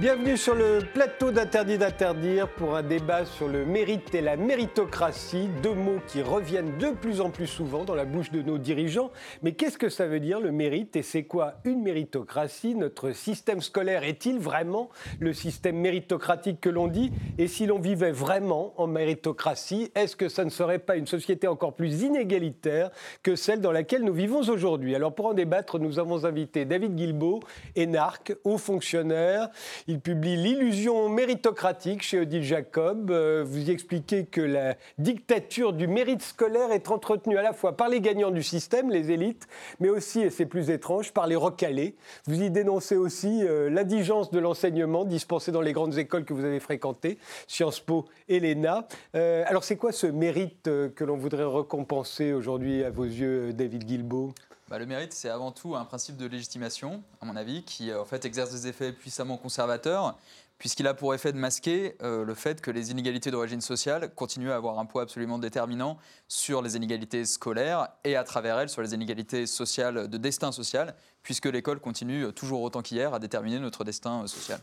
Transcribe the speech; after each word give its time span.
Bienvenue 0.00 0.36
sur 0.36 0.54
le 0.54 0.78
plateau 0.94 1.32
d'Interdit 1.32 1.76
d'interdire 1.76 2.46
pour 2.46 2.76
un 2.76 2.84
débat 2.84 3.24
sur 3.24 3.48
le 3.48 3.66
mérite 3.66 4.14
et 4.14 4.20
la 4.20 4.36
méritocratie, 4.36 5.48
deux 5.60 5.74
mots 5.74 5.98
qui 6.06 6.22
reviennent 6.22 6.78
de 6.78 6.92
plus 6.92 7.20
en 7.20 7.30
plus 7.30 7.48
souvent 7.48 7.82
dans 7.82 7.96
la 7.96 8.04
bouche 8.04 8.30
de 8.30 8.40
nos 8.40 8.58
dirigeants. 8.58 9.10
Mais 9.42 9.54
qu'est-ce 9.54 9.76
que 9.76 9.88
ça 9.88 10.06
veut 10.06 10.20
dire 10.20 10.38
le 10.38 10.52
mérite 10.52 10.94
et 10.94 11.02
c'est 11.02 11.24
quoi 11.24 11.54
une 11.64 11.82
méritocratie? 11.82 12.76
Notre 12.76 13.10
système 13.10 13.60
scolaire 13.60 14.04
est-il 14.04 14.38
vraiment 14.38 14.88
le 15.18 15.32
système 15.32 15.76
méritocratique 15.78 16.60
que 16.60 16.68
l'on 16.68 16.86
dit? 16.86 17.10
Et 17.36 17.48
si 17.48 17.66
l'on 17.66 17.80
vivait 17.80 18.12
vraiment 18.12 18.74
en 18.80 18.86
méritocratie, 18.86 19.90
est-ce 19.96 20.14
que 20.14 20.28
ça 20.28 20.44
ne 20.44 20.50
serait 20.50 20.78
pas 20.78 20.94
une 20.94 21.08
société 21.08 21.48
encore 21.48 21.74
plus 21.74 22.02
inégalitaire 22.02 22.92
que 23.24 23.34
celle 23.34 23.60
dans 23.60 23.72
laquelle 23.72 24.04
nous 24.04 24.14
vivons 24.14 24.42
aujourd'hui? 24.42 24.94
Alors 24.94 25.12
pour 25.12 25.26
en 25.26 25.34
débattre, 25.34 25.80
nous 25.80 25.98
avons 25.98 26.24
invité 26.24 26.64
David 26.64 26.94
Guilbeault, 26.94 27.40
énarque, 27.74 28.36
haut 28.44 28.58
fonctionnaire. 28.58 29.50
Il 29.90 30.00
publie 30.00 30.36
L'illusion 30.36 31.08
méritocratique 31.08 32.02
chez 32.02 32.20
Odile 32.20 32.42
Jacob. 32.42 33.10
Euh, 33.10 33.42
vous 33.42 33.70
y 33.70 33.70
expliquez 33.70 34.26
que 34.26 34.42
la 34.42 34.76
dictature 34.98 35.72
du 35.72 35.88
mérite 35.88 36.20
scolaire 36.20 36.72
est 36.72 36.90
entretenue 36.90 37.38
à 37.38 37.42
la 37.42 37.54
fois 37.54 37.74
par 37.74 37.88
les 37.88 38.02
gagnants 38.02 38.30
du 38.30 38.42
système, 38.42 38.90
les 38.90 39.12
élites, 39.12 39.48
mais 39.80 39.88
aussi, 39.88 40.20
et 40.20 40.28
c'est 40.28 40.44
plus 40.44 40.68
étrange, 40.68 41.14
par 41.14 41.26
les 41.26 41.36
recalés. 41.36 41.96
Vous 42.26 42.42
y 42.42 42.50
dénoncez 42.50 42.96
aussi 42.96 43.40
euh, 43.44 43.70
l'indigence 43.70 44.30
de 44.30 44.38
l'enseignement 44.38 45.06
dispensé 45.06 45.52
dans 45.52 45.62
les 45.62 45.72
grandes 45.72 45.96
écoles 45.96 46.26
que 46.26 46.34
vous 46.34 46.44
avez 46.44 46.60
fréquentées, 46.60 47.16
Sciences 47.46 47.80
Po 47.80 48.04
et 48.28 48.40
l'ENA. 48.40 48.86
Euh, 49.14 49.42
alors 49.46 49.64
c'est 49.64 49.76
quoi 49.76 49.92
ce 49.92 50.06
mérite 50.06 50.64
que 50.64 51.04
l'on 51.04 51.16
voudrait 51.16 51.46
récompenser 51.46 52.34
aujourd'hui 52.34 52.84
à 52.84 52.90
vos 52.90 53.04
yeux, 53.04 53.54
David 53.54 53.84
Guilbeault? 53.84 54.34
Bah, 54.68 54.78
le 54.78 54.84
mérite, 54.84 55.14
c'est 55.14 55.30
avant 55.30 55.50
tout 55.50 55.76
un 55.76 55.84
principe 55.84 56.16
de 56.18 56.26
légitimation, 56.26 57.02
à 57.22 57.24
mon 57.24 57.36
avis, 57.36 57.64
qui 57.64 57.90
euh, 57.90 58.02
en 58.02 58.04
fait 58.04 58.24
exerce 58.26 58.50
des 58.50 58.66
effets 58.66 58.92
puissamment 58.92 59.38
conservateurs, 59.38 60.18
puisqu'il 60.58 60.86
a 60.86 60.92
pour 60.92 61.14
effet 61.14 61.32
de 61.32 61.38
masquer 61.38 61.96
euh, 62.02 62.24
le 62.24 62.34
fait 62.34 62.60
que 62.60 62.70
les 62.70 62.90
inégalités 62.90 63.30
d'origine 63.30 63.62
sociale 63.62 64.12
continuent 64.14 64.50
à 64.50 64.56
avoir 64.56 64.78
un 64.78 64.84
poids 64.84 65.02
absolument 65.02 65.38
déterminant 65.38 65.96
sur 66.26 66.60
les 66.60 66.76
inégalités 66.76 67.24
scolaires 67.24 67.88
et 68.04 68.16
à 68.16 68.24
travers 68.24 68.58
elles 68.58 68.68
sur 68.68 68.82
les 68.82 68.92
inégalités 68.92 69.46
sociales 69.46 70.08
de 70.08 70.18
destin 70.18 70.52
social, 70.52 70.94
puisque 71.22 71.46
l'école 71.46 71.80
continue 71.80 72.26
euh, 72.26 72.32
toujours 72.32 72.60
autant 72.60 72.82
qu'hier 72.82 73.14
à 73.14 73.18
déterminer 73.20 73.60
notre 73.60 73.84
destin 73.84 74.26
social. 74.26 74.60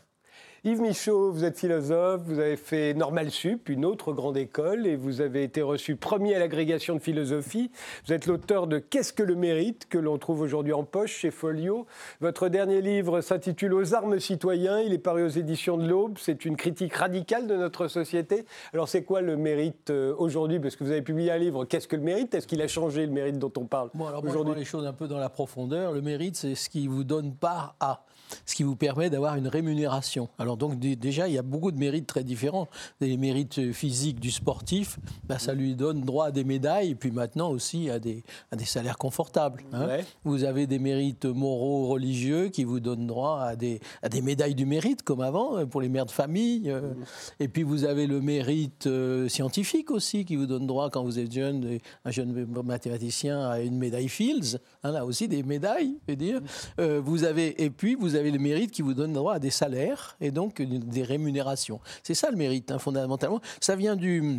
Yves 0.64 0.80
Michaud, 0.80 1.30
vous 1.30 1.44
êtes 1.44 1.58
philosophe, 1.58 2.22
vous 2.24 2.38
avez 2.38 2.56
fait 2.56 2.94
Normal 2.94 3.30
Sup, 3.30 3.68
une 3.68 3.84
autre 3.84 4.12
grande 4.12 4.36
école, 4.36 4.86
et 4.86 4.96
vous 4.96 5.20
avez 5.20 5.42
été 5.42 5.60
reçu 5.62 5.96
premier 5.96 6.34
à 6.34 6.38
l'agrégation 6.38 6.94
de 6.94 7.00
philosophie. 7.00 7.70
Vous 8.06 8.14
êtes 8.14 8.26
l'auteur 8.26 8.66
de 8.66 8.78
Qu'est-ce 8.78 9.12
que 9.12 9.22
le 9.22 9.36
mérite, 9.36 9.86
que 9.88 9.98
l'on 9.98 10.18
trouve 10.18 10.40
aujourd'hui 10.40 10.72
en 10.72 10.82
poche 10.82 11.18
chez 11.18 11.30
Folio. 11.30 11.86
Votre 12.20 12.48
dernier 12.48 12.80
livre 12.80 13.20
s'intitule 13.20 13.74
Aux 13.74 13.94
armes 13.94 14.18
citoyens, 14.18 14.80
il 14.80 14.92
est 14.92 14.98
paru 14.98 15.24
aux 15.24 15.28
éditions 15.28 15.76
de 15.76 15.86
l'Aube. 15.86 16.16
C'est 16.18 16.44
une 16.44 16.56
critique 16.56 16.94
radicale 16.94 17.46
de 17.46 17.54
notre 17.54 17.86
société. 17.86 18.46
Alors 18.72 18.88
c'est 18.88 19.04
quoi 19.04 19.20
le 19.20 19.36
mérite 19.36 19.90
euh, 19.90 20.14
aujourd'hui? 20.18 20.58
Parce 20.58 20.74
que 20.74 20.84
vous 20.84 20.90
avez 20.90 21.02
publié 21.02 21.30
un 21.30 21.38
livre, 21.38 21.66
Qu'est-ce 21.66 21.86
que 21.86 21.96
le 21.96 22.02
mérite? 22.02 22.34
Est-ce 22.34 22.46
qu'il 22.46 22.62
a 22.62 22.68
changé 22.68 23.04
le 23.04 23.12
mérite 23.12 23.38
dont 23.38 23.52
on 23.58 23.66
parle 23.66 23.90
bon, 23.94 24.06
alors 24.06 24.24
aujourd'hui? 24.24 24.54
les 24.56 24.64
choses 24.64 24.86
un 24.86 24.92
peu 24.94 25.06
dans 25.06 25.18
la 25.18 25.28
profondeur. 25.28 25.92
Le 25.92 26.00
mérite, 26.00 26.36
c'est 26.36 26.54
ce 26.54 26.70
qui 26.70 26.88
vous 26.88 27.04
donne 27.04 27.34
part 27.34 27.76
à 27.78 28.04
ce 28.44 28.54
qui 28.54 28.62
vous 28.62 28.76
permet 28.76 29.10
d'avoir 29.10 29.36
une 29.36 29.48
rémunération. 29.48 30.28
Alors 30.38 30.56
donc 30.56 30.78
déjà, 30.78 31.28
il 31.28 31.34
y 31.34 31.38
a 31.38 31.42
beaucoup 31.42 31.72
de 31.72 31.78
mérites 31.78 32.06
très 32.06 32.24
différents. 32.24 32.68
Les 33.00 33.16
mérites 33.16 33.72
physiques 33.72 34.20
du 34.20 34.30
sportif, 34.30 34.98
bah, 35.24 35.38
ça 35.38 35.54
lui 35.54 35.74
donne 35.74 36.02
droit 36.02 36.26
à 36.26 36.30
des 36.30 36.44
médailles, 36.44 36.90
et 36.90 36.94
puis 36.94 37.10
maintenant 37.10 37.50
aussi 37.50 37.90
à 37.90 37.98
des, 37.98 38.22
à 38.50 38.56
des 38.56 38.64
salaires 38.64 38.98
confortables. 38.98 39.64
Hein. 39.72 39.98
Vous 40.24 40.44
avez 40.44 40.66
des 40.66 40.78
mérites 40.78 41.24
moraux, 41.24 41.86
religieux, 41.88 42.48
qui 42.48 42.64
vous 42.64 42.80
donnent 42.80 43.06
droit 43.06 43.40
à 43.40 43.56
des, 43.56 43.80
à 44.02 44.08
des 44.08 44.22
médailles 44.22 44.54
du 44.54 44.66
mérite, 44.66 45.02
comme 45.02 45.20
avant, 45.20 45.58
euh, 45.58 45.66
pour 45.66 45.80
les 45.80 45.88
mères 45.88 46.06
de 46.06 46.10
famille. 46.10 46.70
Euh. 46.70 46.94
Et 47.40 47.48
puis 47.48 47.62
vous 47.62 47.84
avez 47.84 48.06
le 48.06 48.20
mérite 48.20 48.86
euh, 48.86 49.28
scientifique 49.28 49.90
aussi, 49.90 50.24
qui 50.24 50.36
vous 50.36 50.46
donne 50.46 50.66
droit, 50.66 50.90
quand 50.90 51.04
vous 51.04 51.18
êtes 51.18 51.32
jeune, 51.32 51.78
un 52.04 52.10
jeune 52.10 52.46
mathématicien, 52.64 53.48
à 53.48 53.60
une 53.60 53.76
médaille 53.76 54.08
Fields. 54.08 54.58
Hein, 54.82 54.92
là 54.92 55.04
aussi, 55.04 55.28
des 55.28 55.42
médailles, 55.42 55.96
je 56.06 56.12
veux 56.12 56.16
dire. 56.16 56.40
vous 56.78 57.24
avez, 57.24 57.62
et 57.62 57.70
puis 57.70 57.94
vous 57.94 58.15
avez 58.16 58.30
le 58.30 58.38
mérite 58.38 58.70
qui 58.70 58.82
vous 58.82 58.94
donne 58.94 59.12
droit 59.12 59.34
à 59.34 59.38
des 59.38 59.50
salaires 59.50 60.16
et 60.20 60.30
donc 60.30 60.60
des 60.60 61.02
rémunérations. 61.02 61.80
C'est 62.02 62.14
ça 62.14 62.30
le 62.30 62.36
mérite, 62.36 62.70
hein, 62.70 62.78
fondamentalement. 62.78 63.40
Ça 63.60 63.76
vient 63.76 63.96
du 63.96 64.38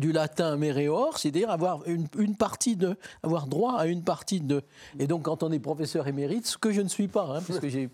du 0.00 0.10
latin 0.10 0.56
mereor, 0.56 1.18
c'est-à-dire 1.18 1.50
avoir 1.50 1.86
une, 1.86 2.06
une, 2.18 2.34
partie 2.34 2.76
de, 2.76 2.96
avoir 3.22 3.46
droit 3.46 3.76
à 3.76 3.86
une 3.86 4.02
partie 4.02 4.40
de. 4.40 4.62
Et 4.98 5.06
donc, 5.06 5.22
quand 5.24 5.42
on 5.42 5.52
est 5.52 5.58
professeur 5.58 6.08
émérite, 6.08 6.46
ce 6.46 6.56
que 6.56 6.72
je 6.72 6.80
ne 6.80 6.88
suis 6.88 7.08
pas, 7.08 7.28
hein, 7.28 7.40
puisque 7.44 7.68
j'ai 7.68 7.90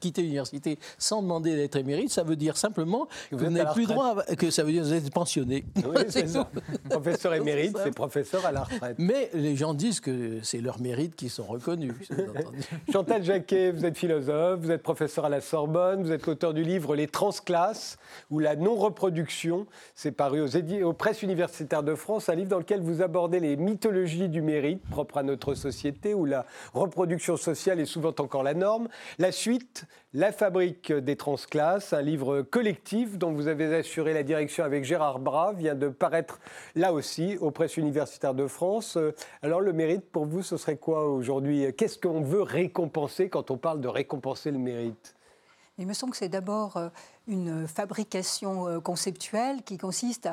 quitté 0.00 0.22
l'université 0.22 0.78
sans 0.98 1.22
demander 1.22 1.54
d'être 1.54 1.76
émérite, 1.76 2.10
ça 2.10 2.24
veut 2.24 2.34
dire 2.34 2.56
simplement 2.56 3.06
que 3.30 3.36
vous, 3.36 3.48
n'avez 3.48 3.72
plus 3.72 3.86
droit, 3.86 4.24
que 4.36 4.50
ça 4.50 4.64
veut 4.64 4.72
dire 4.72 4.82
que 4.82 4.88
vous 4.88 4.94
êtes 4.94 5.12
pensionné. 5.12 5.64
Oui, 5.76 6.02
c'est 6.08 6.28
ça. 6.28 6.50
professeur 6.90 7.34
émérite, 7.34 7.76
c'est 7.84 7.94
professeur 7.94 8.44
à 8.44 8.50
la 8.50 8.64
retraite. 8.64 8.96
Mais 8.98 9.30
les 9.34 9.54
gens 9.54 9.72
disent 9.72 10.00
que 10.00 10.40
c'est 10.42 10.60
leurs 10.60 10.80
mérites 10.80 11.14
qui 11.14 11.28
sont 11.28 11.44
reconnus. 11.44 11.94
Chantal 12.92 13.22
Jacquet, 13.22 13.70
vous 13.70 13.84
êtes 13.84 13.96
philosophe, 13.96 14.60
vous 14.60 14.72
êtes 14.72 14.82
professeur 14.82 15.26
à 15.26 15.28
la 15.28 15.40
Sorbonne, 15.40 16.02
vous 16.02 16.10
êtes 16.10 16.26
l'auteur 16.26 16.54
du 16.54 16.64
livre 16.64 16.96
Les 16.96 17.06
transclasses 17.06 17.98
ou 18.30 18.40
la 18.40 18.56
non-reproduction. 18.56 19.66
C'est 19.94 20.12
paru 20.12 20.40
aux, 20.40 20.84
aux 20.84 20.92
Presse 21.04 21.22
universitaire 21.22 21.82
de 21.82 21.94
France, 21.94 22.30
un 22.30 22.34
livre 22.34 22.48
dans 22.48 22.58
lequel 22.58 22.80
vous 22.80 23.02
abordez 23.02 23.38
les 23.38 23.56
mythologies 23.56 24.30
du 24.30 24.40
mérite 24.40 24.80
propres 24.88 25.18
à 25.18 25.22
notre 25.22 25.52
société, 25.52 26.14
où 26.14 26.24
la 26.24 26.46
reproduction 26.72 27.36
sociale 27.36 27.78
est 27.78 27.84
souvent 27.84 28.14
encore 28.18 28.42
la 28.42 28.54
norme. 28.54 28.88
La 29.18 29.30
suite, 29.30 29.86
La 30.16 30.30
fabrique 30.30 30.92
des 30.92 31.16
transclasses, 31.16 31.92
un 31.92 32.00
livre 32.00 32.42
collectif 32.42 33.18
dont 33.18 33.32
vous 33.32 33.48
avez 33.48 33.74
assuré 33.74 34.14
la 34.14 34.22
direction 34.22 34.62
avec 34.62 34.84
Gérard 34.84 35.18
Bras, 35.18 35.52
vient 35.52 35.74
de 35.74 35.88
paraître 35.88 36.38
là 36.76 36.92
aussi 36.92 37.36
aux 37.38 37.50
Presses 37.50 37.78
universitaires 37.78 38.32
de 38.32 38.46
France. 38.46 38.96
Alors 39.42 39.60
le 39.60 39.72
mérite, 39.72 40.08
pour 40.12 40.24
vous, 40.24 40.44
ce 40.44 40.56
serait 40.56 40.76
quoi 40.76 41.08
aujourd'hui? 41.10 41.66
Qu'est-ce 41.76 41.98
qu'on 41.98 42.20
veut 42.20 42.42
récompenser 42.42 43.28
quand 43.28 43.50
on 43.50 43.56
parle 43.56 43.80
de 43.80 43.88
récompenser 43.88 44.52
le 44.52 44.58
mérite? 44.58 45.16
Il 45.78 45.86
me 45.88 45.92
semble 45.92 46.12
que 46.12 46.18
c'est 46.18 46.28
d'abord 46.28 46.76
euh, 46.76 46.88
une 47.26 47.66
fabrication 47.66 48.68
euh, 48.68 48.80
conceptuelle 48.80 49.62
qui 49.64 49.76
consiste 49.76 50.28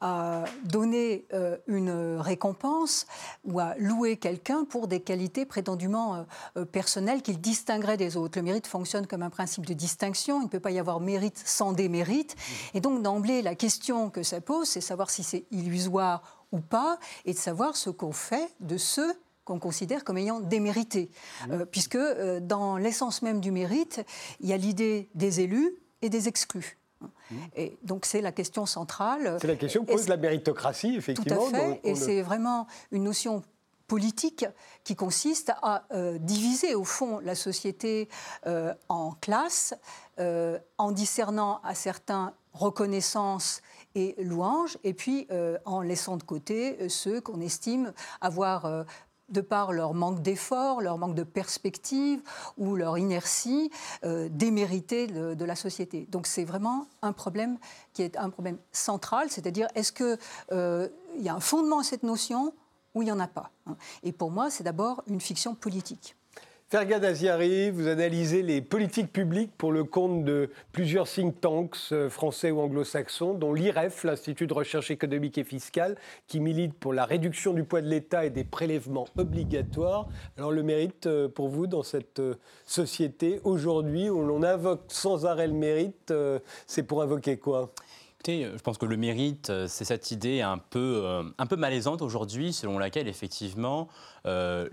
à, 0.00 0.44
donner 0.64 1.26
euh, 1.32 1.58
une 1.66 1.90
récompense 2.18 3.06
ou 3.44 3.60
à 3.60 3.74
louer 3.78 4.16
quelqu'un 4.16 4.64
pour 4.64 4.88
des 4.88 5.00
qualités 5.00 5.44
prétendument 5.44 6.24
personnelles 6.72 7.20
qu'il 7.20 7.38
distinguerait 7.40 7.98
des 7.98 8.16
autres. 8.16 8.38
Le 8.38 8.42
mérite 8.42 8.66
fonctionne 8.66 9.06
comme 9.06 9.22
un 9.22 9.30
principe 9.30 9.66
de 9.66 9.74
distinction. 9.74 10.40
Il 10.40 10.44
ne 10.44 10.48
peut 10.48 10.58
pas 10.58 10.70
y 10.70 10.78
avoir 10.78 11.00
mérite 11.00 11.40
sans 11.44 11.72
démérite. 11.72 12.34
Mmh. 12.34 12.76
Et 12.78 12.80
donc, 12.80 13.02
d'emblée, 13.02 13.42
la 13.42 13.54
question 13.54 14.08
que 14.08 14.22
ça 14.22 14.40
pose, 14.40 14.68
c'est 14.68 14.80
savoir 14.80 15.10
si 15.10 15.22
c'est 15.22 15.44
illusoire 15.50 16.22
ou 16.50 16.60
pas 16.60 16.98
et 17.26 17.34
de 17.34 17.38
savoir 17.38 17.76
ce 17.76 17.90
qu'on 17.90 18.12
fait 18.12 18.54
de 18.60 18.78
ceux 18.78 19.14
qu'on 19.50 19.58
considère 19.58 20.04
comme 20.04 20.16
ayant 20.16 20.38
démérité. 20.38 21.10
Euh, 21.50 21.64
puisque 21.64 21.96
euh, 21.96 22.38
dans 22.38 22.76
l'essence 22.76 23.20
même 23.20 23.40
du 23.40 23.50
mérite, 23.50 24.00
il 24.38 24.48
y 24.48 24.52
a 24.52 24.56
l'idée 24.56 25.08
des 25.16 25.40
élus 25.40 25.74
et 26.02 26.08
des 26.08 26.28
exclus. 26.28 26.78
Et 27.56 27.78
donc 27.82 28.06
c'est 28.06 28.20
la 28.20 28.30
question 28.30 28.66
centrale. 28.66 29.38
C'est 29.40 29.48
la 29.48 29.56
question 29.56 29.84
que 29.84 29.92
pose 29.92 30.08
la 30.08 30.16
méritocratie, 30.16 30.94
effectivement. 30.96 31.48
Tout 31.48 31.56
à 31.56 31.58
fait, 31.58 31.80
et 31.82 31.94
c'est 31.94 32.22
vraiment 32.22 32.66
une 32.92 33.04
notion 33.04 33.42
politique 33.86 34.44
qui 34.84 34.94
consiste 34.94 35.52
à 35.62 35.84
euh, 35.92 36.18
diviser 36.18 36.74
au 36.74 36.84
fond 36.84 37.18
la 37.20 37.34
société 37.34 38.08
en 38.88 39.12
classes, 39.20 39.74
en 40.18 40.92
discernant 40.92 41.60
à 41.64 41.74
certains 41.74 42.34
reconnaissance 42.52 43.62
et 43.94 44.14
louange, 44.18 44.76
et 44.84 44.92
puis 44.92 45.26
en 45.64 45.80
laissant 45.80 46.16
de 46.16 46.22
côté 46.22 46.88
ceux 46.88 47.20
qu'on 47.20 47.40
estime 47.40 47.92
avoir 48.20 48.84
de 49.30 49.40
par 49.40 49.72
leur 49.72 49.94
manque 49.94 50.22
d'effort, 50.22 50.80
leur 50.80 50.98
manque 50.98 51.14
de 51.14 51.22
perspective 51.22 52.20
ou 52.58 52.76
leur 52.76 52.98
inertie, 52.98 53.70
euh, 54.04 54.28
de, 54.28 55.44
la 55.44 55.56
société. 55.56 56.06
Donc 56.10 56.26
c'est 56.26 56.44
vraiment 56.44 56.86
un 57.02 57.12
problème 57.12 57.58
qui 57.92 58.02
est 58.02 58.16
un 58.16 58.30
problème 58.30 58.58
central, 58.72 59.30
c'est-à-dire 59.30 59.68
est-ce 59.74 59.92
qu'il 59.92 60.18
euh, 60.52 60.88
y 61.18 61.28
a 61.28 61.34
un 61.34 61.40
fondement 61.40 61.80
à 61.80 61.84
cette 61.84 62.02
notion 62.02 62.52
ou 62.94 63.02
il 63.02 63.06
n'y 63.06 63.12
en 63.12 63.20
a 63.20 63.28
pas 63.28 63.50
hein. 63.66 63.76
Et 64.02 64.12
pour 64.12 64.30
moi, 64.30 64.50
c'est 64.50 64.64
d'abord 64.64 65.02
une 65.06 65.20
fiction 65.20 65.54
politique. 65.54 66.16
Fergad 66.72 67.04
Aziari, 67.04 67.72
vous 67.72 67.88
analysez 67.88 68.42
les 68.42 68.62
politiques 68.62 69.12
publiques 69.12 69.50
pour 69.58 69.72
le 69.72 69.82
compte 69.82 70.24
de 70.24 70.50
plusieurs 70.70 71.08
think 71.08 71.40
tanks 71.40 71.76
euh, 71.90 72.08
français 72.08 72.52
ou 72.52 72.60
anglo-saxons, 72.60 73.34
dont 73.34 73.52
l'IREF, 73.52 74.04
l'Institut 74.04 74.46
de 74.46 74.54
recherche 74.54 74.92
économique 74.92 75.36
et 75.36 75.42
fiscale, 75.42 75.96
qui 76.28 76.38
milite 76.38 76.74
pour 76.74 76.92
la 76.92 77.06
réduction 77.06 77.54
du 77.54 77.64
poids 77.64 77.80
de 77.80 77.88
l'État 77.88 78.24
et 78.24 78.30
des 78.30 78.44
prélèvements 78.44 79.08
obligatoires. 79.18 80.06
Alors 80.38 80.52
le 80.52 80.62
mérite 80.62 81.08
euh, 81.08 81.28
pour 81.28 81.48
vous 81.48 81.66
dans 81.66 81.82
cette 81.82 82.20
euh, 82.20 82.36
société 82.66 83.40
aujourd'hui 83.42 84.08
où 84.08 84.22
l'on 84.22 84.44
invoque 84.44 84.84
sans 84.86 85.26
arrêt 85.26 85.48
le 85.48 85.54
mérite, 85.54 86.14
c'est 86.68 86.84
pour 86.84 87.02
invoquer 87.02 87.36
quoi? 87.36 87.72
Écoutez, 88.22 88.50
je 88.54 88.60
pense 88.60 88.76
que 88.76 88.84
le 88.84 88.98
mérite, 88.98 89.50
c'est 89.66 89.86
cette 89.86 90.10
idée 90.10 90.42
un 90.42 90.58
peu, 90.58 91.22
un 91.38 91.46
peu 91.46 91.56
malaisante 91.56 92.02
aujourd'hui, 92.02 92.52
selon 92.52 92.78
laquelle 92.78 93.08
effectivement 93.08 93.88
le, 94.26 94.68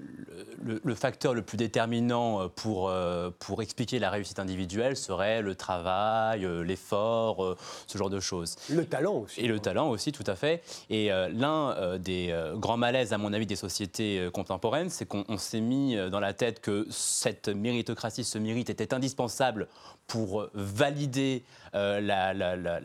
le, 0.62 0.96
facteur 0.96 1.34
le 1.34 1.42
plus 1.42 1.56
déterminant 1.56 2.50
pour, 2.50 2.92
pour 3.40 3.62
expliquer 3.62 4.00
la 4.00 4.10
réussite 4.10 4.40
individuelle 4.40 4.98
serait 4.98 5.42
le 5.42 5.56
travail, 5.56 6.46
l'effort, 6.66 7.56
ce 7.88 7.98
genre 7.98 8.10
de 8.10 8.20
choses. 8.20 8.58
Le 8.70 8.86
talent 8.86 9.20
aussi. 9.20 9.40
Et 9.40 9.48
le 9.48 9.62
talent 9.62 9.92
aussi, 9.92 10.12
tout 10.12 10.26
à 10.28 10.36
fait. 10.36 10.62
Et 10.90 11.08
l'un 11.08 11.98
des 12.00 12.38
grands 12.56 12.76
malaises, 12.76 13.14
à 13.14 13.18
mon 13.18 13.32
avis, 13.32 13.46
des 13.46 13.56
sociétés 13.56 14.28
contemporaines, 14.34 14.90
c'est 14.90 15.06
qu'on 15.06 15.38
s'est 15.38 15.62
mis 15.62 15.96
dans 16.12 16.20
la 16.20 16.34
tête 16.34 16.60
que 16.60 16.86
cette 16.90 17.48
méritocratie, 17.48 18.26
ce 18.26 18.40
mérite 18.40 18.70
était 18.70 18.94
indispensable 18.94 19.70
pour 20.08 20.48
valider, 20.54 21.44
euh, 21.76 22.00
la, 22.00 22.34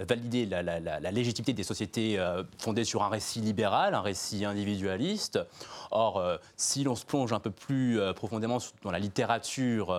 valider 0.04 0.44
la, 0.44 1.10
légitimité 1.12 1.52
des 1.52 1.62
sociétés 1.62 2.18
euh, 2.18 2.42
fondées 2.58 2.84
sur 2.84 3.02
un 3.04 3.08
récit 3.08 3.40
libéral, 3.40 3.94
un 3.94 4.00
récit 4.00 4.44
individualiste. 4.44 5.38
Or, 5.92 6.18
euh, 6.18 6.36
si 6.56 6.82
l'on 6.82 6.96
se 6.96 7.06
plonge 7.06 7.32
un 7.32 7.38
peu 7.38 7.50
plus 7.50 8.00
profondément 8.14 8.58
dans 8.82 8.90
la 8.90 8.98
littérature 8.98 9.96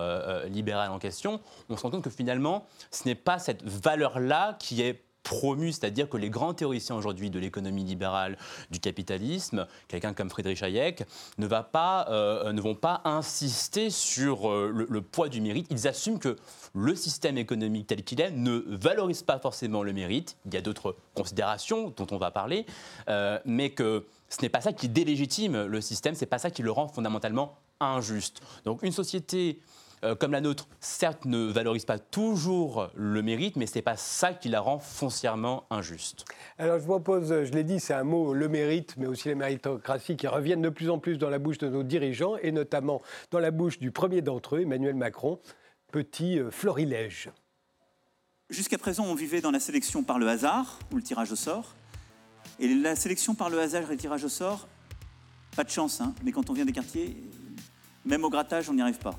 libérale 0.48 0.90
en 0.90 0.98
question, 0.98 1.40
on 1.70 1.76
se 1.76 1.82
rend 1.82 1.90
compte 1.90 2.04
que 2.04 2.10
finalement, 2.10 2.66
ce 2.90 3.08
n'est 3.08 3.14
pas 3.14 3.38
cette 3.38 3.62
valeur-là 3.62 4.56
qui 4.58 4.82
est 4.82 5.02
promu, 5.24 5.72
c'est-à-dire 5.72 6.08
que 6.08 6.16
les 6.16 6.30
grands 6.30 6.54
théoriciens 6.54 6.94
aujourd'hui 6.94 7.30
de 7.30 7.40
l'économie 7.40 7.82
libérale, 7.82 8.38
du 8.70 8.78
capitalisme, 8.78 9.66
quelqu'un 9.88 10.12
comme 10.12 10.30
Friedrich 10.30 10.62
Hayek, 10.62 11.04
euh, 11.40 12.52
ne 12.52 12.60
vont 12.60 12.74
pas 12.74 13.00
insister 13.04 13.90
sur 13.90 14.48
euh, 14.48 14.86
le, 14.88 15.00
poids 15.02 15.28
du 15.28 15.40
mérite. 15.40 15.66
Ils 15.70 15.88
assument 15.88 16.18
que 16.18 16.36
le 16.74 16.94
système 16.94 17.38
économique 17.38 17.86
tel 17.88 18.04
qu'il 18.04 18.20
est 18.20 18.30
ne 18.30 18.62
valorise 18.66 19.22
pas 19.22 19.38
forcément 19.38 19.82
le 19.82 19.92
mérite. 19.92 20.36
Il 20.46 20.54
y 20.54 20.56
a 20.56 20.60
d'autres 20.60 20.94
considérations 21.14 21.92
dont 21.96 22.06
on 22.10 22.18
va 22.18 22.30
parler, 22.30 22.66
euh, 23.08 23.38
mais 23.44 23.70
que 23.70 24.06
ce 24.28 24.42
n'est 24.42 24.48
pas 24.48 24.60
ça 24.60 24.72
qui 24.72 24.88
délégitime 24.88 25.64
le 25.64 25.80
système, 25.80 26.14
c'est 26.14 26.26
pas 26.26 26.38
ça 26.38 26.50
qui 26.50 26.62
le 26.62 26.70
rend 26.70 26.88
fondamentalement 26.88 27.56
injuste. 27.80 28.40
Donc 28.64 28.82
une 28.82 28.92
société 28.92 29.60
euh, 30.02 30.14
comme 30.14 30.32
la 30.32 30.40
nôtre, 30.40 30.68
certes, 30.80 31.24
ne 31.24 31.50
valorise 31.50 31.84
pas 31.84 31.98
toujours 31.98 32.90
le 32.94 33.22
mérite, 33.22 33.56
mais 33.56 33.66
ce 33.66 33.76
n'est 33.76 33.82
pas 33.82 33.96
ça 33.96 34.32
qui 34.32 34.48
la 34.48 34.60
rend 34.60 34.78
foncièrement 34.78 35.64
injuste. 35.70 36.24
Alors 36.58 36.78
je 36.78 36.84
vous 36.84 36.88
propose, 36.88 37.28
je 37.28 37.52
l'ai 37.52 37.64
dit, 37.64 37.80
c'est 37.80 37.94
un 37.94 38.04
mot, 38.04 38.34
le 38.34 38.48
mérite, 38.48 38.96
mais 38.96 39.06
aussi 39.06 39.28
les 39.28 39.34
méritocraties 39.34 40.16
qui 40.16 40.26
reviennent 40.26 40.62
de 40.62 40.68
plus 40.68 40.90
en 40.90 40.98
plus 40.98 41.18
dans 41.18 41.30
la 41.30 41.38
bouche 41.38 41.58
de 41.58 41.68
nos 41.68 41.82
dirigeants, 41.82 42.36
et 42.38 42.52
notamment 42.52 43.00
dans 43.30 43.38
la 43.38 43.50
bouche 43.50 43.78
du 43.78 43.90
premier 43.90 44.20
d'entre 44.20 44.56
eux, 44.56 44.60
Emmanuel 44.60 44.94
Macron, 44.94 45.38
petit 45.90 46.38
euh, 46.38 46.50
florilège. 46.50 47.30
Jusqu'à 48.50 48.78
présent, 48.78 49.04
on 49.06 49.14
vivait 49.14 49.40
dans 49.40 49.50
la 49.50 49.60
sélection 49.60 50.02
par 50.02 50.18
le 50.18 50.28
hasard, 50.28 50.78
ou 50.92 50.96
le 50.96 51.02
tirage 51.02 51.32
au 51.32 51.36
sort. 51.36 51.74
Et 52.58 52.68
la 52.68 52.94
sélection 52.94 53.34
par 53.34 53.48
le 53.48 53.58
hasard 53.58 53.82
et 53.82 53.86
le 53.86 53.96
tirage 53.96 54.24
au 54.24 54.28
sort, 54.28 54.68
pas 55.56 55.64
de 55.64 55.70
chance, 55.70 56.00
hein, 56.00 56.14
mais 56.22 56.30
quand 56.30 56.50
on 56.50 56.52
vient 56.52 56.64
des 56.64 56.72
quartiers, 56.72 57.16
même 58.04 58.24
au 58.24 58.30
grattage, 58.30 58.68
on 58.68 58.74
n'y 58.74 58.82
arrive 58.82 58.98
pas. 58.98 59.18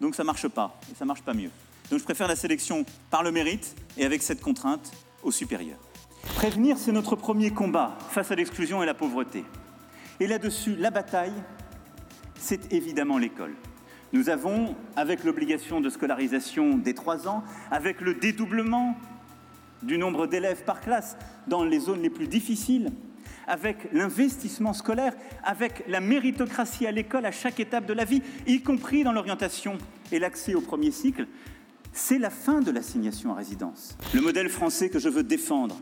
Donc 0.00 0.14
ça 0.14 0.22
ne 0.22 0.26
marche 0.26 0.48
pas, 0.48 0.78
et 0.90 0.94
ça 0.94 1.04
ne 1.04 1.08
marche 1.08 1.22
pas 1.22 1.34
mieux. 1.34 1.50
Donc 1.90 2.00
je 2.00 2.04
préfère 2.04 2.28
la 2.28 2.36
sélection 2.36 2.84
par 3.10 3.22
le 3.22 3.32
mérite 3.32 3.74
et 3.96 4.04
avec 4.04 4.22
cette 4.22 4.40
contrainte 4.40 4.92
au 5.22 5.30
supérieur. 5.30 5.78
Prévenir, 6.34 6.76
c'est 6.78 6.92
notre 6.92 7.16
premier 7.16 7.50
combat 7.50 7.96
face 8.10 8.30
à 8.30 8.34
l'exclusion 8.34 8.82
et 8.82 8.86
la 8.86 8.94
pauvreté. 8.94 9.44
Et 10.20 10.26
là-dessus, 10.26 10.76
la 10.76 10.90
bataille, 10.90 11.32
c'est 12.36 12.72
évidemment 12.72 13.18
l'école. 13.18 13.54
Nous 14.12 14.30
avons, 14.30 14.74
avec 14.96 15.24
l'obligation 15.24 15.80
de 15.80 15.90
scolarisation 15.90 16.78
des 16.78 16.94
3 16.94 17.28
ans, 17.28 17.44
avec 17.70 18.00
le 18.00 18.14
dédoublement 18.14 18.96
du 19.82 19.98
nombre 19.98 20.26
d'élèves 20.26 20.64
par 20.64 20.80
classe 20.80 21.16
dans 21.46 21.64
les 21.64 21.78
zones 21.78 22.02
les 22.02 22.10
plus 22.10 22.26
difficiles, 22.26 22.92
avec 23.48 23.88
l'investissement 23.92 24.72
scolaire, 24.72 25.14
avec 25.42 25.84
la 25.88 26.00
méritocratie 26.00 26.86
à 26.86 26.92
l'école 26.92 27.26
à 27.26 27.32
chaque 27.32 27.58
étape 27.58 27.86
de 27.86 27.94
la 27.94 28.04
vie, 28.04 28.22
y 28.46 28.60
compris 28.60 29.02
dans 29.02 29.12
l'orientation 29.12 29.78
et 30.12 30.18
l'accès 30.18 30.54
au 30.54 30.60
premier 30.60 30.90
cycle, 30.90 31.26
c'est 31.92 32.18
la 32.18 32.30
fin 32.30 32.60
de 32.60 32.70
l'assignation 32.70 33.32
à 33.32 33.36
résidence. 33.36 33.96
Le 34.14 34.20
modèle 34.20 34.48
français 34.48 34.88
que 34.90 34.98
je 34.98 35.08
veux 35.08 35.24
défendre 35.24 35.80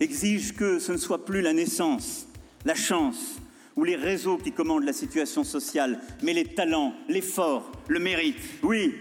exige 0.00 0.54
que 0.56 0.78
ce 0.78 0.92
ne 0.92 0.96
soit 0.96 1.24
plus 1.24 1.42
la 1.42 1.52
naissance, 1.52 2.26
la 2.64 2.74
chance 2.74 3.36
ou 3.76 3.84
les 3.84 3.96
réseaux 3.96 4.38
qui 4.38 4.52
commandent 4.52 4.84
la 4.84 4.92
situation 4.92 5.44
sociale, 5.44 6.00
mais 6.22 6.32
les 6.32 6.44
talents, 6.44 6.94
l'effort, 7.08 7.70
le 7.88 8.00
mérite. 8.00 8.36
Oui. 8.62 8.94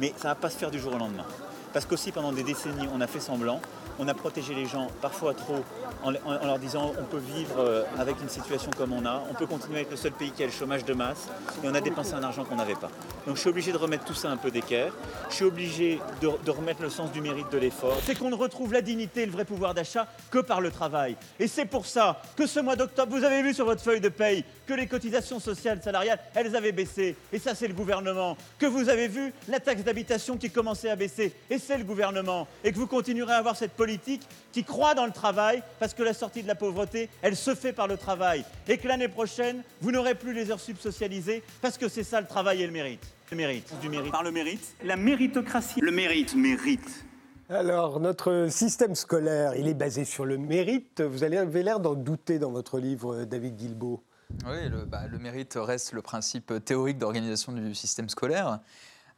Mais 0.00 0.12
ça 0.16 0.28
ne 0.28 0.34
va 0.34 0.34
pas 0.36 0.50
se 0.50 0.58
faire 0.58 0.70
du 0.70 0.78
jour 0.78 0.94
au 0.94 0.98
lendemain. 0.98 1.26
Parce 1.72 1.86
qu'aussi 1.86 2.12
pendant 2.12 2.32
des 2.32 2.44
décennies, 2.44 2.86
on 2.92 3.00
a 3.00 3.06
fait 3.06 3.20
semblant, 3.20 3.60
on 3.98 4.08
a 4.08 4.14
protégé 4.14 4.54
les 4.54 4.66
gens 4.66 4.88
parfois 5.00 5.34
trop 5.34 5.64
en, 6.02 6.10
leur 6.10 6.58
disant 6.58 6.92
on 6.98 7.04
peut 7.04 7.18
vivre 7.18 7.58
euh, 7.58 7.84
avec 7.98 8.16
une 8.20 8.28
situation 8.28 8.70
comme 8.76 8.92
on 8.92 9.06
a, 9.06 9.22
on 9.30 9.34
peut 9.34 9.46
continuer 9.46 9.76
avec 9.76 9.90
le 9.90 9.96
seul 9.96 10.12
pays 10.12 10.30
qui 10.32 10.42
a 10.42 10.46
le 10.46 10.52
chômage 10.52 10.84
de 10.84 10.94
masse 10.94 11.28
et 11.62 11.68
on 11.68 11.74
a 11.74 11.80
dépensé 11.80 12.14
un 12.14 12.22
argent 12.22 12.44
qu'on 12.44 12.56
n'avait 12.56 12.74
pas. 12.74 12.90
Donc 13.26 13.36
je 13.36 13.40
suis 13.40 13.50
obligé 13.50 13.72
de 13.72 13.76
remettre 13.76 14.04
tout 14.04 14.14
ça 14.14 14.30
un 14.30 14.36
peu 14.36 14.50
d'équerre, 14.50 14.92
je 15.30 15.34
suis 15.34 15.44
obligé 15.44 16.00
de, 16.20 16.50
remettre 16.50 16.82
le 16.82 16.90
sens 16.90 17.10
du 17.12 17.20
mérite 17.20 17.50
de 17.50 17.58
l'effort. 17.58 17.98
C'est 18.04 18.18
qu'on 18.18 18.30
ne 18.30 18.34
retrouve 18.34 18.72
la 18.72 18.82
dignité 18.82 19.22
et 19.22 19.26
le 19.26 19.32
vrai 19.32 19.44
pouvoir 19.44 19.74
d'achat 19.74 20.06
que 20.30 20.38
par 20.38 20.60
le 20.60 20.70
travail. 20.70 21.16
Et 21.38 21.48
c'est 21.48 21.64
pour 21.64 21.86
ça 21.86 22.20
que 22.36 22.46
ce 22.46 22.60
mois 22.60 22.76
d'octobre, 22.76 23.16
vous 23.16 23.24
avez 23.24 23.42
vu 23.42 23.54
sur 23.54 23.64
votre 23.64 23.82
feuille 23.82 24.00
de 24.00 24.08
paye 24.08 24.44
que 24.66 24.74
les 24.74 24.86
cotisations 24.86 25.40
sociales 25.40 25.80
salariales, 25.82 26.18
elles 26.34 26.54
avaient 26.56 26.72
baissé. 26.72 27.16
Et 27.32 27.38
ça, 27.38 27.54
c'est 27.54 27.68
le 27.68 27.74
gouvernement. 27.74 28.36
Que 28.58 28.66
vous 28.66 28.88
avez 28.88 29.08
vu 29.08 29.32
la 29.48 29.60
taxe 29.60 29.82
d'habitation 29.82 30.36
qui 30.36 30.50
commençait 30.50 30.90
à 30.90 30.96
baisser. 30.96 31.32
Et 31.50 31.58
c'est 31.58 31.78
le 31.78 31.84
gouvernement. 31.84 32.46
Et 32.62 32.72
que 32.72 32.76
vous 32.76 32.86
continuerez 32.86 33.32
à 33.32 33.36
avoir 33.36 33.56
cette 33.56 33.72
politique 33.72 34.22
qui 34.52 34.64
croit 34.64 34.94
dans 34.94 35.06
le 35.06 35.12
travail, 35.12 35.62
parce 35.78 35.94
que 35.94 36.02
la 36.02 36.14
sortie 36.14 36.42
de 36.42 36.48
la 36.48 36.54
pauvreté, 36.54 37.08
elle 37.22 37.36
se 37.36 37.54
fait 37.54 37.72
par 37.72 37.88
le 37.88 37.96
travail. 37.96 38.44
Et 38.68 38.78
que 38.78 38.88
l'année 38.88 39.08
prochaine, 39.08 39.62
vous 39.80 39.90
n'aurez 39.90 40.14
plus 40.14 40.32
les 40.32 40.50
heures 40.50 40.60
subsocialisées, 40.60 41.42
parce 41.60 41.78
que 41.78 41.88
c'est 41.88 42.04
ça 42.04 42.20
le 42.20 42.26
travail 42.26 42.62
et 42.62 42.66
le 42.66 42.72
mérite. 42.72 43.04
Le 43.30 43.36
mérite. 43.36 43.72
Du 43.80 43.88
mérite. 43.88 44.12
Par 44.12 44.22
le 44.22 44.30
mérite. 44.30 44.74
La 44.84 44.96
méritocratie. 44.96 45.80
Le 45.80 45.90
mérite. 45.90 46.34
Mérite. 46.36 47.04
Alors, 47.50 48.00
notre 48.00 48.46
système 48.48 48.94
scolaire, 48.94 49.54
il 49.56 49.68
est 49.68 49.74
basé 49.74 50.04
sur 50.04 50.24
le 50.24 50.38
mérite. 50.38 51.02
Vous 51.02 51.24
avez 51.24 51.62
l'air 51.62 51.78
d'en 51.78 51.94
douter 51.94 52.38
dans 52.38 52.50
votre 52.50 52.78
livre, 52.78 53.24
David 53.24 53.56
Guilbeault. 53.56 54.02
Oui, 54.46 54.68
le, 54.68 54.84
bah, 54.84 55.02
le, 55.10 55.18
mérite 55.18 55.54
reste 55.56 55.92
le 55.92 56.02
principe 56.02 56.52
théorique 56.64 56.98
d'organisation 56.98 57.52
du 57.52 57.74
système 57.74 58.08
scolaire. 58.08 58.60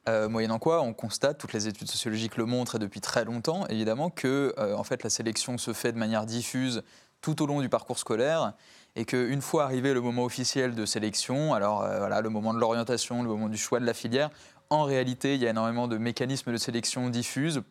Euh, 0.09 0.29
moyennant 0.29 0.61
quoi, 0.61 0.83
on 0.83 0.93
constate, 0.93 1.39
toutes 1.39 1.53
les 1.53 1.67
études 1.67 1.89
sociologiques 1.89 2.37
le 2.37 2.47
montrent 2.47 2.77
et 2.77 2.79
depuis 2.79 3.01
très 3.01 3.25
longtemps, 3.25 3.67
évidemment, 3.67 4.09
que 4.09 4.55
euh, 4.57 4.77
en 4.77 4.85
fait, 4.85 5.03
la 5.03 5.11
sélection 5.11 5.59
se 5.59 5.73
fait 5.73 5.93
de 5.93 5.99
manière 5.99 6.27
diffuse 6.27 6.85
tout 7.23 7.43
au 7.43 7.47
long 7.47 7.61
du 7.61 7.69
parcours 7.69 7.99
scolaire 7.99 8.53
et 8.95 9.05
qu'une 9.05 9.43
fois 9.43 9.65
arrivé 9.65 9.93
le 9.93 10.01
moment 10.01 10.25
officiel 10.25 10.77
de 10.77 10.87
sélection, 10.87 11.55
alors 11.55 11.83
euh, 11.83 11.99
voilà, 11.99 12.21
le 12.21 12.31
moment 12.31 12.55
de 12.55 12.61
l'orientation, 12.61 13.23
le 13.23 13.29
moment 13.29 13.49
du 13.49 13.59
choix 13.59 13.81
de 13.81 13.85
la 13.85 13.95
filière, 13.95 14.31
en 14.71 14.85
réalité, 14.85 15.35
il 15.35 15.41
y 15.41 15.47
a 15.47 15.51
énormément 15.51 15.89
de 15.89 15.99
mécanismes 15.99 16.53
de 16.53 16.57
sélection 16.57 17.11
diffuses 17.11 17.63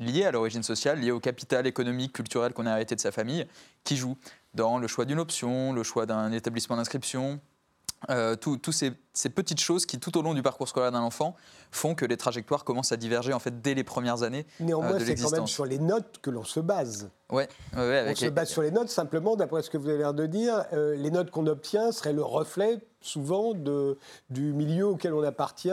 liés 0.00 0.24
à 0.24 0.32
l'origine 0.32 0.64
sociale, 0.64 0.98
liés 0.98 1.12
au 1.12 1.20
capital 1.20 1.66
économique, 1.66 2.12
culturel 2.12 2.52
qu'on 2.52 2.66
a 2.66 2.72
hérité 2.72 2.96
de 2.96 3.00
sa 3.00 3.12
famille, 3.12 3.46
qui 3.84 3.96
jouent 3.96 4.18
dans 4.54 4.78
le 4.78 4.86
choix 4.86 5.04
d'une 5.04 5.18
option, 5.18 5.72
le 5.72 5.82
choix 5.82 6.06
d'un 6.06 6.32
établissement 6.32 6.76
d'inscription, 6.76 7.40
euh, 8.10 8.36
toutes 8.36 8.70
ces, 8.72 8.90
petites 9.30 9.60
choses 9.60 9.86
qui, 9.86 9.98
tout 9.98 10.16
au 10.18 10.22
long 10.22 10.34
du 10.34 10.42
parcours 10.42 10.68
scolaire 10.68 10.92
d'un 10.92 11.02
enfant, 11.02 11.36
font 11.70 11.94
que 11.94 12.04
les 12.04 12.16
trajectoires 12.16 12.64
commencent 12.64 12.92
à 12.92 12.96
diverger 12.96 13.32
en 13.32 13.38
fait 13.38 13.60
dès 13.62 13.74
les 13.74 13.84
premières 13.84 14.22
années 14.22 14.46
Néanmoins, 14.60 14.92
euh, 14.92 15.00
c'est 15.04 15.14
quand 15.14 15.30
même 15.30 15.46
sur 15.46 15.66
les 15.66 15.78
notes 15.78 16.18
que 16.20 16.30
l'on 16.30 16.44
se 16.44 16.60
base. 16.60 17.10
Ouais, 17.30 17.48
on 17.74 18.14
se 18.14 18.28
base 18.28 18.48
sur 18.48 18.62
les 18.62 18.70
notes 18.70 18.90
simplement, 18.90 19.36
d'après 19.36 19.62
ce 19.62 19.70
que 19.70 19.78
vous 19.78 19.88
avez 19.88 19.98
l'air 19.98 20.14
de 20.14 20.26
dire, 20.26 20.64
euh, 20.72 20.94
les 20.96 21.10
notes 21.10 21.30
qu'on 21.30 21.46
obtient 21.46 21.90
seraient 21.90 22.12
le 22.12 22.22
reflet 22.22 22.80
souvent 23.00 23.52
de, 23.54 23.98
du 24.30 24.52
milieu 24.52 24.86
auquel 24.86 25.12
on 25.12 25.22
appartient. 25.22 25.68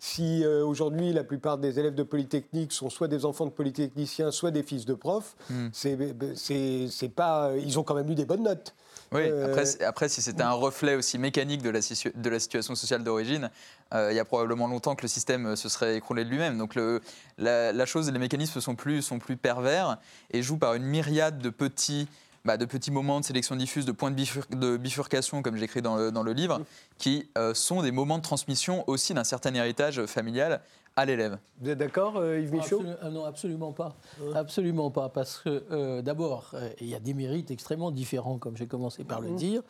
si 0.00 0.44
aujourd'hui 0.44 1.12
la 1.12 1.22
plupart 1.22 1.56
des 1.56 1.78
élèves 1.78 1.94
de 1.94 2.02
Polytechnique 2.02 2.72
sont 2.72 2.90
soit 2.90 3.06
des 3.06 3.24
enfants 3.24 3.46
de 3.46 3.52
polytechniciens, 3.52 4.32
soit 4.32 4.50
des 4.50 4.64
fils 4.64 4.84
de 4.84 4.94
profs, 4.94 5.36
hmm. 5.50 5.68
c'est 5.72 7.14
pas, 7.14 7.52
ils 7.56 7.78
ont 7.78 7.84
quand 7.84 7.94
même 7.94 8.10
eu 8.10 8.16
des 8.16 8.24
bonnes 8.24 8.42
notes. 8.42 8.74
Oui, 9.12 9.22
euh, 9.24 9.64
après, 9.86 10.08
si 10.08 10.20
c'était 10.20 10.42
un 10.42 10.52
reflet 10.52 10.94
aussi 10.94 11.18
mécanique 11.18 11.62
de 11.62 11.70
la, 11.70 11.80
de 11.80 12.30
la 12.30 12.38
situation 12.38 12.74
sociale 12.74 13.02
d'origine, 13.02 13.50
euh, 13.94 14.08
il 14.12 14.16
y 14.16 14.18
a 14.18 14.24
probablement 14.24 14.66
longtemps 14.66 14.94
que 14.94 15.02
le 15.02 15.08
système 15.08 15.46
euh, 15.46 15.56
se 15.56 15.68
serait 15.70 15.96
écroulé 15.96 16.24
de 16.24 16.30
lui-même. 16.30 16.58
Donc 16.58 16.74
le, 16.74 17.00
la, 17.38 17.86
chose, 17.86 18.10
les 18.10 18.18
mécanismes 18.18 18.60
sont 18.60 18.74
plus, 18.74 19.00
sont 19.00 19.18
plus 19.18 19.36
pervers 19.36 19.98
et 20.30 20.42
jouent 20.42 20.58
par 20.58 20.74
une 20.74 20.84
myriade 20.84 21.38
de 21.38 21.48
petits, 21.48 22.06
bah, 22.44 22.58
de 22.58 22.66
petits 22.66 22.90
moments 22.90 23.20
de 23.20 23.24
sélection 23.24 23.56
diffuse, 23.56 23.86
de 23.86 23.92
points 23.92 24.10
de, 24.10 24.76
bifurcation, 24.76 25.40
comme 25.40 25.56
j'écris 25.56 25.80
dans 25.80 25.96
le, 25.96 26.12
dans 26.12 26.22
le 26.22 26.32
livre, 26.32 26.60
qui 26.98 27.30
sont 27.54 27.82
des 27.82 27.92
moments 27.92 28.18
de 28.18 28.22
transmission 28.22 28.84
aussi 28.88 29.14
d'un 29.14 29.24
certain 29.24 29.54
héritage 29.54 30.04
familial 30.04 30.60
à 30.98 31.04
l'élève. 31.04 31.38
Vous 31.60 31.70
êtes 31.70 31.78
d'accord, 31.78 32.16
euh, 32.16 32.40
Yves 32.40 32.52
Michaud? 32.52 32.82
euh, 32.84 33.10
Non, 33.10 33.24
absolument 33.24 33.72
pas. 33.72 33.96
Absolument 34.34 34.90
pas. 34.90 35.08
Parce 35.08 35.38
que, 35.38 35.64
euh, 35.70 36.02
d'abord, 36.02 36.54
il 36.80 36.88
y 36.88 36.94
a 36.94 37.00
des 37.00 37.14
mérites 37.14 37.50
extrêmement 37.50 37.90
différents, 37.90 38.38
comme 38.38 38.56
j'ai 38.56 38.66
commencé 38.66 39.04
par 39.04 39.20
le 39.20 39.30
mmh. 39.30 39.36
dire. 39.36 39.62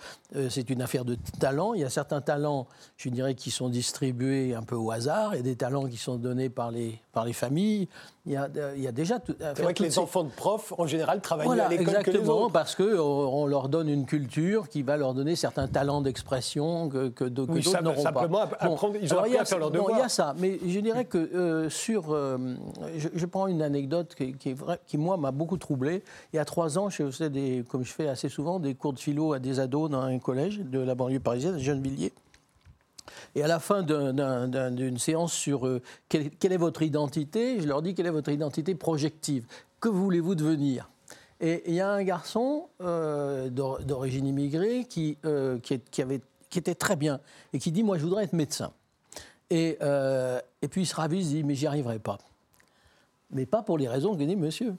c'est 0.49 0.71
une 0.71 0.81
affaire 0.81 1.05
de 1.05 1.17
talent. 1.39 1.75
Il 1.75 1.81
y 1.81 1.85
a 1.85 1.91
certains 1.91 2.23
talents, 2.23 2.67
je 2.97 3.11
dirais, 3.11 3.35
qui 3.35 3.51
sont 3.51 3.69
distribués 3.69 4.55
un 4.55 4.63
peu 4.63 4.77
au 4.77 4.91
hasard, 4.91 5.35
et 5.35 5.43
des 5.43 5.57
talents 5.57 5.87
qui 5.87 5.99
sont 5.99 6.17
donnés 6.17 6.49
par 6.49 6.71
les, 6.71 6.99
par 7.13 7.25
les 7.25 7.35
familles. 7.35 7.89
Il 8.29 8.35
y 8.35 8.37
a, 8.37 8.47
il 8.77 8.83
y 8.83 8.87
a 8.87 8.93
déjà 8.93 9.17
à 9.17 9.55
C'est 9.57 9.63
vrai 9.63 9.73
que 9.73 9.83
les 9.83 9.91
ces- 9.91 9.99
enfants 9.99 10.23
de 10.23 10.29
profs, 10.29 10.75
en 10.77 10.87
général, 10.87 11.23
travaillent 11.23 11.47
voilà, 11.47 11.65
à 11.65 11.69
l'école 11.71 11.87
que 11.87 11.91
les 11.93 11.97
exactement, 11.99 12.43
autres. 12.43 12.53
parce 12.53 12.75
qu'on 12.75 12.85
on 12.85 13.47
leur 13.47 13.71
donne 13.71 13.89
une 13.89 14.05
culture 14.05 14.69
qui 14.69 14.83
va 14.83 14.99
leur 14.99 15.15
donner 15.15 15.35
certains 15.35 15.67
talents 15.67 16.03
d'expression 16.03 16.91
que, 16.91 17.09
que, 17.09 17.25
Oui, 17.25 17.31
d'autres 17.31 17.61
ça- 17.63 17.81
n'auront 17.81 18.03
pas. 18.03 18.09
apprendre- 18.11 18.93
ils 19.01 19.15
ont 19.15 19.19
appris 19.21 19.37
a- 19.39 19.41
à 19.41 19.45
faire 19.47 19.59
leurs 19.59 19.71
non, 19.73 19.87
Il 19.91 19.97
y 19.99 20.03
a 20.03 20.11
ça, 20.11 20.35
mais 20.39 20.59
je 20.67 20.81
dirais 20.81 21.07
que 21.07 21.17
euh, 21.17 21.71
sur... 21.71 22.13
euh, 22.13 22.37
je, 22.99 23.09
je 23.15 23.27
prends 23.27 23.47
une 23.47 23.63
anecdote 23.63 24.15
qui, 24.15 24.35
qui 24.35 24.51
est 24.51 24.55
vraie- 24.55 24.79
qui, 24.87 24.99
moi, 24.99 25.17
m'a 25.17 25.31
beaucoup 25.31 25.57
troublé. 25.57 26.03
Il 26.35 26.37
y 26.37 26.39
a 26.39 26.45
trois 26.45 26.79
ans, 26.79 26.91
je 26.91 27.05
faisais, 27.05 27.31
des, 27.31 27.65
comme 27.67 27.83
je 27.85 27.93
fais 27.95 28.09
assez 28.09 28.29
souvent, 28.29 28.59
des 28.61 28.75
cours 28.75 28.93
de 28.93 28.99
philo 28.99 29.33
à 29.33 29.39
des 29.39 29.59
ados 29.59 29.89
dans 29.89 30.03
un 30.03 30.19
collège 30.19 30.59
de 30.61 30.81
la 30.81 30.95
banlieue 30.95 31.19
parisienne, 31.21 31.55
à 31.55 31.59
Gennevilliers. 31.59 32.13
Et 33.35 33.43
à 33.43 33.49
la 33.49 33.59
fin 33.59 33.83
d'un- 33.83 34.13
d'un- 34.13 34.49
d'un- 34.49 34.71
d'une 34.71 34.99
séance 34.99 35.33
sur 35.33 35.67
euh, 35.67 35.83
quelle, 36.09 36.53
est 36.53 36.57
votre 36.57 36.83
identité, 36.83 37.61
je 37.61 37.67
leur 37.67 37.83
dis 37.83 37.95
quelle 37.95 38.07
est 38.07 38.11
votre 38.11 38.31
identité 38.31 38.75
projective. 38.75 39.47
Que 39.81 39.89
voulez-vous 39.89 40.35
devenir? 40.35 40.91
Et 41.41 41.63
il 41.69 41.75
y 41.75 41.81
a 41.81 41.91
un 41.91 42.03
garçon 42.03 42.69
euh, 42.81 43.49
d'or- 43.49 43.81
d'origine 43.81 44.27
immigrée 44.27 44.85
qui, 44.89 45.19
euh, 45.25 45.59
qui, 45.61 45.75
était 46.59 46.75
très 46.75 46.97
bien 46.97 47.21
et 47.53 47.59
qui 47.59 47.71
dit 47.71 47.83
Moi, 47.83 47.99
je 47.99 48.03
voudrais 48.03 48.25
être 48.25 48.33
médecin. 48.33 48.73
Et, 49.51 49.79
et 50.63 50.69
puis 50.69 50.83
il 50.83 50.87
se 50.87 50.95
ravise, 50.95 51.33
il 51.33 51.37
dit 51.37 51.45
Mais 51.45 51.55
j'y 51.55 51.67
arriverai 51.67 51.99
pas. 52.01 52.19
Mais 53.31 53.47
pas 53.47 53.63
pour 53.63 53.79
les 53.79 53.89
raisons 53.89 54.17
que 54.17 54.23
dit 54.23 54.37
monsieur. 54.37 54.75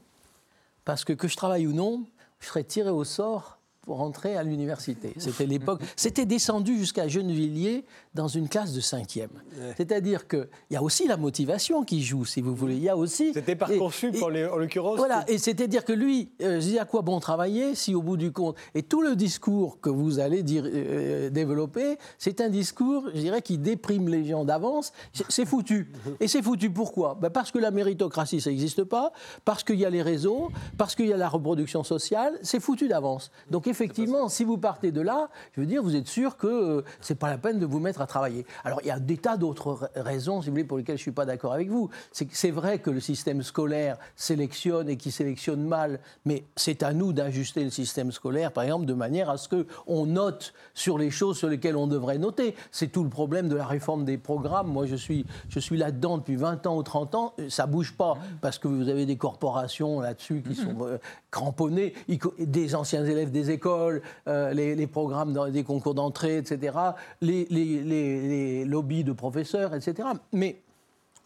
Parce 0.86 1.04
que 1.06 1.14
que 1.14 1.28
je 1.28 1.38
travaille 1.38 1.68
ou 1.68 1.74
non, 1.74 2.04
je 2.40 2.48
serai 2.48 2.64
tiré 2.64 2.90
au 2.90 3.04
sort 3.04 3.59
pour 3.90 4.02
entrer 4.02 4.38
à 4.38 4.44
l'université. 4.44 5.16
C'était 5.18 5.48
l'époque. 5.48 5.82
C'était 5.96 6.28
descendu 6.28 6.78
jusqu'à 6.78 7.08
Gennevilliers 7.08 7.86
dans 8.14 8.28
une 8.28 8.48
classe 8.48 8.72
de 8.72 8.82
cinquième. 8.82 9.32
C'est-à-dire 9.78 10.28
qu'il 10.28 10.48
y 10.70 10.76
a 10.76 10.84
aussi 10.84 11.08
la 11.08 11.18
motivation 11.18 11.84
qui 11.84 12.04
joue, 12.04 12.24
si 12.24 12.40
vous 12.40 12.54
voulez. 12.54 12.76
Il 12.76 12.84
y 12.84 12.90
a 12.90 12.96
aussi. 12.96 13.32
C'était 13.34 13.54
et- 13.54 13.56
Parcoursup, 13.56 14.14
et- 14.14 14.22
en 14.24 14.30
l'e- 14.30 14.48
en 14.54 14.58
l'occurrence. 14.58 14.98
voilà, 14.98 15.26
et 15.28 15.40
c'est-à-dire 15.40 15.84
que 15.86 15.92
lui, 15.94 16.30
euh, 16.44 16.62
je 16.62 16.68
dis 16.68 16.78
à 16.78 16.86
quoi 16.86 17.02
bon 17.02 17.20
travailler 17.20 17.74
si 17.74 17.96
au 17.96 18.04
bout 18.04 18.16
du 18.16 18.32
compte, 18.32 18.56
et 18.76 18.84
tout 18.84 19.02
le 19.02 19.16
discours 19.16 19.82
que 19.82 19.90
vous 19.90 20.20
allez 20.20 20.44
dire, 20.44 20.66
euh, 20.68 21.32
développer, 21.32 21.98
c'est 22.20 22.42
un 22.42 22.50
discours, 22.50 23.06
je 23.16 23.20
dirais, 23.22 23.42
qui 23.42 23.58
déprime 23.58 24.08
les 24.08 24.24
gens 24.24 24.46
d'avance. 24.46 24.94
C'est- 25.14 25.26
C'est 25.30 25.46
foutu. 25.48 25.92
Et 26.20 26.28
c'est 26.28 26.44
foutu 26.44 26.70
pourquoi? 26.70 27.18
Ben 27.20 27.32
Parce 27.32 27.50
que 27.52 27.58
la 27.58 27.72
méritocratie, 27.72 28.40
ça 28.40 28.52
n'existe 28.52 28.84
pas, 28.84 29.14
parce 29.46 29.64
qu'il 29.64 29.80
y 29.80 29.86
a 29.86 29.90
les 29.90 30.04
réseaux, 30.04 30.52
parce 30.78 30.94
qu'il 30.94 31.08
y 31.08 31.14
a 31.14 31.18
la 31.18 31.28
reproduction 31.30 31.84
sociale, 31.84 32.38
c'est 32.44 32.60
foutu 32.60 32.88
d'avance. 32.88 33.32
Donc 33.50 33.66
effectivement, 33.84 34.28
si 34.30 34.44
vous 34.44 34.58
partez 34.58 34.92
de 34.92 35.02
là, 35.02 35.30
je 35.54 35.62
veux 35.62 35.66
dire, 35.68 35.82
vous 35.82 35.96
êtes 35.96 36.08
sûr 36.08 36.38
que 36.38 36.48
euh, 36.48 36.82
c'est 37.02 37.16
pas 37.16 37.30
la 37.30 37.38
peine 37.38 37.60
de 37.60 37.66
vous 37.66 37.80
mettre 37.80 38.02
à 38.02 38.08
travailler. 38.08 38.46
Alors 38.64 38.80
il 38.84 38.88
y 38.88 38.92
a 38.92 39.00
des 39.00 39.18
tas 39.18 39.38
d'autres 39.38 39.72
ra- 39.72 39.90
raisons, 39.96 40.42
si 40.42 40.48
vous 40.50 40.54
voulez, 40.54 40.64
pour 40.66 40.78
lesquelles 40.78 40.98
je 40.98 41.02
suis 41.02 41.12
pas 41.12 41.26
d'accord 41.26 41.54
avec 41.54 41.70
vous. 41.70 41.90
C'est 42.12 42.52
vrai 42.52 42.80
que 42.80 42.90
le 42.90 43.00
système 43.00 43.42
scolaire 43.42 43.98
sélectionne 44.16 44.90
et 44.90 44.98
qui 44.98 45.12
sélectionne 45.12 45.64
mal, 45.64 46.00
mais 46.26 46.44
c'est 46.56 46.84
à 46.84 46.94
nous 46.94 47.14
d'ajuster 47.14 47.64
le 47.64 47.70
système 47.70 48.12
scolaire, 48.12 48.52
par 48.52 48.64
exemple, 48.64 48.86
de 48.86 48.94
manière 48.94 49.30
à 49.30 49.38
ce 49.38 49.48
que 49.48 49.66
on 49.88 50.06
note 50.06 50.54
sur 50.74 50.98
les 50.98 51.10
choses 51.12 51.38
sur 51.38 51.48
lesquelles 51.50 51.78
on 51.78 51.88
devrait 51.88 52.18
noter. 52.18 52.56
C'est 52.72 52.88
tout 52.92 53.04
le 53.04 53.10
problème 53.10 53.48
de 53.48 53.56
la 53.56 53.66
réforme 53.66 54.06
des 54.06 54.18
programmes. 54.18 54.68
Moi, 54.68 54.86
je 54.86 54.96
suis, 54.96 55.26
je 55.50 55.60
suis 55.60 55.78
là-dedans 55.78 56.18
depuis 56.18 56.36
20 56.36 56.68
ans 56.68 56.78
ou 56.78 56.84
30 56.84 57.16
ans. 57.16 57.34
Ça 57.50 57.66
bouge 57.66 57.94
pas 57.96 58.18
parce 58.42 58.58
que 58.60 58.68
vous 58.68 58.90
avez 58.90 59.06
des 59.06 59.18
corporations 59.18 60.00
là-dessus 60.02 60.44
qui 60.48 60.56
sont 60.56 60.76
euh, 60.82 60.98
cramponnées, 61.32 61.94
des 62.40 62.76
anciens 62.76 63.06
élèves 63.06 63.32
des 63.32 63.52
écoles, 63.52 63.69
euh, 63.70 64.54
les, 64.54 64.88
programmes 64.88 65.34
dans 65.34 65.50
des 65.50 65.64
concours 65.64 65.94
d'entrée, 65.94 66.38
etc., 66.38 66.78
les, 67.22 68.66
lobbies 68.66 69.04
de 69.04 69.12
professeurs, 69.12 69.74
etc. 69.76 70.08
Mais 70.32 70.62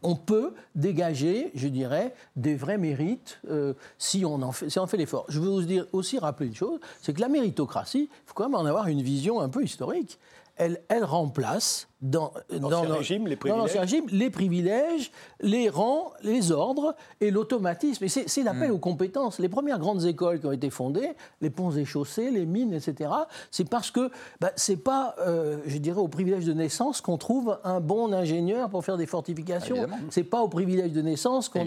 on 0.02 0.16
peut 0.16 0.54
dégager, 0.76 1.52
je 1.56 1.68
dirais, 1.68 2.14
des 2.36 2.56
vrais 2.56 2.78
mérites 2.78 3.40
euh, 3.50 3.74
si 3.98 4.26
on 4.26 4.42
en 4.42 4.52
fait, 4.52 4.98
l'effort. 4.98 5.26
Je 5.30 5.40
veux 5.40 5.88
aussi 5.94 6.20
rappeler 6.20 6.48
une 6.48 6.56
chose, 6.56 6.80
c'est 7.02 7.14
que 7.14 7.22
la 7.22 7.30
méritocratie, 7.30 8.10
il 8.12 8.26
faut 8.26 8.34
quand 8.34 8.50
même 8.50 8.60
en 8.60 8.66
avoir 8.66 8.88
une 8.88 9.02
vision 9.02 9.40
un 9.40 9.50
peu 9.50 9.64
historique. 9.64 10.20
Elle 10.58 10.80
remplace 11.04 11.88
dans, 12.04 12.32
dans, 12.60 12.82
régime, 12.82 13.28
les 13.28 13.36
dans 13.38 13.58
l'ancien 13.58 13.82
privilèges. 13.82 14.04
régime, 14.04 14.06
les 14.20 14.30
privilèges, 14.30 15.12
les 15.42 15.70
rangs, 15.70 16.12
les 16.22 16.52
ordres 16.52 16.96
et 17.22 17.32
l'automatisme. 17.32 18.04
Et 18.04 18.08
c'est 18.10 18.44
l'appel 18.44 18.70
Hmm. 18.72 18.76
aux 18.76 18.78
compétences. 18.80 19.40
Les 19.40 19.50
premières 19.50 19.80
grandes 19.80 20.04
écoles 20.06 20.40
qui 20.40 20.46
ont 20.46 20.52
été 20.52 20.70
fondées, 20.70 21.12
les 21.42 21.50
ponts 21.50 21.72
et 21.72 21.86
chaussées, 21.86 22.30
les 22.30 22.46
mines, 22.46 22.74
etc., 22.74 23.10
c'est 23.52 23.68
parce 23.70 23.90
que 23.90 24.12
bah, 24.42 24.52
c'est 24.58 24.78
pas, 24.78 25.16
euh, 25.26 25.58
je 25.66 25.78
dirais, 25.78 26.00
au 26.00 26.08
privilège 26.10 26.46
de 26.46 26.54
naissance 26.54 27.00
qu'on 27.02 27.18
trouve 27.18 27.58
un 27.64 27.80
bon 27.80 28.12
ingénieur 28.14 28.70
pour 28.70 28.84
faire 28.84 28.98
des 28.98 29.06
fortifications. 29.08 29.76
Évidemment. 29.78 29.98
C'est 30.10 30.24
pas 30.24 30.42
au 30.42 30.50
privilège 30.50 30.92
de 30.92 31.02
naissance 31.02 31.50
qu'on 31.50 31.60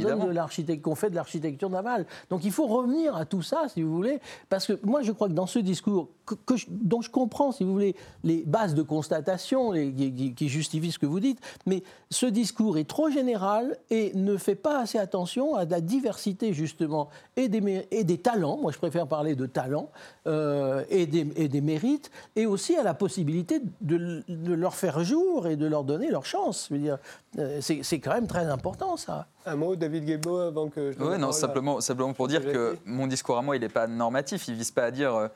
qu'on 0.82 0.94
fait 0.94 1.10
de 1.10 1.14
l'architecture 1.16 1.70
navale. 1.70 2.06
Donc 2.30 2.44
il 2.44 2.52
faut 2.52 2.66
revenir 2.66 3.16
à 3.16 3.24
tout 3.24 3.42
ça, 3.42 3.64
si 3.72 3.82
vous 3.82 3.92
voulez, 3.94 4.20
parce 4.48 4.66
que 4.66 4.78
moi 4.84 5.00
je 5.02 5.12
crois 5.12 5.28
que 5.28 5.32
dans 5.32 5.46
ce 5.46 5.58
discours, 5.58 6.08
que, 6.26 6.34
que 6.34 6.56
je- 6.56 6.66
dont 6.68 7.00
je 7.00 7.10
comprends, 7.10 7.52
si 7.52 7.64
vous 7.64 7.72
voulez, 7.72 7.94
les 8.24 8.42
bases 8.46 8.74
de 8.74 8.82
constatation 8.82 9.70
les- 9.72 9.90
qui- 10.28 10.34
qui 10.34 10.48
justifient 10.48 10.92
ce 10.92 10.98
que 10.98 11.06
vous 11.06 11.20
dites, 11.20 11.38
mais 11.66 11.82
ce 12.10 12.26
discours 12.26 12.78
est 12.78 12.88
trop 12.88 13.10
général 13.10 13.76
et 13.90 14.12
ne 14.14 14.36
fait 14.36 14.54
pas 14.54 14.80
assez 14.80 14.98
attention 14.98 15.54
à 15.54 15.64
la 15.64 15.80
diversité 15.80 16.52
justement 16.52 17.08
et 17.36 17.48
des, 17.48 17.60
mé- 17.60 17.86
et 17.90 18.04
des 18.04 18.18
talents. 18.18 18.56
Moi 18.56 18.72
je 18.72 18.78
préfère 18.78 19.06
parler 19.06 19.34
de 19.34 19.46
talents 19.46 19.90
euh, 20.26 20.84
et, 20.90 21.06
des, 21.06 21.26
et 21.36 21.48
des 21.48 21.60
mérites, 21.60 22.10
et 22.34 22.46
aussi 22.46 22.76
à 22.76 22.82
la 22.82 22.94
possibilité 22.94 23.60
de, 23.80 24.22
de 24.28 24.52
leur 24.54 24.74
faire 24.74 25.02
jour 25.04 25.46
et 25.46 25.56
de 25.56 25.66
leur 25.66 25.84
donner 25.84 26.10
leur 26.10 26.24
chance. 26.26 26.66
Je 26.70 26.74
veux 26.74 26.80
dire, 26.80 26.98
euh, 27.38 27.58
c'est 27.60 27.80
c'est 27.82 27.98
quand 28.00 28.14
même 28.14 28.26
très 28.26 28.46
important 28.46 28.96
ça. 28.96 29.26
Un 29.44 29.56
mot, 29.56 29.76
David 29.76 30.04
Guébo, 30.04 30.38
avant 30.38 30.68
que 30.68 30.92
je 30.92 30.98
Oui, 31.02 31.18
non, 31.18 31.30
simplement, 31.32 31.80
simplement 31.80 32.12
pour 32.12 32.26
dire 32.28 32.42
que 32.44 32.76
mon 32.84 33.06
discours 33.06 33.38
à 33.38 33.42
moi, 33.42 33.54
il 33.56 33.60
n'est 33.60 33.68
pas 33.68 33.86
normatif. 33.86 34.48
Il 34.48 34.52
ne 34.54 34.56
vise 34.56 34.72
pas 34.72 34.84
à 34.84 34.90
dire 34.90 35.14
euh, 35.14 35.28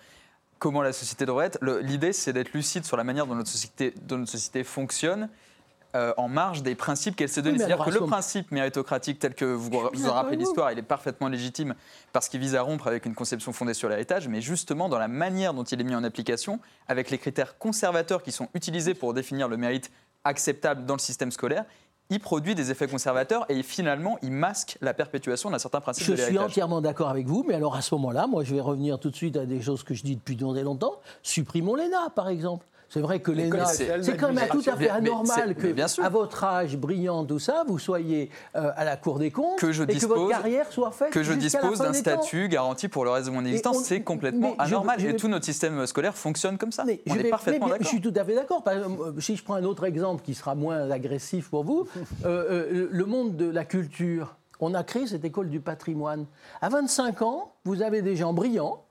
comment 0.61 0.83
la 0.83 0.93
société 0.93 1.27
devrait 1.27 1.47
être. 1.47 1.59
L'idée, 1.83 2.13
c'est 2.13 2.33
d'être 2.33 2.53
lucide 2.53 2.85
sur 2.85 2.97
la 2.97 3.03
manière 3.03 3.27
dont 3.27 3.35
notre 3.35 3.51
société, 3.51 3.93
dont 4.07 4.19
notre 4.19 4.31
société 4.31 4.63
fonctionne. 4.63 5.29
euh, 5.97 6.13
en 6.17 6.29
marge 6.29 6.63
des 6.63 6.75
principes 6.77 7.17
qu'elle 7.17 7.29
s'est. 7.29 7.41
Oui, 7.41 7.53
mais 7.53 7.59
C'est-à-dire 7.59 7.85
que 7.85 7.91
le 7.91 8.07
principe 8.07 8.53
méritocratique 8.53 9.19
tel 9.19 9.35
que 9.35 9.45
vous, 9.45 9.71
vous 9.71 9.71
d'accord 9.71 10.15
rappelez 10.15 10.37
l'histoire, 10.37 10.71
il 10.71 10.79
est 10.79 10.83
parfaitement 10.83 11.29
légitime 11.29 11.75
parce 12.13 12.29
qu'il 12.29 12.39
vise 12.39 12.55
à 12.55 12.63
rompre 12.63 12.87
avec 12.87 13.07
une 13.07 13.15
conception 13.15 13.53
fondée 13.53 13.75
sur 13.75 13.89
l'héritage, 13.89 14.29
mais 14.29 14.41
justement 14.41 14.89
dans 14.89 14.99
la 14.99 15.09
manière 15.09 15.53
dont 15.53 15.65
il 15.65 15.81
est 15.81 15.85
mis 15.85 15.95
en 15.97 16.05
application, 16.05 16.61
avec 16.87 17.11
les 17.11 17.19
critères 17.19 17.59
conservateurs 17.59 18.23
qui 18.23 18.31
sont 18.31 18.49
utilisés 18.55 18.95
pour 18.95 19.15
définir 19.15 19.49
le 19.49 19.57
mérite 19.57 19.91
acceptable 20.23 20.85
dans 20.87 20.95
le 20.95 21.01
système 21.01 21.33
scolaire, 21.33 21.65
il 22.11 22.21
produit 22.21 22.55
des 22.55 22.71
effets 22.71 22.89
conservateurs 22.89 23.47
et 23.49 23.63
finalement 23.63 24.19
il 24.23 24.33
masque 24.33 24.77
la 24.81 24.93
perpétuation 24.95 25.51
d'un 25.51 25.59
certain 25.59 25.81
principe 25.81 26.05
Je 26.07 26.13
de 26.13 26.17
suis 26.17 26.25
l'héritage. 26.27 26.51
entièrement 26.51 26.81
d'accord 26.81 27.09
avec 27.09 27.27
vous, 27.27 27.45
mais 27.47 27.55
alors 27.55 27.77
à 27.77 27.81
ce 27.83 27.95
moment-là, 27.95 28.27
moi 28.27 28.45
je 28.45 28.55
vais 28.55 28.61
revenir 28.61 28.99
tout 28.99 29.11
de 29.11 29.17
suite 29.17 29.37
à 29.37 29.47
des 29.47 29.63
choses 29.63 29.83
que 29.83 29.95
je 29.95 30.03
dis 30.03 30.17
depuis 30.17 30.37
longtemps. 30.63 30.95
Supprimons 31.23 31.75
l'ENA, 31.77 32.11
par 32.15 32.29
exemple. 32.29 32.67
C'est 32.93 33.01
vrai 33.01 33.21
que 33.21 33.31
l'ENA, 33.31 33.67
c'est 33.67 34.17
quand 34.19 34.33
même 34.33 34.49
tout 34.51 34.63
à 34.67 34.77
fait 34.77 34.91
anormal 34.91 35.55
que, 35.55 36.03
à 36.03 36.09
votre 36.09 36.43
âge 36.43 36.77
brillant, 36.77 37.25
tout 37.25 37.39
ça, 37.39 37.63
vous 37.69 37.79
soyez 37.79 38.31
euh, 38.57 38.73
à 38.75 38.85
la 38.85 38.97
Cour 38.97 39.21
des 39.21 39.31
comptes 39.31 39.59
Que 39.61 39.71
je 39.71 39.85
et 39.85 39.87
que 39.87 39.93
dispose- 39.93 40.19
votre 40.19 40.31
carrière 40.31 40.73
soit 40.73 40.91
faite 40.91 41.11
que 41.11 41.23
je 41.23 41.33
dispose 41.33 41.79
d'un 41.79 41.93
statut 41.93 42.49
garanti 42.49 42.89
pour 42.89 43.05
le 43.05 43.11
reste 43.11 43.27
de 43.29 43.33
mon 43.33 43.45
existence, 43.45 43.85
c'est 43.85 44.03
complètement 44.03 44.57
je- 44.59 44.65
anormal. 44.65 44.99
je 44.99 45.07
et 45.07 45.15
tout 45.17 45.29
notre 45.29 45.45
système 45.45 45.87
scolaire 45.87 46.17
fonctionne 46.17 46.59
comme 46.59 46.73
ça. 46.73 46.85
On 47.07 47.15
je 47.15 47.19
est 47.21 47.23
vais- 47.23 47.31
parfaitement 47.31 47.67
bien, 47.67 47.77
Je 47.77 47.79
d'accord. 47.85 47.89
suis 47.93 48.01
tout 48.01 48.13
à 48.17 48.25
fait 48.25 48.35
d'accord. 48.35 48.65
Euh, 48.67 49.13
Si 49.21 49.37
je 49.37 49.45
prends 49.45 49.55
un 49.55 49.65
autre 49.65 49.85
exemple 49.85 50.23
qui 50.25 50.35
sera 50.35 50.57
moins 50.57 50.91
agressif 50.91 51.49
pour 51.49 51.63
vous, 51.63 51.87
euh, 52.27 52.89
le 52.91 53.05
monde 53.05 53.37
de 53.37 53.49
la 53.49 53.65
culture. 53.65 54.35
On 54.63 54.75
a 54.75 54.83
créé 54.83 55.07
cette 55.07 55.25
école 55.25 55.49
du 55.49 55.61
patrimoine. 55.61 56.27
À 56.61 56.69
25 56.69 57.23
ans, 57.23 57.53
vous 57.65 57.81
avez 57.83 58.03
des 58.03 58.15
gens 58.17 58.33
brillants 58.35 58.83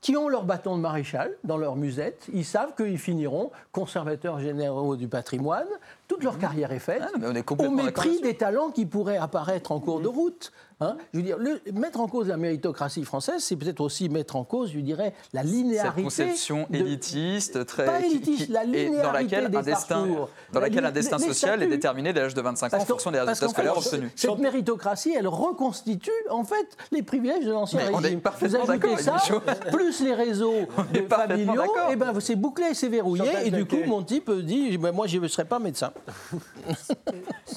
qui 0.00 0.16
ont 0.16 0.28
leur 0.28 0.44
bâton 0.44 0.76
de 0.76 0.82
maréchal 0.82 1.36
dans 1.44 1.56
leur 1.56 1.76
musette. 1.76 2.28
Ils 2.32 2.44
savent 2.44 2.74
qu'ils 2.76 2.98
finiront 2.98 3.50
conservateurs 3.72 4.38
généraux 4.38 4.96
du 4.96 5.08
patrimoine. 5.08 5.66
Toute 6.06 6.22
leur 6.22 6.38
carrière 6.38 6.72
est 6.72 6.78
faite. 6.78 7.02
Ah, 7.04 7.08
non, 7.12 7.18
mais 7.20 7.28
on 7.28 7.34
est 7.34 7.66
au 7.66 7.70
mépris 7.70 8.20
des 8.20 8.34
talents 8.34 8.70
qui 8.70 8.86
pourraient 8.86 9.16
apparaître 9.16 9.72
en 9.72 9.80
cours 9.80 10.00
de 10.00 10.08
route. 10.08 10.52
Hein. 10.80 10.96
Je 11.12 11.18
veux 11.18 11.24
dire, 11.24 11.38
le- 11.38 11.60
mettre 11.72 12.00
en 12.00 12.08
cause 12.08 12.28
la 12.28 12.36
méritocratie 12.36 13.04
française, 13.04 13.42
c'est 13.42 13.56
peut-être 13.56 13.80
aussi 13.80 14.08
mettre 14.08 14.36
en 14.36 14.44
cause, 14.44 14.72
je 14.72 14.80
dirais, 14.80 15.12
la 15.32 15.42
Cette 15.42 15.50
linéarité. 15.50 16.02
conception 16.02 16.66
de- 16.70 16.76
élitiste, 16.76 17.64
très, 17.66 17.84
pas 17.84 18.00
élitiste, 18.00 18.46
qui- 18.46 18.52
la 18.52 18.62
et 18.64 18.66
dans 18.66 18.72
linéarité 18.72 19.12
laquelle 19.36 19.50
des 19.50 19.56
un 19.58 19.62
destin, 19.62 19.94
parcours. 20.06 20.28
dans 20.52 20.60
La 20.60 20.66
laquelle 20.68 20.84
un 20.84 20.90
destin 20.92 21.16
les- 21.18 21.22
les 21.26 21.28
social 21.32 21.62
est 21.62 21.66
déterminé 21.66 22.12
dès 22.12 22.20
l'âge 22.20 22.34
de 22.34 22.40
25 22.40 22.72
ans 22.74 22.76
en 22.78 22.84
fonction 22.84 23.10
des 23.10 23.20
résultats 23.20 23.48
scolaires 23.48 23.74
fait, 23.82 23.94
obtenus. 23.94 24.10
Cette 24.16 24.38
méritocratie, 24.38 25.14
elle 25.16 25.28
reconstitue 25.28 26.10
en 26.30 26.44
fait 26.44 26.66
les 26.92 27.02
privilèges 27.02 27.44
de 27.44 27.52
l'ancien 27.52 27.80
Mais 27.80 27.88
on 27.94 28.00
est 28.00 28.04
régime. 28.04 28.20
parfaitement 28.20 28.64
Vous 28.64 28.70
ajoutez 28.70 28.88
d'accord, 28.88 29.20
ça, 29.20 29.40
plus 29.72 30.00
les 30.00 30.14
réseaux 30.14 30.54
de 30.92 31.02
familiaux, 31.08 31.62
et 31.90 31.96
ben 31.96 32.12
c'est 32.20 32.36
bouclé, 32.36 32.74
c'est 32.74 32.88
verrouillé, 32.88 33.24
Chantal 33.24 33.46
et 33.46 33.50
du 33.50 33.64
coup 33.66 33.78
mon 33.86 34.02
type 34.02 34.30
dit, 34.30 34.76
ben, 34.78 34.92
moi 34.92 35.06
je 35.06 35.18
ne 35.18 35.28
serai 35.28 35.44
pas 35.44 35.58
médecin. 35.58 35.92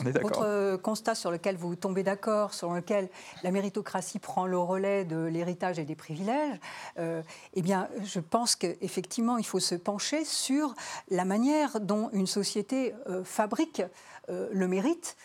On 0.04 0.06
est 0.08 0.12
d'accord. 0.12 0.32
Autre 0.32 0.46
euh, 0.46 0.78
constat 0.78 1.16
sur 1.16 1.32
lequel 1.32 1.56
vous 1.58 1.76
tombez 1.76 2.04
d'accord, 2.04 2.54
sur 2.54 2.74
lequel 2.74 3.10
la 3.44 3.52
méritocratie 3.52 4.20
prend 4.20 4.46
le 4.46 4.58
relais 4.58 5.06
de 5.06 5.18
l'héritage 5.18 5.80
et 5.80 5.86
des 5.86 5.96
privilèges, 5.96 6.60
euh, 7.00 7.22
eh 7.54 7.62
bien, 7.62 7.88
je 8.04 8.20
pense 8.20 8.56
qu'effectivement, 8.56 9.38
il 9.38 9.46
faut 9.46 9.60
se 9.60 9.76
pencher 9.76 10.26
sur 10.26 10.74
la 11.10 11.26
manière 11.26 11.80
dont 11.80 12.10
une 12.12 12.28
société 12.28 12.94
euh, 13.08 13.24
fabrique 13.24 13.82
euh, 14.30 14.50
le 14.52 14.68
mérite. 14.68 15.16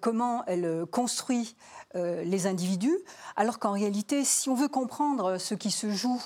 comment 0.00 0.44
elle 0.46 0.86
construit 0.92 1.56
les 1.94 2.46
individus, 2.46 2.98
alors 3.34 3.58
qu'en 3.58 3.72
réalité, 3.72 4.22
si 4.24 4.48
on 4.48 4.54
veut 4.54 4.68
comprendre 4.68 5.38
ce 5.38 5.54
qui 5.54 5.72
se 5.72 5.90
joue, 5.90 6.22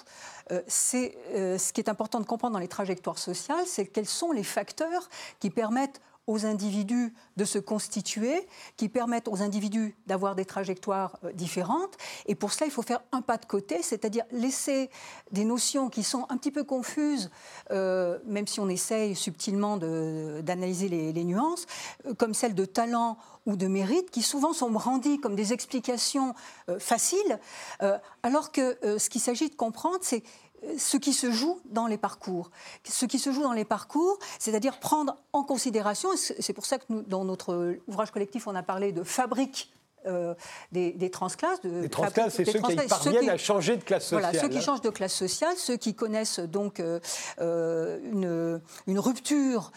c'est 0.67 1.17
ce 1.33 1.73
qui 1.73 1.81
est 1.81 1.89
important 1.89 2.21
de 2.21 2.27
comprendre 2.27 2.53
dans 2.53 2.61
les 2.61 2.69
trajectoires 2.69 3.17
sociales, 3.17 3.65
c'est 3.65 3.87
quels 3.87 4.09
sont 4.21 4.33
les 4.33 4.45
facteurs 4.45 5.09
qui 5.39 5.49
permettent 5.49 6.03
aux 6.27 6.47
individus 6.47 7.13
de 7.37 7.45
se 7.45 7.59
constituer, 7.59 8.47
qui 8.77 8.89
permettent 8.89 9.29
aux 9.29 9.43
individus 9.43 9.97
d'avoir 10.07 10.35
des 10.35 10.45
trajectoires 10.45 11.19
euh, 11.25 11.33
différentes. 11.33 11.97
Et 12.27 12.35
pour 12.35 12.53
cela, 12.53 12.67
il 12.67 12.73
faut 12.73 12.83
faire 12.83 13.03
un 13.13 13.23
pas 13.23 13.37
de 13.37 13.47
côté, 13.47 13.83
c'est-à-dire 13.83 14.25
laisser 14.31 14.91
des 15.33 15.45
notions 15.45 15.89
qui 15.89 16.03
sont 16.03 16.27
un 16.29 16.37
petit 16.37 16.51
peu 16.53 16.63
confuses, 16.63 17.31
euh, 17.71 18.19
même 18.27 18.47
si 18.47 18.61
on 18.61 18.69
essaye 18.69 19.17
subtilement 19.17 19.77
d'analyser 19.77 20.89
les, 20.89 21.25
nuances, 21.25 21.67
euh, 22.07 22.15
comme 22.15 22.35
celle 22.35 22.55
de 22.55 22.65
talent 22.65 23.17
ou 23.47 23.57
de 23.57 23.67
mérite, 23.67 24.11
qui 24.11 24.23
souvent 24.23 24.53
sont 24.53 24.71
brandies 24.71 25.19
comme 25.19 25.35
des 25.35 25.53
explications 25.53 26.35
faciles, 26.79 27.41
alors 28.23 28.53
que 28.53 28.79
ce 28.99 29.09
qu'il 29.09 29.23
s'agit 29.23 29.49
de 29.49 29.55
comprendre, 29.55 29.99
c'est 30.03 30.23
ce 30.79 30.97
qui 30.97 31.13
se 31.13 31.31
joue 31.31 31.61
dans 31.67 31.87
les 31.87 31.99
parcours. 31.99 32.51
Ce 32.85 33.07
qui 33.07 33.19
se 33.19 33.33
joue 33.33 33.43
dans 33.43 33.53
les 33.53 33.65
parcours, 33.65 34.19
c'est-à-dire 34.39 34.79
prendre 34.79 35.17
en 35.33 35.43
considération, 35.43 36.11
c'est 36.17 36.53
pour 36.53 36.67
ça 36.67 36.79
que 36.79 36.85
nous, 36.89 37.03
dans 37.03 37.25
notre 37.25 37.79
ouvrage 37.87 38.11
collectif, 38.11 38.47
on 38.47 38.55
a 38.55 38.63
parlé 38.63 38.93
de 38.93 39.03
fabrique 39.03 39.73
euh, 40.07 40.35
des, 40.73 40.93
des, 40.93 41.11
transclasses. 41.11 41.61
De, 41.61 41.83
les 41.83 41.89
transclasses, 41.91 42.35
c'est 42.35 42.47
ceux 42.47 42.61
qui 42.61 42.77
parviennent 42.89 43.29
à 43.29 43.37
changer 43.37 43.77
de 43.77 43.85
classe 43.85 44.05
sociale. 44.05 44.23
Voilà, 44.23 44.41
ceux 44.41 44.49
qui 44.49 44.63
changent 44.63 44.81
de 44.81 44.89
classe 44.89 45.13
sociale, 45.13 45.55
ceux 45.59 45.77
qui 45.77 45.95
connaissent 45.95 46.41
donc 46.41 46.81
euh, 46.81 47.01
euh, 47.41 47.99
une, 48.11 48.63
une, 48.87 48.99
rupture 48.99 49.73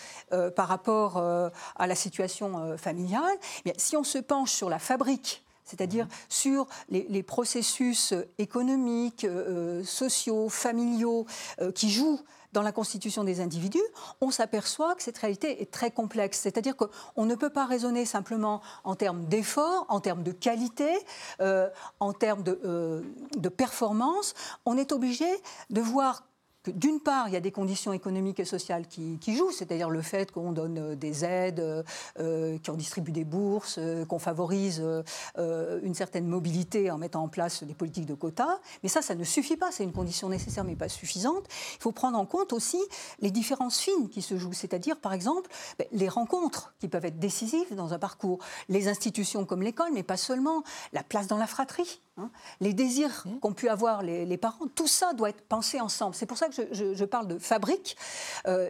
par 0.56 0.70
rapport 0.70 1.18
à 1.18 1.88
la 1.88 1.96
situation 1.96 2.78
familiale. 2.78 3.36
Mais 3.66 3.74
si 3.78 3.98
on 3.98 4.04
se 4.04 4.18
penche 4.18 4.52
sur 4.52 4.70
la 4.70 4.80
fabrique 4.80 5.44
c'est-à-dire 5.64 6.08
sur 6.30 6.68
les, 6.90 7.24
processus 7.24 8.14
économiques, 8.38 9.24
euh, 9.24 9.84
sociaux, 9.84 10.50
familiaux 10.50 11.26
euh, 11.62 11.72
qui 11.72 11.90
jouent 11.90 12.20
dans 12.52 12.62
la 12.62 12.72
constitution 12.72 13.24
des 13.24 13.42
individus, 13.42 13.82
on 14.22 14.30
s'aperçoit 14.30 14.94
que 14.94 15.02
cette 15.02 15.18
réalité 15.18 15.62
est 15.62 15.72
très 15.72 15.90
complexe. 15.90 16.40
C'est-à-dire 16.40 16.76
qu'on 16.76 17.26
ne 17.26 17.34
peut 17.34 17.50
pas 17.50 17.66
raisonner 17.66 18.06
simplement 18.06 18.62
en 18.84 18.96
termes 18.96 19.26
d'effort, 19.26 19.88
en 19.90 20.00
termes 20.00 20.22
de 20.22 20.32
qualité, 20.32 20.92
euh, 21.42 21.68
en 22.00 22.14
termes 22.14 22.44
de, 22.44 23.04
de 23.36 23.50
performance. 23.50 24.36
On 24.66 24.78
est 24.78 24.92
obligé 24.92 25.26
de 25.72 25.82
voir 25.82 26.24
d'une 26.68 27.00
part, 27.00 27.28
il 27.28 27.34
y 27.34 27.38
a 27.38 27.42
des 27.42 27.52
conditions 27.52 27.94
économiques 27.94 28.40
et 28.40 28.46
sociales 28.46 28.88
qui, 28.88 29.36
jouent, 29.36 29.52
c'est-à-dire 29.52 29.90
le 29.90 30.02
fait 30.02 30.32
qu'on 30.32 30.52
donne 30.52 30.78
euh, 30.78 30.96
des 30.96 31.26
aides, 31.26 31.60
euh, 31.60 31.84
euh, 32.20 32.58
qu'on 32.66 32.74
distribue 32.74 33.12
des 33.12 33.26
bourses, 33.26 33.80
qu'on 34.08 34.20
favorise 34.20 34.84
une 35.36 35.94
certaine 35.94 36.28
mobilité 36.28 36.92
en 36.92 36.98
mettant 36.98 37.24
en 37.24 37.28
place 37.28 37.64
des 37.64 37.74
politiques 37.74 38.06
de 38.06 38.14
quotas. 38.14 38.60
Mais 38.82 38.90
ça, 38.90 39.02
ça 39.02 39.16
ne 39.16 39.24
suffit 39.24 39.58
pas, 39.58 39.72
c'est 39.72 39.84
une 39.84 39.92
condition 39.92 40.30
nécessaire 40.30 40.64
mais 40.64 40.76
pas 40.76 40.90
suffisante. 40.90 41.46
Il 41.76 41.82
faut 41.82 41.92
prendre 41.92 42.18
en 42.18 42.26
compte 42.26 42.54
aussi 42.54 42.82
les 43.20 43.32
différences 43.32 43.80
fines 43.80 44.10
qui 44.10 44.22
se 44.22 44.38
jouent, 44.38 44.54
c'est-à-dire 44.54 44.98
par 44.98 45.14
exemple 45.14 45.50
ben, 45.78 45.88
les 45.92 46.10
rencontres 46.10 46.74
qui 46.80 46.88
peuvent 46.88 47.06
être 47.06 47.20
décisives 47.20 47.76
dans 47.76 47.94
un 47.94 48.00
parcours, 48.00 48.40
les 48.70 48.88
institutions 48.88 49.46
comme 49.46 49.62
l'école, 49.62 49.92
mais 49.94 50.04
pas 50.04 50.18
seulement, 50.18 50.64
la 50.94 51.04
place 51.04 51.28
dans 51.28 51.38
la 51.38 51.48
fratrie. 51.48 52.02
Hein. 52.18 52.30
les 52.60 52.74
désirs 52.74 53.24
mmh. 53.26 53.40
qu'ont 53.40 53.54
pu 53.54 53.70
avoir 53.70 54.04
les, 54.04 54.38
parents, 54.38 54.68
tout 54.68 54.88
ça 54.88 55.14
doit 55.14 55.30
être 55.30 55.42
pensé 55.42 55.80
ensemble. 55.80 56.14
C'est 56.14 56.28
pour 56.28 56.38
ça 56.38 56.48
que 56.48 56.54
je, 56.72 57.06
parle 57.06 57.28
de 57.28 57.40
fabrique, 57.40 57.98
euh, 58.46 58.70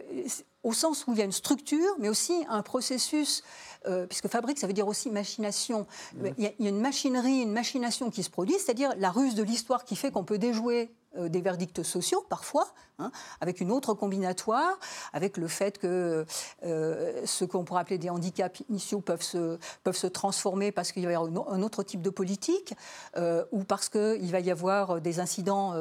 au 0.62 0.72
sens 0.72 1.06
où 1.06 1.12
il 1.12 1.18
y 1.18 1.22
a 1.22 1.26
une 1.26 1.32
structure, 1.32 1.94
mais 1.98 2.08
aussi 2.08 2.44
un 2.48 2.62
processus, 2.62 3.42
euh, 3.86 4.06
puisque 4.06 4.28
fabrique, 4.28 4.58
ça 4.58 4.66
veut 4.66 4.72
dire 4.72 4.88
aussi 4.88 5.10
machination. 5.10 5.86
Mmh. 6.14 6.26
Il, 6.38 6.44
y 6.44 6.46
a, 6.46 6.52
il, 6.58 6.64
y 6.64 6.68
a, 6.68 6.70
une 6.70 6.80
machinerie, 6.80 7.42
une 7.42 7.52
machination 7.52 8.10
qui 8.10 8.22
se 8.22 8.30
produit, 8.30 8.54
c'est-à-dire 8.54 8.94
la 8.96 9.10
ruse 9.10 9.34
de 9.34 9.42
l'histoire 9.42 9.84
qui 9.84 9.94
fait 9.94 10.10
qu'on 10.10 10.24
peut 10.24 10.38
déjouer 10.38 10.94
euh, 11.16 11.28
des 11.28 11.40
verdicts 11.40 11.82
sociaux 11.82 12.24
parfois, 12.28 12.66
hein, 12.98 13.10
avec 13.40 13.60
une 13.60 13.70
autre 13.70 13.94
combinatoire, 13.94 14.78
avec 15.12 15.36
le 15.36 15.46
fait 15.48 15.78
que 15.78 16.26
euh, 16.64 17.22
ce 17.24 17.44
qu'on 17.44 17.64
pourrait 17.64 17.82
appeler 17.82 17.98
des 17.98 18.10
handicaps 18.10 18.62
initiaux 18.68 19.00
peuvent 19.00 19.22
se, 19.22 19.58
peuvent 19.84 19.96
se 19.96 20.06
transformer 20.06 20.72
parce 20.72 20.90
qu'il 20.90 21.04
va 21.04 21.12
y 21.12 21.14
avoir 21.14 21.48
un 21.48 21.62
autre 21.62 21.82
type 21.82 22.02
de 22.02 22.10
politique, 22.10 22.74
euh, 23.16 23.44
ou 23.52 23.62
parce 23.64 23.88
qu'il 23.88 24.30
va 24.32 24.40
y 24.40 24.50
avoir 24.50 25.00
des 25.00 25.20
incidents 25.20 25.74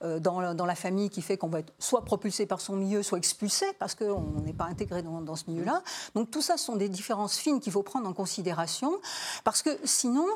dans, 0.00 0.54
dans, 0.54 0.66
la 0.66 0.74
famille 0.74 1.10
qui 1.10 1.22
fait 1.22 1.36
qu'on 1.36 1.48
va 1.48 1.60
être 1.60 1.72
soit 1.78 2.04
propulsé 2.04 2.46
par 2.46 2.60
son 2.60 2.76
milieu, 2.76 3.02
soit 3.02 3.18
expulsé 3.18 3.66
parce 3.78 3.94
qu'on 3.94 4.40
n'est 4.44 4.52
pas 4.52 4.64
intégré 4.64 5.02
dans, 5.02 5.20
dans 5.20 5.36
ce 5.36 5.44
milieu-là. 5.48 5.82
Donc 6.14 6.30
tout 6.30 6.42
ça 6.42 6.56
sont 6.56 6.76
des 6.76 6.88
différences 6.88 7.36
fines 7.36 7.60
qu'il 7.60 7.72
faut 7.72 7.82
prendre 7.82 8.08
en 8.08 8.12
considération, 8.12 8.92
parce 9.44 9.62
que 9.62 9.70
sinon, 9.84 10.26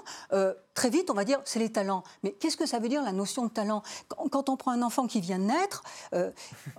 très 0.74 0.90
vite, 0.90 1.10
on 1.10 1.14
va 1.14 1.24
dire 1.24 1.40
c'est 1.44 1.58
les 1.58 1.72
talents. 1.72 2.02
Mais 2.22 2.32
qu'est-ce 2.32 2.56
que 2.56 2.66
ça 2.66 2.78
veut 2.78 2.88
dire 2.88 3.02
la 3.02 3.12
notion 3.12 3.44
de 3.44 3.50
talent? 3.50 3.82
Quand, 4.08 4.41
quand 4.42 4.52
on 4.52 4.56
prend 4.56 4.72
un 4.72 4.82
enfant 4.82 5.06
qui 5.06 5.20
vient 5.20 5.38
de 5.38 5.44
naître, 5.44 5.84
euh, 6.14 6.32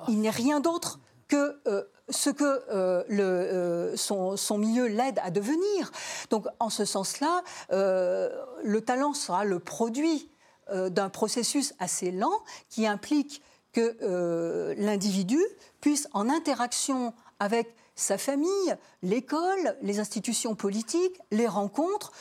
il 0.09 0.19
n'est 0.19 0.29
rien 0.29 0.59
d'autre 0.59 0.99
que 1.29 1.57
euh, 1.67 1.83
ce 2.09 2.29
que 2.29 2.61
euh, 2.69 3.03
le, 3.07 3.95
son, 3.95 4.57
milieu 4.57 4.87
l'aide 4.87 5.19
à 5.23 5.31
devenir. 5.31 5.91
Donc, 6.29 6.45
en 6.59 6.69
ce 6.69 6.83
sens-là, 6.83 7.41
le 7.69 8.79
talent 8.81 9.13
sera 9.13 9.45
le 9.45 9.59
produit 9.59 10.29
d'un 10.71 11.09
processus 11.09 11.73
assez 11.79 12.11
lent 12.11 12.43
qui 12.69 12.85
implique 12.85 13.41
que 13.71 14.75
l'individu 14.77 15.39
puisse, 15.79 16.09
en 16.11 16.29
interaction 16.29 17.13
avec 17.39 17.73
sa 17.95 18.17
famille, 18.17 18.75
l'école, 19.01 19.77
les 19.81 19.99
institutions 19.99 20.55
politiques, 20.55 21.17
les 21.31 21.47
rencontres, 21.47 22.11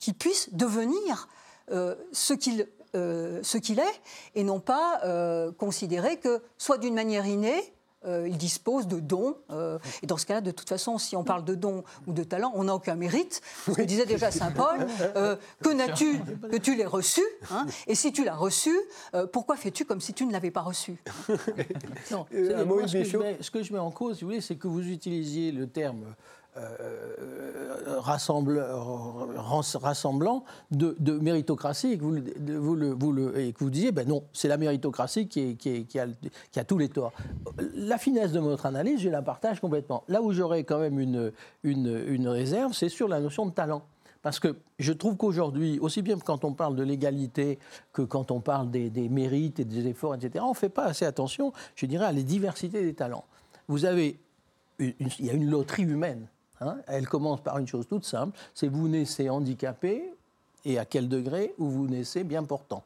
qui 0.00 0.12
puisse 0.12 0.52
devenir 0.52 1.28
ce 1.70 2.34
qu'il 2.34 2.66
euh, 2.94 3.40
ce 3.42 3.58
qu'il 3.58 3.78
est 3.78 4.00
et 4.34 4.44
non 4.44 4.60
pas 4.60 5.00
euh, 5.04 5.50
considérer 5.52 6.18
que, 6.18 6.42
soit 6.58 6.78
d'une 6.78 6.94
manière 6.94 7.26
innée, 7.26 7.74
euh, 8.06 8.28
il 8.28 8.36
dispose 8.36 8.86
de 8.86 9.00
dons. 9.00 9.36
et 10.02 10.06
dans 10.06 10.18
ce 10.18 10.26
cas-là, 10.26 10.42
de 10.42 10.50
toute 10.50 10.68
façon, 10.68 10.98
si 10.98 11.16
on 11.16 11.24
parle 11.24 11.44
de 11.44 11.54
dons 11.54 11.84
ou 12.06 12.12
de 12.12 12.22
talents, 12.22 12.52
on 12.54 12.64
n'a 12.64 12.74
aucun 12.74 12.96
mérite. 12.96 13.40
Ce 13.64 13.70
que 13.70 13.82
disait 13.82 14.04
déjà 14.04 14.30
Saint 14.30 14.50
Paul, 14.50 14.86
que 15.62 15.72
n'as-tu 15.72 16.20
que 16.50 16.56
tu 16.56 16.76
l'aies 16.76 16.84
reçu 16.84 17.22
hein 17.50 17.66
Et 17.86 17.94
si 17.94 18.12
tu 18.12 18.24
l'as 18.24 18.34
reçu, 18.34 18.76
pourquoi 19.32 19.56
fais-tu 19.56 19.86
comme 19.86 20.02
si 20.02 20.12
tu 20.12 20.26
ne 20.26 20.32
l'avais 20.32 20.50
pas 20.50 20.62
reçu? 20.62 21.02
Non, 22.10 22.26
ce, 22.30 23.50
que 23.50 23.62
je 23.62 23.72
mets, 23.72 23.78
en 23.78 23.90
cause, 23.90 24.20
vous 24.20 24.28
voulez, 24.28 24.40
c'est 24.42 24.56
que 24.56 24.68
vous 24.68 24.86
utilisiez 24.86 25.52
le 25.52 25.66
terme 25.66 26.14
euh, 26.56 27.98
rassemblant 27.98 28.62
de, 30.70 31.18
méritocratie 31.18 31.92
et 31.92 31.98
que 31.98 32.04
vous, 32.04 32.16
vous, 32.60 32.76
le, 32.76 32.90
vous, 32.90 33.12
le, 33.12 33.38
et 33.38 33.52
que 33.52 33.58
vous 33.58 33.70
disiez, 33.70 33.92
ben 33.92 34.06
non, 34.06 34.24
c'est 34.32 34.48
la 34.48 34.56
méritocratie 34.56 35.26
qui, 35.26 35.56
qui, 35.56 35.86
qui, 35.86 35.98
a, 35.98 36.06
qui, 36.52 36.60
a, 36.60 36.64
tous 36.64 36.78
les 36.78 36.88
torts. 36.88 37.12
La 37.74 37.98
finesse 37.98 38.32
de 38.32 38.40
votre 38.40 38.66
analyse, 38.66 39.00
je 39.00 39.08
la 39.08 39.22
partage 39.22 39.60
complètement. 39.60 40.04
Là 40.08 40.22
où 40.22 40.32
j'aurais 40.32 40.64
quand 40.64 40.78
même 40.78 41.00
une, 41.00 41.32
une, 41.62 42.04
une 42.06 42.28
réserve, 42.28 42.72
c'est 42.72 42.88
sur 42.88 43.08
la 43.08 43.20
notion 43.20 43.46
de 43.46 43.52
talent. 43.52 43.82
Parce 44.22 44.40
que 44.40 44.56
je 44.78 44.92
trouve 44.92 45.16
qu'aujourd'hui, 45.16 45.78
aussi 45.80 46.00
bien 46.00 46.18
quand 46.18 46.44
on 46.44 46.54
parle 46.54 46.76
de 46.76 46.82
l'égalité 46.82 47.58
que 47.92 48.02
quand 48.02 48.30
on 48.30 48.40
parle 48.40 48.70
des, 48.70 48.90
des, 48.90 49.08
mérites 49.08 49.60
et 49.60 49.64
des 49.64 49.86
efforts, 49.86 50.14
etc., 50.14 50.44
on 50.46 50.50
ne 50.50 50.56
fait 50.56 50.70
pas 50.70 50.84
assez 50.84 51.04
attention, 51.04 51.52
je 51.74 51.86
dirais, 51.86 52.06
à 52.06 52.12
la 52.12 52.22
diversité 52.22 52.82
des 52.82 52.94
talents. 52.94 53.24
Vous 53.68 53.84
avez 53.84 54.18
il 54.78 54.94
y 55.20 55.30
a 55.30 55.32
une 55.32 55.50
loterie 55.50 55.84
humaine. 55.84 56.28
Hein. 56.64 56.78
Elle 56.86 57.08
commence 57.08 57.42
par 57.42 57.58
une 57.58 57.66
chose 57.66 57.86
toute 57.86 58.04
simple, 58.04 58.38
c'est 58.54 58.68
vous 58.68 58.88
naissez 58.88 59.28
handicapé 59.28 60.12
et 60.64 60.78
à 60.78 60.84
quel 60.84 61.08
degré, 61.08 61.54
ou 61.58 61.68
vous 61.68 61.86
naissez 61.86 62.24
bien 62.24 62.42
portant. 62.42 62.82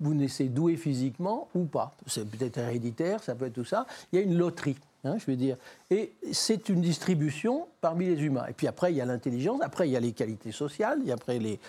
Vous 0.00 0.14
naissez 0.14 0.44
doué 0.44 0.76
physiquement 0.76 1.48
ou 1.54 1.64
pas. 1.64 1.94
C'est 2.06 2.28
peut-être 2.28 2.58
héréditaire, 2.58 3.22
ça 3.22 3.34
peut 3.34 3.46
être 3.46 3.54
tout 3.54 3.64
ça. 3.64 3.86
Il 4.12 4.18
y 4.18 4.22
a 4.22 4.24
une 4.24 4.36
loterie. 4.36 4.76
Hein, 5.04 5.16
je 5.18 5.26
veux 5.26 5.36
dire. 5.36 5.56
Et 5.90 6.12
c'est 6.32 6.68
une 6.68 6.80
distribution 6.80 7.68
parmi 7.80 8.06
les 8.06 8.20
humains. 8.20 8.46
Et 8.48 8.52
puis 8.52 8.66
après, 8.66 8.92
il 8.92 8.96
y 8.96 9.00
a 9.00 9.04
l'intelligence, 9.04 9.60
après, 9.62 9.88
il 9.88 9.92
y 9.92 9.96
a 9.96 10.00
les 10.00 10.12
qualités 10.12 10.50
sociales, 10.50 11.00
a 11.08 11.14
après 11.14 11.38
les, 11.38 11.60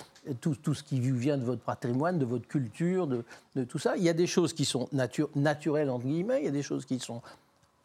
tout, 0.42 0.56
tout, 0.56 0.74
ce 0.74 0.82
qui 0.82 1.00
vient 1.00 1.38
de 1.38 1.44
votre 1.44 1.62
patrimoine, 1.62 2.18
de 2.18 2.26
votre 2.26 2.48
culture, 2.48 3.06
de, 3.06 3.24
tout 3.66 3.78
ça. 3.78 3.98
Il 3.98 4.04
y 4.04 4.10
a 4.10 4.14
des 4.14 4.26
choses 4.26 4.54
qui 4.54 4.66
sont 4.66 4.90
naturelles, 5.36 5.92
entre 5.92 6.06
guillemets, 6.06 6.40
il 6.42 6.46
y 6.46 6.50
a 6.50 6.52
des 6.52 6.64
choses 6.64 6.86
qui 6.86 7.00
sont 7.00 7.22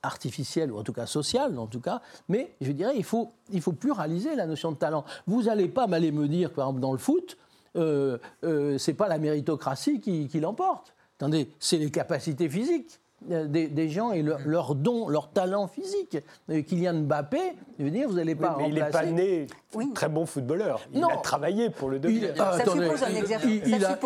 artificielle, 0.05 0.71
ou 0.71 0.79
en 0.79 0.83
tout 0.83 0.93
cas 0.93 1.07
sociale, 1.07 1.59
en 1.59 1.67
tout 1.67 1.81
cas, 1.81 2.01
mais 2.29 2.55
je 2.61 2.73
dirais 2.73 2.95
il 2.97 3.05
faut, 3.05 3.33
il 3.53 3.61
faut 3.61 3.73
pluraliser 3.73 4.35
la 4.35 4.47
notion 4.47 4.73
de 4.73 4.77
talent. 4.77 5.05
Vous 5.27 5.45
n'allez 5.45 5.69
pas 5.69 5.87
m'aller 5.87 6.13
me 6.13 6.29
dire, 6.29 6.53
par 6.53 6.67
exemple, 6.67 6.81
dans 6.81 6.93
le 6.93 6.99
foot, 6.99 7.37
euh, 7.77 8.19
euh, 8.45 8.79
c'est 8.79 8.95
pas 8.95 9.09
la 9.09 9.19
méritocratie 9.19 10.01
qui, 10.01 10.29
qui 10.29 10.41
l'emporte. 10.41 10.95
Attendez, 11.19 11.49
c'est 11.59 11.79
les 11.79 11.91
capacités 11.91 12.49
physiques. 12.49 13.01
Euh, 13.31 13.47
des, 13.47 13.89
gens 13.89 14.13
et 14.13 14.23
leur, 14.23 14.41
leur, 14.45 14.75
don, 14.75 15.09
leur 15.09 15.31
talent 15.31 15.67
physique. 15.67 16.19
Euh, 16.51 16.61
Kylian 16.63 16.95
Mbappé, 17.05 17.39
je 17.79 17.85
veux 17.85 17.91
dire, 17.91 18.07
vous 18.09 18.17
n'allez 18.17 18.35
pas 18.35 18.59
Il 18.67 18.75
n'est 18.75 18.91
pas 18.91 19.05
né 19.07 19.47
Oui. 19.75 19.91
très 19.95 20.09
bon 20.11 20.27
footballeur. 20.27 20.81
Il 20.93 21.01
Non. 21.01 21.09
a 21.09 21.17
travaillé 21.17 21.71
pour 21.71 21.89
le 21.89 21.99
devenir. 21.99 22.37
Ça 22.37 22.51
attendez, 22.51 22.85
suppose 22.85 23.03
un 23.03 23.09
il- 23.11 23.17
exercice- 23.17 23.63
il- 23.67 23.85
a, 23.85 23.99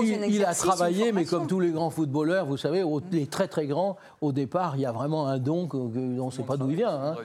il- 0.53 0.57
travaillé, 0.57 1.11
mais 1.13 1.25
comme 1.25 1.47
tous 1.49 1.59
les 1.59 1.71
grands 1.71 1.91
footballeurs, 1.91 2.47
vous 2.47 2.57
savez, 2.57 2.83
au- 2.85 3.01
les 3.11 3.27
très 3.27 3.49
très 3.49 3.67
grands, 3.67 3.97
au 4.21 4.31
départ, 4.33 4.77
il 4.77 4.83
y 4.83 4.87
a 4.87 4.93
vraiment 4.93 5.27
un 5.27 5.39
don 5.39 5.67
que- 5.67 5.77
que- 5.77 6.21
on 6.21 6.27
ne 6.27 6.31
sait 6.31 6.43
pas 6.45 6.57
d'où 6.57 6.71
il 6.71 6.77
vient. 6.77 6.91
hein. 6.91 7.17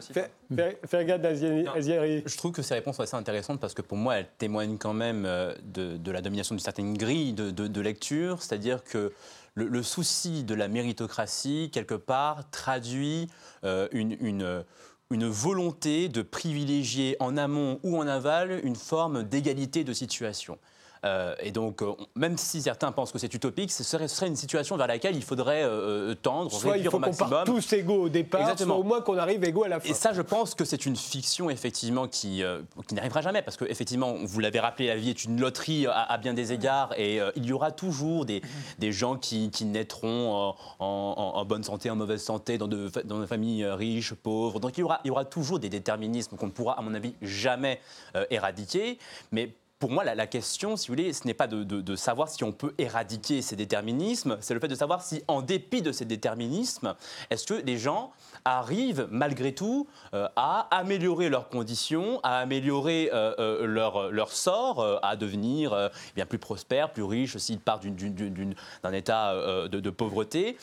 D'Aziani- 0.50 1.68
Aziari. 1.76 2.24
Je 2.26 2.38
trouve 2.38 2.52
que 2.52 2.62
ces 2.62 2.74
réponses 2.76 2.98
sont 2.98 3.04
assez 3.04 3.16
intéressantes 3.16 3.60
parce 3.60 3.74
que 3.74 3.82
pour 3.82 3.98
moi, 3.98 4.16
elles 4.18 4.28
témoignent 4.38 4.78
quand 4.78 4.94
même 4.94 5.26
euh, 5.26 5.54
de, 5.74 5.98
de 5.98 6.12
la 6.12 6.22
domination 6.22 6.56
d'une 6.56 6.64
certaine 6.64 6.94
grille 6.96 7.34
de, 7.34 7.52
de- 7.52 7.68
de 7.68 7.82
lecture, 7.82 8.42
c'est-à-dire 8.42 8.84
que 8.84 9.12
le, 9.56 9.84
souci 9.84 10.44
de 10.44 10.56
la 10.56 10.68
méritocratie, 10.68 11.70
quelque 11.72 11.96
part, 11.96 12.50
traduit 12.50 13.30
euh, 13.64 13.88
une 13.92 15.26
volonté 15.28 16.10
de 16.10 16.22
privilégier 16.22 17.16
en 17.20 17.38
amont 17.38 17.80
ou 17.84 17.98
en 17.98 18.08
aval 18.08 18.62
une 18.64 18.76
forme 18.76 19.24
d'égalité 19.24 19.84
de 19.84 19.94
situation. 19.94 20.58
Euh, 21.06 21.36
et 21.42 21.52
donc, 21.52 21.82
euh, 21.82 21.92
même 22.16 22.38
si 22.38 22.62
certains 22.62 22.92
pensent 22.92 23.12
que 23.12 23.20
c'est 23.20 23.34
utopique, 23.34 23.72
ce 23.72 23.84
serait, 23.84 24.08
une 24.28 24.36
situation 24.36 24.78
vers 24.78 24.88
laquelle 24.88 25.16
il 25.16 25.24
faudrait 25.24 25.64
euh, 25.64 26.16
tendre, 26.16 26.52
Soit 26.52 26.70
il 26.70 26.74
réduire 26.74 26.92
faut 26.92 26.98
au 26.98 27.00
maximum. 27.02 27.44
tous 27.46 27.74
égaux 27.74 28.04
au 28.04 28.10
départ, 28.10 28.42
Exactement. 28.42 28.76
soit 28.76 28.80
au 28.80 28.88
moins 28.88 29.02
qu'on 29.02 29.18
arrive 29.18 29.44
égaux 29.44 29.64
à 29.66 29.68
la 29.68 29.80
fin. 29.80 29.90
Et 29.90 29.94
ça, 29.94 30.14
je 30.14 30.22
pense 30.22 30.56
que 30.56 30.64
c'est 30.66 30.86
une 30.86 30.96
fiction, 30.96 31.50
effectivement, 31.50 32.08
qui, 32.08 32.42
qui 32.88 32.96
n'arrivera 32.96 33.22
jamais. 33.22 33.42
Parce 33.42 33.58
que, 33.58 33.66
effectivement, 33.66 34.16
vous 34.24 34.40
l'avez 34.40 34.60
rappelé, 34.60 34.88
la 34.88 34.96
vie 34.96 35.10
est 35.10 35.24
une 35.26 35.40
loterie 35.42 35.88
à, 35.88 36.04
à 36.04 36.18
bien 36.18 36.34
des 36.34 36.54
égards. 36.54 36.94
Et 36.98 37.20
il 37.36 37.46
y 37.46 37.52
aura 37.54 37.72
toujours 37.72 38.26
des, 38.26 38.42
des 38.80 38.92
gens 38.92 39.18
qui, 39.18 39.50
qui 39.52 39.66
naîtront 39.66 40.34
en, 40.34 40.56
en- 40.80 41.32
en 41.36 41.46
bonne 41.46 41.64
santé, 41.64 41.90
en 41.90 41.96
mauvaise 41.96 42.24
santé, 42.24 42.58
dans, 42.58 42.68
de, 42.68 42.90
dans 43.04 43.20
des 43.20 43.28
familles 43.28 43.66
riches, 43.66 44.14
pauvres. 44.14 44.60
Donc 44.60 44.78
il 44.78 44.82
y 44.82 44.84
aura, 44.84 45.00
il 45.04 45.08
y 45.10 45.12
aura 45.12 45.26
toujours 45.26 45.60
des 45.60 45.70
déterminismes 45.70 46.38
qu'on 46.38 46.48
ne 46.48 46.52
pourra, 46.52 46.80
à 46.80 46.82
mon 46.82 46.94
avis, 46.94 47.14
jamais 47.22 47.82
éradiquer. 48.30 48.98
Mais 49.32 49.50
pour 49.84 49.92
moi, 49.92 50.06
la, 50.06 50.28
question, 50.28 50.78
si 50.78 50.88
vous 50.88 50.94
voulez, 50.94 51.12
ce 51.12 51.28
n'est 51.28 51.34
pas 51.34 51.46
de, 51.46 51.96
savoir 51.98 52.30
si 52.30 52.46
on 52.46 52.54
peut 52.54 52.74
éradiquer 52.78 53.42
ces 53.42 53.58
déterminismes, 53.58 54.38
c'est 54.40 54.54
le 54.54 54.62
fait 54.62 54.70
de 54.70 54.76
savoir 54.76 55.02
si, 55.02 55.22
en 55.28 55.42
dépit 55.42 55.82
de 55.82 55.92
ces 55.92 56.06
déterminismes, 56.06 56.96
est-ce 57.30 57.46
que 57.46 57.56
les 57.56 57.78
gens 57.78 58.14
arrivent 58.46 59.10
malgré 59.12 59.54
tout 59.54 59.86
euh, 60.14 60.30
à 60.38 60.70
améliorer 60.72 61.28
leurs 61.28 61.50
conditions, 61.50 62.22
à 62.24 62.38
améliorer 62.38 63.10
euh, 63.14 63.36
euh, 63.40 63.66
leur, 63.66 64.10
leur 64.10 64.32
sort, 64.32 65.02
à 65.04 65.18
devenir 65.18 65.74
euh, 65.74 65.90
bien 66.16 66.26
plus 66.26 66.40
prospères, 66.40 66.94
plus 66.94 67.04
riches 67.04 67.36
s'ils 67.36 67.60
partent 67.60 67.86
d'un 67.86 68.94
état 68.94 69.36
de, 69.68 69.80
de 69.82 69.90
pauvreté. 69.90 70.56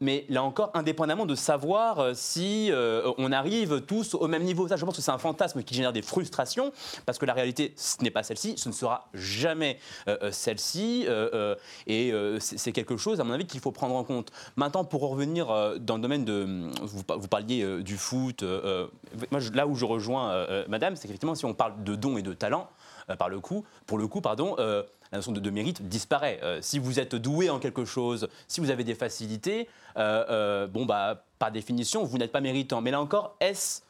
Mais 0.00 0.24
là 0.28 0.42
encore, 0.42 0.72
indépendamment 0.74 1.24
de 1.24 1.36
savoir 1.36 2.16
si 2.16 2.72
on 3.16 3.30
arrive 3.30 3.82
tous 3.82 4.14
au 4.14 4.26
même 4.26 4.42
niveau. 4.42 4.66
Ça, 4.66 4.74
je 4.76 4.84
pense 4.84 4.96
que 4.96 5.02
c'est 5.02 5.12
un 5.12 5.18
fantasme 5.18 5.62
qui 5.62 5.74
génère 5.74 5.92
des 5.92 6.02
frustrations, 6.02 6.72
parce 7.04 7.18
que 7.18 7.26
la 7.26 7.32
réalité, 7.32 7.72
ce 7.76 8.02
n'est 8.02 8.10
pas 8.10 8.24
celle-ci, 8.24 8.55
ce 8.56 8.68
ne 8.68 8.74
sera 8.74 9.08
jamais 9.14 9.78
euh, 10.08 10.16
euh, 10.22 10.30
celle-ci, 10.32 11.04
euh, 11.08 11.54
et 11.86 12.12
c'est 12.40 12.72
quelque 12.72 12.96
chose, 12.96 13.20
à 13.20 13.24
mon 13.24 13.32
avis, 13.32 13.46
qu'il 13.46 13.60
faut 13.60 13.72
prendre 13.72 13.94
en 13.94 14.04
compte. 14.04 14.32
Maintenant, 14.56 14.84
pour 14.84 15.08
revenir 15.08 15.46
dans 15.80 15.96
le 15.96 16.02
domaine 16.02 16.24
de... 16.24 16.68
Vous, 16.82 17.02
par- 17.04 17.18
vous 17.18 17.28
parliez 17.28 17.82
du 17.82 17.96
foot, 17.96 18.42
là 18.42 19.66
où 19.66 19.74
je 19.74 19.84
rejoins 19.84 20.46
Madame, 20.68 20.96
c'est 20.96 21.02
qu'effectivement, 21.02 21.34
si 21.34 21.44
on 21.44 21.54
parle 21.54 21.84
de 21.84 21.94
dons 21.94 22.16
et 22.16 22.22
de 22.22 22.32
talent, 22.32 22.68
euh, 23.10 23.16
par 23.16 23.28
le 23.28 23.40
coup, 23.40 23.64
pour 23.86 23.98
le 23.98 24.08
coup, 24.08 24.20
pardon, 24.20 24.56
la 24.58 25.18
notion 25.18 25.32
de, 25.32 25.50
mérite 25.50 25.86
disparaît. 25.88 26.40
Si 26.60 26.78
vous 26.78 26.98
êtes 26.98 27.14
doué 27.14 27.50
en 27.50 27.58
quelque 27.58 27.84
chose, 27.84 28.28
si 28.48 28.60
vous 28.60 28.70
avez 28.70 28.84
des 28.84 28.94
facilités, 28.94 29.68
bon 29.96 30.84
bah 30.86 31.22
par 31.38 31.52
définition 31.52 32.02
vous 32.02 32.18
n'êtes 32.18 32.32
pas 32.32 32.40
méritant. 32.40 32.80
Mais 32.80 32.90
là 32.90 33.00
encore, 33.00 33.36
est-ce 33.40 33.82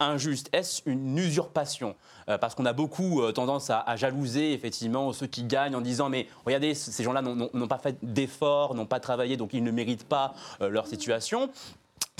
injuste 0.00 0.48
Est-ce 0.52 0.82
une 0.86 1.16
usurpation? 1.18 1.94
Euh, 2.28 2.38
Parce 2.38 2.54
qu'on 2.54 2.66
a 2.66 2.72
beaucoup 2.72 3.22
euh, 3.22 3.32
tendance 3.32 3.70
à, 3.70 3.96
jalouser 3.96 4.52
effectivement 4.52 5.12
ceux 5.12 5.26
qui 5.26 5.44
gagnent 5.44 5.76
en 5.76 5.80
disant 5.80 6.08
mais 6.08 6.26
regardez 6.44 6.74
ces 6.74 7.02
gens-là 7.02 7.22
n'ont 7.22 7.68
pas 7.68 7.78
fait 7.78 7.96
d'efforts, 8.02 8.74
n'ont 8.74 8.86
pas 8.86 9.00
travaillé, 9.00 9.36
donc 9.36 9.52
ils 9.52 9.62
ne 9.62 9.70
méritent 9.70 10.08
pas 10.08 10.34
euh, 10.60 10.68
leur 10.68 10.86
situation. 10.86 11.50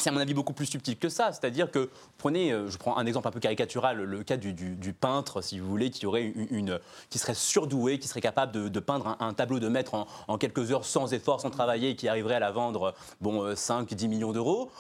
C'est 0.00 0.08
à 0.08 0.12
mon 0.12 0.20
avis 0.20 0.34
beaucoup 0.34 0.54
plus 0.54 0.66
subtil 0.66 0.98
que 0.98 1.08
ça. 1.08 1.32
C'est-à-dire 1.32 1.70
que, 1.70 1.90
prenez, 2.16 2.52
euh, 2.52 2.68
je 2.68 2.78
prends 2.78 2.96
un 2.96 3.06
exemple 3.06 3.28
un 3.28 3.30
peu 3.30 3.40
caricatural, 3.40 4.02
le 4.02 4.22
cas 4.22 4.36
du, 4.36 4.92
peintre, 4.98 5.42
si 5.42 5.58
vous 5.58 5.68
voulez, 5.68 5.90
qui, 5.90 6.00
serait 7.18 7.34
surdoué, 7.34 7.98
qui 7.98 8.08
serait 8.08 8.20
capable 8.20 8.70
de, 8.70 8.80
peindre 8.80 9.16
un, 9.20 9.34
tableau 9.34 9.60
de 9.60 9.68
maître 9.68 10.06
en, 10.26 10.38
quelques 10.38 10.72
heures 10.72 10.84
sans 10.84 11.12
effort, 11.12 11.40
sans 11.40 11.50
travailler, 11.50 11.96
qui 11.96 12.08
arriverait 12.08 12.36
à 12.36 12.40
la 12.40 12.50
vendre 12.50 12.94
bon, 13.20 13.42
euh, 13.44 13.54
5, 13.54 13.92
10 13.92 14.08
millions 14.08 14.32
d'euros. 14.32 14.70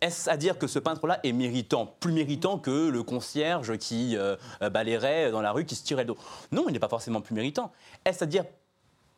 Est-ce 0.00 0.28
à 0.28 0.36
dire 0.36 0.58
que 0.58 0.66
ce 0.66 0.78
peintre-là 0.78 1.20
est 1.22 1.32
méritant 1.32 1.94
Plus 2.00 2.12
méritant 2.12 2.58
que 2.58 2.88
le 2.88 3.02
concierge 3.02 3.78
qui 3.78 4.16
euh, 4.16 4.36
euh, 4.62 5.30
dans 5.30 5.40
la 5.40 5.52
rue, 5.52 5.64
qui 5.64 5.76
se 5.76 5.84
tirait 5.84 6.02
le 6.02 6.08
dos? 6.08 6.18
Non, 6.52 6.64
il 6.68 6.72
n'est 6.72 6.78
pas 6.78 6.88
forcément 6.88 7.20
plus 7.20 7.34
méritant. 7.34 7.72
Est-ce 8.04 8.24
à 8.24 8.26
dire 8.26 8.44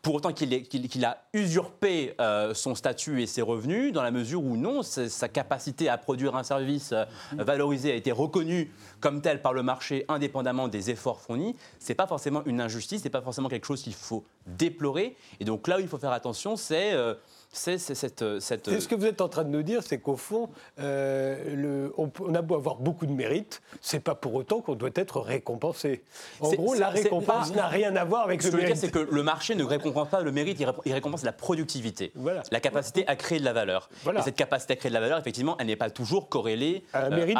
pour 0.06 0.14
autant 0.14 0.32
qu'il 0.32 1.04
a 1.04 1.18
usurpé 1.32 2.14
euh, 2.20 2.54
son 2.54 2.76
statut 2.76 3.22
et 3.22 3.26
ses 3.26 3.42
revenus, 3.42 3.92
dans 3.92 4.04
la 4.04 4.12
mesure 4.12 4.44
où 4.44 4.56
non, 4.56 4.84
sa 4.84 5.28
capacité 5.28 5.88
à 5.88 5.98
produire 5.98 6.36
un 6.36 6.44
service 6.44 6.92
euh, 6.92 7.04
valorisé 7.32 7.90
a 7.90 7.96
été 7.96 8.12
reconnue 8.12 8.70
comme 9.00 9.20
tel 9.20 9.42
par 9.42 9.52
le 9.52 9.64
marché, 9.64 10.04
indépendamment 10.06 10.68
des 10.68 10.90
efforts 10.90 11.20
fournis, 11.20 11.56
c'est 11.80 11.96
pas 11.96 12.06
forcément 12.06 12.44
une 12.46 12.60
injustice, 12.60 13.02
c'est 13.02 13.10
pas 13.10 13.20
forcément 13.20 13.48
quelque 13.48 13.66
chose 13.66 13.82
qu'il 13.82 13.94
faut 13.94 14.24
déplorer. 14.46 15.16
Et 15.40 15.44
donc 15.44 15.66
là 15.66 15.78
où 15.78 15.80
il 15.80 15.88
faut 15.88 15.98
faire 15.98 16.12
attention, 16.12 16.54
c'est 16.54 16.92
euh, 16.92 17.14
c'est- 17.52 17.78
c'est 17.78 17.94
cette, 17.94 18.22
euh, 18.22 18.40
cette 18.40 18.68
Et 18.68 18.80
ce 18.80 18.88
que 18.88 18.94
vous 18.94 19.06
êtes 19.06 19.20
en 19.20 19.28
train 19.28 19.44
de 19.44 19.48
nous 19.50 19.62
dire, 19.62 19.82
c'est 19.82 19.98
qu'au 19.98 20.16
fond, 20.16 20.48
euh, 20.78 21.54
le- 21.54 21.92
on, 21.96 22.10
a 22.34 22.42
beau 22.42 22.54
avoir 22.56 22.76
beaucoup 22.76 23.06
de 23.06 23.12
mérite, 23.12 23.62
c'est 23.80 24.00
pas 24.00 24.14
pour 24.14 24.34
autant 24.34 24.60
qu'on 24.60 24.74
doit 24.74 24.90
être 24.94 25.20
récompensé. 25.20 26.02
En 26.40 26.52
gros, 26.52 26.74
la 26.74 26.88
récompense 26.90 27.54
n'a 27.54 27.66
rien 27.68 27.94
à 27.96 28.04
voir 28.04 28.24
avec 28.24 28.42
Ce 28.42 28.48
le 28.48 28.52
que 28.52 28.56
je 28.58 28.62
veux 28.62 28.66
dire, 28.68 28.76
mérite. 28.76 28.94
c'est 28.94 29.06
que 29.08 29.14
le 29.14 29.22
marché 29.22 29.54
ne 29.54 29.64
récompense 29.64 30.08
pas 30.08 30.20
le 30.20 30.32
mérite, 30.32 30.58
il 30.60 30.66
ré- 30.66 30.72
il 30.84 30.92
récompense 30.92 31.22
la 31.24 31.32
productivité, 31.32 32.12
Voilà. 32.14 32.42
la 32.50 32.60
capacité 32.60 33.06
à 33.08 33.16
créer 33.16 33.38
de 33.38 33.44
la 33.44 33.52
valeur. 33.52 33.88
Voilà. 34.04 34.20
Et 34.20 34.22
cette 34.22 34.36
capacité 34.36 34.74
à 34.74 34.76
créer 34.76 34.90
de 34.90 34.94
la 34.94 35.00
valeur, 35.00 35.18
effectivement, 35.18 35.56
elle 35.58 35.66
n'est 35.68 35.76
pas 35.76 35.90
toujours 35.90 36.28
corrélée 36.28 36.84
À 36.92 37.04
euh, 37.04 37.10
mérite 37.10 37.38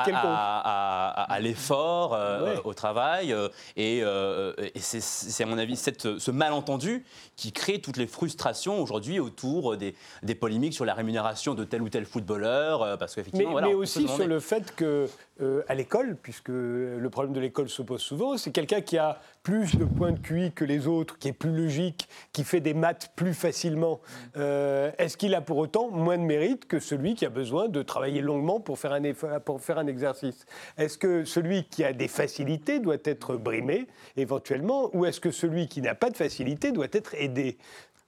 l'effort, 1.40 2.14
euh, 2.14 2.55
Ouais. 2.55 2.61
au 2.64 2.75
travail. 2.75 3.33
euh, 3.33 3.49
et 3.77 4.01
euh, 4.03 4.53
et 4.75 4.79
c'est- 4.81 5.01
c'est, 5.03 5.42
à 5.42 5.47
mon 5.47 5.59
avis, 5.59 5.77
cette- 5.77 6.19
ce 6.19 6.31
malentendu 6.31 7.05
qui 7.37 7.53
crée 7.53 7.81
toutes 7.81 7.97
les 7.97 8.07
frustrations 8.07 8.81
aujourd'hui 8.81 9.19
autour 9.21 9.77
des, 9.77 9.95
des 10.22 10.35
polémiques 10.35 10.74
sur 10.74 10.85
la 10.85 10.94
rémunération 10.94 11.54
de 11.54 11.64
tel 11.64 11.82
ou 11.82 11.88
tel 11.88 12.04
footballeur. 12.04 12.82
euh, 12.82 12.96
parce 12.96 13.16
Mais, 13.16 13.22
qu'effectivement, 13.22 13.52
voilà, 13.52 13.66
mais 13.68 13.72
se 13.72 13.78
aussi 13.78 14.09
sur 14.09 14.26
le 14.26 14.40
fait 14.40 14.74
que 14.74 15.09
euh, 15.40 15.62
à 15.68 15.74
l'école, 15.74 16.16
puisque 16.20 16.48
le 16.48 17.09
problème 17.11 17.32
de 17.35 17.40
l'école 17.40 17.68
se 17.68 17.82
pose 17.82 18.00
souvent, 18.00 18.37
c'est 18.37 18.50
quelqu'un 18.50 18.80
qui 18.80 18.96
a 18.98 19.20
plus 19.42 19.76
de 19.76 19.85
points 19.85 20.12
de 20.12 20.18
QI 20.18 20.52
que 20.52 20.64
les 20.64 20.87
autres, 20.87 21.18
qui 21.18 21.28
est 21.28 21.32
plus 21.32 21.54
logique, 21.54 22.09
qui 22.32 22.42
fait 22.42 22.61
des 22.61 22.74
maths 22.74 23.12
plus 23.14 23.35
facilement. 23.35 24.00
Euh, 24.37 24.90
Est-ce 24.98 25.16
qu'il 25.16 25.35
a 25.35 25.40
pour 25.40 25.59
autant 25.59 25.90
moins 25.90 26.18
de 26.18 26.22
mérite 26.22 26.66
que 26.66 26.80
celui 26.80 27.14
qui 27.14 27.24
a 27.26 27.28
besoin 27.30 27.68
de 27.68 27.82
travailler 27.82 28.22
longuement 28.22 28.61
pour 28.61 28.78
faire 28.78 28.92
un, 28.92 29.02
effort- 29.04 29.40
pour 29.40 29.61
faire 29.61 29.78
un 29.78 29.87
exercice? 29.87 30.46
Est-ce 30.78 30.98
que 30.98 31.24
celui 31.24 31.64
qui 31.64 31.85
a 31.85 31.92
des 31.92 32.09
facilités 32.09 32.80
doit 32.80 32.96
être 33.04 33.37
brimé 33.37 33.87
éventuellement, 34.16 34.90
ou 34.94 35.04
est-ce 35.04 35.20
que 35.20 35.30
celui 35.30 35.68
qui 35.68 35.80
n'a 35.82 35.94
pas 35.94 36.11
de 36.11 36.16
facilité 36.16 36.72
doit 36.72 36.87
être 36.92 37.14
aidé? 37.14 37.59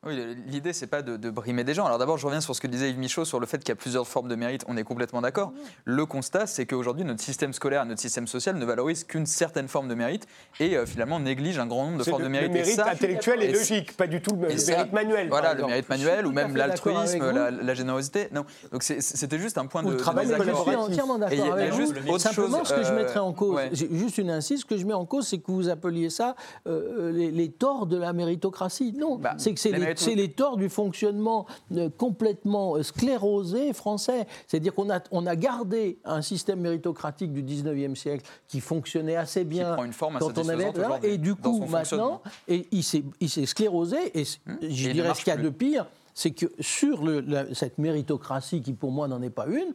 Oui, 0.06 0.16
l'idée, 0.46 0.72
c'est 0.72 0.86
pas 0.86 1.02
de, 1.02 1.16
de 1.16 1.28
brimer 1.28 1.64
des 1.64 1.74
gens. 1.74 1.84
Alors 1.84 1.98
d'abord, 1.98 2.18
je 2.18 2.24
reviens 2.24 2.40
sur 2.40 2.54
ce 2.54 2.60
que 2.60 2.68
disait 2.68 2.90
Yves 2.90 3.00
Michaud 3.00 3.24
sur 3.24 3.40
le 3.40 3.46
fait 3.46 3.58
qu'il 3.58 3.70
y 3.70 3.72
a 3.72 3.74
plusieurs 3.74 4.06
formes 4.06 4.28
de 4.28 4.36
mérite. 4.36 4.64
On 4.68 4.76
est 4.76 4.84
complètement 4.84 5.20
d'accord. 5.20 5.52
Le 5.84 6.06
constat, 6.06 6.46
c'est 6.46 6.66
qu'aujourd'hui, 6.66 7.04
notre 7.04 7.20
système 7.20 7.52
scolaire, 7.52 7.84
notre 7.84 8.00
système 8.00 8.28
social 8.28 8.54
ne 8.56 8.64
valorise 8.64 9.02
qu'une 9.02 9.26
certaine 9.26 9.66
forme 9.66 9.88
de 9.88 9.96
mérite 9.96 10.28
et 10.60 10.76
euh, 10.76 10.86
finalement 10.86 11.18
néglige 11.18 11.58
un 11.58 11.66
grand 11.66 11.86
nombre 11.86 11.98
de 11.98 12.04
formes 12.04 12.22
le, 12.22 12.28
de 12.28 12.32
le 12.32 12.38
mérite. 12.38 12.50
Et 12.50 12.54
mérite 12.60 12.76
ça- 12.76 12.88
intellectuel 12.88 13.42
et, 13.42 13.46
et 13.46 13.52
logique, 13.52 13.96
pas 13.96 14.06
du 14.06 14.22
tout 14.22 14.36
le, 14.36 14.48
et 14.48 14.52
le 14.52 14.58
ça- 14.60 14.76
mérite 14.76 14.92
manuel. 14.92 15.28
Voilà, 15.30 15.54
le 15.54 15.66
mérite 15.66 15.88
manuel 15.88 16.26
ou 16.28 16.30
même 16.30 16.54
l'altruisme, 16.54 17.32
la, 17.32 17.74
générosité. 17.74 18.28
Non, 18.32 18.44
donc 18.70 18.84
c'était 18.84 19.38
juste 19.40 19.58
un 19.58 19.66
point 19.66 19.82
Ou 19.82 19.86
de, 19.86 19.90
le 19.94 19.96
de 19.96 20.00
travail 20.02 20.28
je 20.28 20.32
suis 20.32 20.76
entièrement 20.76 21.18
Et 21.28 21.34
il 21.34 21.38
y 21.38 21.42
d'accord 21.42 21.54
avec 21.54 21.72
juste 21.74 21.98
vous. 21.98 22.08
autre 22.10 22.20
Simplement, 22.20 22.58
chose, 22.58 22.68
ce 22.68 22.74
que 22.74 22.82
je 22.84 22.92
euh, 22.92 22.96
mettrais 22.96 23.18
en 23.18 23.32
cause, 23.32 23.56
ouais. 23.56 23.70
juste 23.72 24.18
une 24.18 24.30
insiste, 24.30 24.60
ce 24.62 24.66
que 24.66 24.76
je 24.78 24.86
mets 24.86 24.94
en 24.94 25.06
cause, 25.06 25.26
c'est 25.26 25.38
que 25.38 25.50
vous 25.50 25.68
appeliez 25.68 26.08
ça 26.08 26.36
euh, 26.68 27.10
les, 27.10 27.32
les 27.32 27.48
torts 27.50 27.86
de 27.88 27.96
la 27.98 28.12
méritocratie. 28.12 28.92
Non, 28.96 29.16
Bah, 29.16 29.34
c'est 29.38 29.52
que 29.52 29.58
c'est 29.58 29.70
les 29.72 29.87
c'est 29.96 30.14
les 30.14 30.30
torts 30.32 30.56
du 30.56 30.68
fonctionnement 30.68 31.46
euh, 31.72 31.88
complètement 31.96 32.76
euh, 32.76 32.82
sclérosé 32.82 33.72
français. 33.72 34.26
C'est-à-dire 34.46 34.74
qu'on 34.74 34.90
a, 34.90 35.00
on 35.10 35.26
a 35.26 35.36
gardé 35.36 35.98
un 36.04 36.22
système 36.22 36.60
méritocratique 36.60 37.32
du 37.32 37.42
19e 37.42 37.94
siècle 37.94 38.24
qui 38.46 38.60
fonctionnait 38.60 39.16
assez 39.16 39.44
bien 39.44 39.74
prend 39.74 39.84
une 39.84 39.92
forme 39.92 40.16
assez 40.16 40.26
quand 40.26 40.38
on 40.38 40.48
avait 40.48 40.64
aujourd'hui 40.78 41.10
et 41.10 41.18
du 41.18 41.34
coup 41.34 41.58
maintenant, 41.68 42.22
et 42.48 42.66
il 42.70 42.82
s'est 42.82 43.04
il 43.20 43.28
s'est 43.30 43.46
sclérosé 43.46 43.96
et 44.18 44.24
il 44.62 44.76
je 44.76 44.90
dirais 44.90 45.14
ce 45.14 45.20
qu'il 45.24 45.28
y 45.28 45.30
a 45.30 45.36
plus. 45.36 45.44
de 45.44 45.50
pire, 45.50 45.86
c'est 46.14 46.30
que 46.32 46.46
sur 46.60 47.04
le- 47.04 47.20
la- 47.20 47.54
cette 47.54 47.78
méritocratie 47.78 48.60
qui 48.62 48.72
pour 48.72 48.90
moi 48.90 49.06
n'en 49.08 49.22
est 49.22 49.30
pas 49.30 49.46
une, 49.46 49.72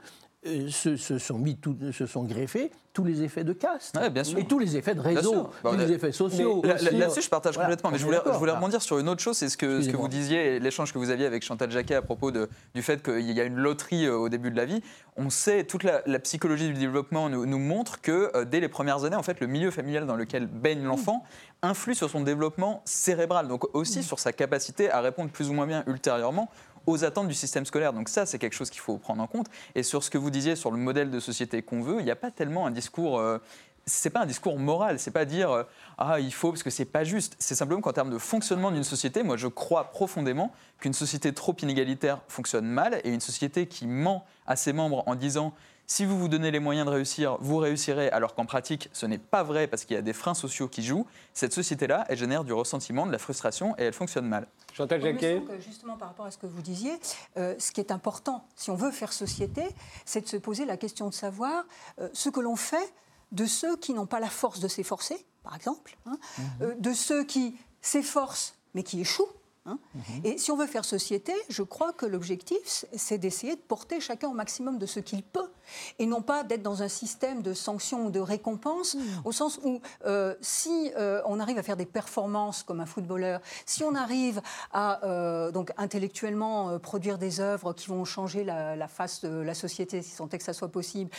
se, 0.69 0.97
se 0.97 1.17
sont 1.19 1.38
mis, 1.38 1.56
tout- 1.58 1.77
se 1.91 2.06
sont 2.06 2.23
greffés 2.23 2.71
tous 2.93 3.03
les 3.03 3.23
effets 3.23 3.43
de 3.43 3.53
caste 3.53 3.97
Ouais, 3.97 4.12
bien 4.12 4.23
sûr. 4.23 4.38
et 4.38 4.45
tous 4.45 4.60
les 4.60 4.77
effets 4.77 4.93
de 4.93 4.99
réseau. 4.99 5.49
Bah, 5.63 5.71
tous 5.71 5.79
euh, 5.79 5.86
les 5.88 5.91
effets 5.93 6.12
sociaux. 6.12 6.62
Là- 6.63 6.75
aussi. 6.75 6.86
là- 6.86 6.91
Là-dessus, 6.91 7.23
je 7.23 7.29
partage 7.29 7.56
Voilà, 7.56 7.69
complètement. 7.69 7.89
Mais 7.89 7.97
je 7.97 8.06
voulais, 8.06 8.19
je 8.23 8.38
voulais 8.38 8.51
rebondir 8.51 8.82
sur 8.84 8.99
une 8.99 9.10
autre 9.10 9.21
chose, 9.21 9.36
c'est 9.36 9.49
ce 9.49 9.58
que, 9.58 9.82
ce 9.82 9.89
que 9.89 9.97
vous 9.97 10.08
disiez, 10.08 10.60
l'échange 10.60 10.93
que 10.93 10.99
vous 10.99 11.10
aviez 11.10 11.25
avec 11.25 11.41
Chantal 11.43 11.71
Jacquet 11.71 11.95
à 11.95 12.01
propos 12.03 12.29
de- 12.29 12.49
du 12.75 12.84
fait 12.84 13.01
qu'il 13.01 13.32
y 13.32 13.41
a 13.41 13.45
une 13.45 13.56
loterie 13.56 14.06
euh, 14.06 14.15
au 14.15 14.29
début 14.29 14.51
de 14.51 14.58
la 14.58 14.65
vie. 14.65 14.82
On 15.17 15.32
sait, 15.32 15.63
toute 15.63 15.84
la, 15.84 16.03
la 16.06 16.19
psychologie 16.19 16.67
du 16.67 16.73
développement 16.75 17.29
nous, 17.29 17.45
nous 17.47 17.58
montre 17.60 17.99
que 18.01 18.29
euh, 18.36 18.45
dès 18.45 18.60
les 18.60 18.69
premières 18.69 19.06
années, 19.06 19.15
en 19.15 19.23
fait, 19.23 19.39
le 19.39 19.47
milieu 19.47 19.71
familial 19.71 20.06
dans 20.06 20.15
lequel 20.15 20.45
baigne 20.45 20.84
l'enfant 20.84 21.23
influe 21.63 21.95
sur 21.95 22.10
son 22.12 22.21
développement 22.21 22.82
cérébral, 22.86 23.47
donc 23.47 23.73
aussi 23.75 24.03
sur 24.03 24.19
sa 24.19 24.34
capacité 24.34 24.91
à 24.91 25.01
répondre 25.01 25.32
plus 25.32 25.49
ou 25.49 25.53
moins 25.53 25.65
bien 25.65 25.84
ultérieurement 25.88 26.49
aux 26.86 27.04
attentes 27.04 27.28
du 27.28 27.34
système 27.34 27.65
scolaire. 27.65 27.93
Donc 27.93 28.10
ça, 28.10 28.26
c'est 28.26 28.39
quelque 28.39 28.56
chose 28.56 28.69
qu'il 28.69 28.82
faut 28.82 28.98
prendre 28.98 29.22
en 29.22 29.28
compte. 29.28 29.48
Et 29.76 29.84
sur 29.84 30.04
ce 30.04 30.10
que 30.10 30.17
vous 30.17 30.30
disiez 30.30 30.56
sur 30.56 30.72
le 30.72 30.78
modèle 30.78 31.12
de 31.12 31.19
société 31.19 31.62
qu'on 31.62 31.82
veut, 31.82 32.00
il 32.00 32.06
n'y 32.06 32.12
a 32.12 32.15
pas 32.15 32.32
tellement 32.32 32.65
un 32.65 32.72
discours... 32.72 33.19
euh, 33.19 33.39
c'est 33.86 34.10
pas 34.10 34.22
un 34.22 34.26
discours 34.26 34.58
moral, 34.58 35.00
c'est 35.00 35.12
pas 35.12 35.26
dire 35.26 35.52
euh, 35.52 35.63
ah 35.98 36.19
il 36.19 36.34
faut 36.34 36.52
parce 36.52 36.63
que 36.63 36.69
c'est 36.69 36.86
pas 36.86 37.04
juste. 37.04 37.36
C'est 37.39 37.56
simplement 37.56 37.82
qu'en 37.82 37.91
termes 37.91 38.12
de 38.12 38.17
fonctionnement 38.17 38.72
d'une 38.72 38.84
société, 38.84 39.24
moi 39.24 39.38
je 39.38 39.48
crois 39.48 39.91
profondément 39.91 40.54
qu'une 40.80 40.93
société 40.93 41.34
trop 41.34 41.56
inégalitaire 41.62 42.22
fonctionne 42.28 42.65
mal 42.65 43.02
et 43.04 43.10
une 43.10 43.19
société 43.19 43.67
qui 43.67 43.88
ment 43.88 44.26
à 44.48 44.56
ses 44.56 44.74
membres 44.74 45.04
en 45.06 45.15
disant 45.15 45.54
si 45.86 46.06
vous 46.06 46.17
vous 46.17 46.28
donnez 46.28 46.52
les 46.52 46.60
moyens 46.60 46.86
de 46.88 46.91
réussir, 46.91 47.38
vous 47.39 47.58
réussirez, 47.58 48.10
alors 48.10 48.36
qu'en 48.36 48.46
pratique 48.46 48.89
ce 48.93 49.06
n'est 49.06 49.17
pas 49.17 49.43
vrai 49.43 49.67
parce 49.67 49.86
qu'il 49.86 49.96
y 49.96 50.00
a 50.00 50.02
des 50.02 50.13
freins 50.13 50.34
sociaux 50.34 50.67
qui 50.67 50.84
jouent. 50.84 51.06
Cette 51.34 51.54
société-là, 51.54 52.06
elle 52.10 52.17
génère 52.17 52.43
du 52.43 52.54
ressentiment, 52.54 53.06
de 53.06 53.12
la 53.12 53.17
frustration 53.19 53.76
et 53.78 53.84
elle 53.84 53.93
fonctionne 53.93 54.28
mal. 54.28 54.48
Chantal 54.74 55.02
Jacquet 55.02 55.41
que 55.48 55.60
justement, 55.60 55.98
par 55.98 56.10
rapport 56.10 56.26
à 56.26 56.32
ce 56.32 56.38
que 56.38 56.48
vous 56.48 56.62
disiez, 56.62 56.93
euh, 57.38 57.56
ce 57.60 57.72
qui 57.72 57.80
est 57.80 57.91
important, 57.91 58.46
si 58.56 58.72
on 58.72 58.76
veut 58.76 58.91
faire 58.91 59.13
société, 59.13 59.63
c'est 60.06 60.22
de 60.22 60.28
se 60.28 60.38
poser 60.38 60.65
la 60.65 60.78
question 60.78 61.10
de 61.10 61.13
savoir 61.13 61.65
euh, 62.00 62.10
ce 62.13 62.30
que 62.30 62.39
l'on 62.39 62.56
fait 62.56 62.93
de 63.32 63.46
ceux 63.46 63.76
qui 63.78 63.93
n'ont 63.93 64.06
pas 64.06 64.19
la 64.19 64.30
force 64.30 64.60
de 64.60 64.67
s'efforcer, 64.67 65.26
par 65.43 65.56
exemple, 65.56 65.98
hein, 66.06 66.17
euh, 66.62 66.76
de 66.80 66.93
ceux 66.93 67.24
qui 67.24 67.56
s'efforcent 67.82 68.56
mais 68.74 68.84
qui 68.84 69.02
échouent. 69.02 69.30
hein. 69.65 69.78
Et 70.24 70.38
si 70.38 70.50
on 70.52 70.58
veut 70.58 70.65
faire 70.65 70.86
société, 70.86 71.34
je 71.50 71.62
crois 71.62 71.93
que 71.93 72.06
l'objectif, 72.08 72.86
c'est 72.96 73.17
d'essayer 73.19 73.56
de 73.56 73.62
porter 73.62 74.00
chacun 74.00 74.30
au 74.30 74.34
maximum 74.34 74.80
de 74.80 74.86
ce 74.88 75.00
qu'il 75.00 75.22
peut, 75.22 75.50
et 75.99 76.06
non 76.06 76.21
pas 76.21 76.43
d'être 76.43 76.62
dans 76.62 76.84
un 76.84 76.88
système 76.88 77.41
de 77.41 77.54
sanctions 77.54 78.06
ou 78.06 78.12
de 78.12 78.19
récompenses, 78.19 78.97
au 79.26 79.32
sens 79.32 79.60
où 79.63 79.82
euh, 80.06 80.36
si 80.41 80.91
euh, 80.97 81.21
on 81.26 81.39
arrive 81.39 81.58
à 81.58 81.63
faire 81.63 81.78
des 81.78 81.86
performances 81.86 82.63
comme 82.63 82.80
un 82.80 82.86
footballeur, 82.86 83.41
si 83.65 83.84
on 83.84 83.95
arrive 83.95 84.41
à 84.71 85.06
euh, 85.06 85.52
donc 85.52 85.71
intellectuellement 85.78 86.80
produire 86.80 87.17
des 87.17 87.39
œuvres 87.39 87.73
qui 87.73 87.88
vont 87.88 88.06
changer 88.06 88.43
la, 88.43 88.76
la 88.76 88.88
face 88.88 89.21
de 89.21 89.30
la 89.30 89.54
société, 89.54 90.02
si 90.02 90.15
tant 90.15 90.30
est 90.30 90.38
que 90.38 90.43
ça 90.43 90.54
soit 90.54 90.69
possible, 90.69 91.10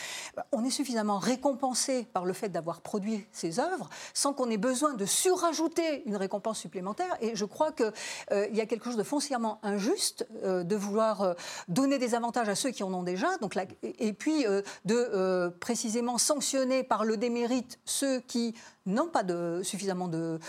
on 0.51 0.63
est 0.63 0.69
suffisamment 0.69 1.19
récompensé 1.19 2.05
par 2.13 2.25
le 2.25 2.33
fait 2.33 2.49
d'avoir 2.49 2.81
produit 2.81 3.25
ces 3.31 3.59
œuvres, 3.59 3.89
sans 4.13 4.33
qu'on 4.33 4.49
ait 4.49 4.57
besoin 4.57 4.93
de 4.93 5.05
surajouter 5.05 6.03
une 6.05 6.15
récompense 6.15 6.59
supplémentaire. 6.59 7.15
Et 7.21 7.35
je 7.35 7.45
crois 7.45 7.71
que 7.71 7.91
euh, 8.31 8.47
il 8.49 8.55
y 8.55 8.61
a 8.61 8.65
quelque 8.65 8.85
chose 8.85 8.97
de 8.97 9.03
foncièrement 9.03 9.59
injuste 9.63 10.27
de 10.43 10.75
vouloir 10.75 11.35
donner 11.67 11.97
des 11.97 12.15
avantages 12.15 12.49
à 12.49 12.55
ceux 12.55 12.71
qui 12.71 12.83
en 12.83 12.93
ont 12.93 13.03
déjà, 13.03 13.37
donc 13.37 13.55
et 13.83 14.13
puis 14.13 14.34
euh, 14.45 14.61
de 14.85 14.95
euh, 14.95 15.49
précisément 15.49 16.17
sanctionner 16.17 16.83
par 16.83 17.05
le 17.05 17.17
démérite 17.17 17.79
ceux 17.85 18.19
qui 18.21 18.55
n'ont 18.85 19.07
pas 19.07 19.23
suffisamment 19.63 20.07
de, 20.07 20.39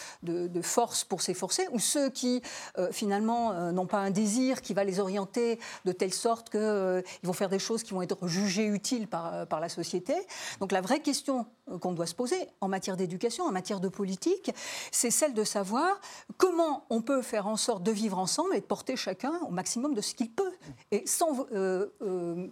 force 0.63 1.05
pour 1.05 1.23
s'efforcer, 1.23 1.67
ou 1.73 1.79
ceux 1.79 2.11
qui 2.11 2.43
euh, 2.79 2.91
finalement 2.93 3.53
euh, 3.53 3.73
n'ont 3.73 3.87
pas 3.87 3.99
un 3.99 4.11
désir 4.11 4.63
qui 4.63 4.75
va 4.75 4.85
les 4.85 5.01
orienter 5.01 5.59
de 5.85 5.93
telle 5.93 6.13
sorte 6.13 6.51
qu'ils 6.51 7.03
vont 7.23 7.33
faire 7.33 7.49
des 7.49 7.59
choses 7.59 7.83
qui 7.83 7.93
vont 7.93 8.03
être 8.03 8.27
jugées 8.27 8.67
utiles 8.67 9.09
par, 9.09 9.35
euh, 9.35 9.47
par 9.47 9.61
la 9.61 9.69
société. 9.69 10.15
Donc 10.61 10.73
la 10.73 10.81
vraie 10.81 11.01
question 11.01 11.47
euh, 11.71 11.79
qu'on 11.79 11.93
doit 11.93 12.07
se 12.07 12.15
poser 12.15 12.37
en 12.61 12.69
matière 12.69 12.97
d'éducation, 12.97 13.45
en 13.45 13.53
matière 13.53 13.81
de 13.81 13.89
politique, 13.89 14.53
c'est 14.93 15.11
celle 15.11 15.35
de 15.35 15.45
savoir 15.45 16.01
comment 16.37 16.85
on 16.91 17.03
peut 17.03 17.23
faire 17.23 17.47
en 17.47 17.57
sorte 17.57 17.83
de 17.83 17.91
vivre 17.91 18.19
ensemble 18.19 18.55
et 18.55 18.61
de 18.61 18.67
porter 18.67 18.97
chacun 18.97 19.33
au 19.49 19.51
maximum 19.51 19.95
de 19.95 20.01
ce 20.01 20.15
qu'il 20.15 20.31
peut, 20.31 20.53
et 20.91 21.07
sans 21.07 21.47
euh, 21.53 21.87
euh, 22.03 22.49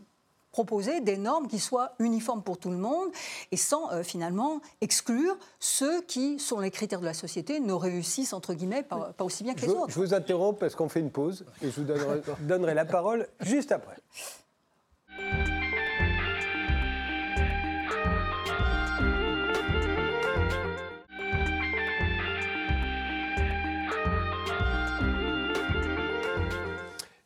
proposer 0.54 1.00
des 1.00 1.16
normes 1.16 1.48
qui 1.48 1.58
soient 1.58 1.94
uniformes 1.98 2.40
pour 2.40 2.58
tout 2.58 2.70
le 2.70 2.76
monde 2.76 3.08
et 3.50 3.56
sans 3.56 3.90
euh, 3.90 4.04
finalement 4.04 4.60
exclure 4.80 5.36
ceux 5.58 6.00
qui, 6.02 6.38
selon 6.38 6.60
les 6.60 6.70
critères 6.70 7.00
de 7.00 7.06
la 7.06 7.12
société, 7.12 7.58
ne 7.58 7.72
réussissent 7.72 8.32
entre 8.32 8.54
guillemets 8.54 8.84
pas, 8.84 9.12
pas 9.16 9.24
aussi 9.24 9.42
bien 9.42 9.54
que 9.54 9.62
je, 9.62 9.66
les 9.66 9.72
autres. 9.72 9.90
je 9.90 9.98
vous 9.98 10.14
interromps 10.14 10.56
parce 10.56 10.76
qu'on 10.76 10.88
fait 10.88 11.00
une 11.00 11.10
pause 11.10 11.44
et 11.60 11.72
je 11.72 11.80
vous 11.80 11.86
donnerai, 11.86 12.20
donnerai 12.42 12.74
la 12.74 12.84
parole 12.84 13.26
juste 13.40 13.72
après. 13.72 13.96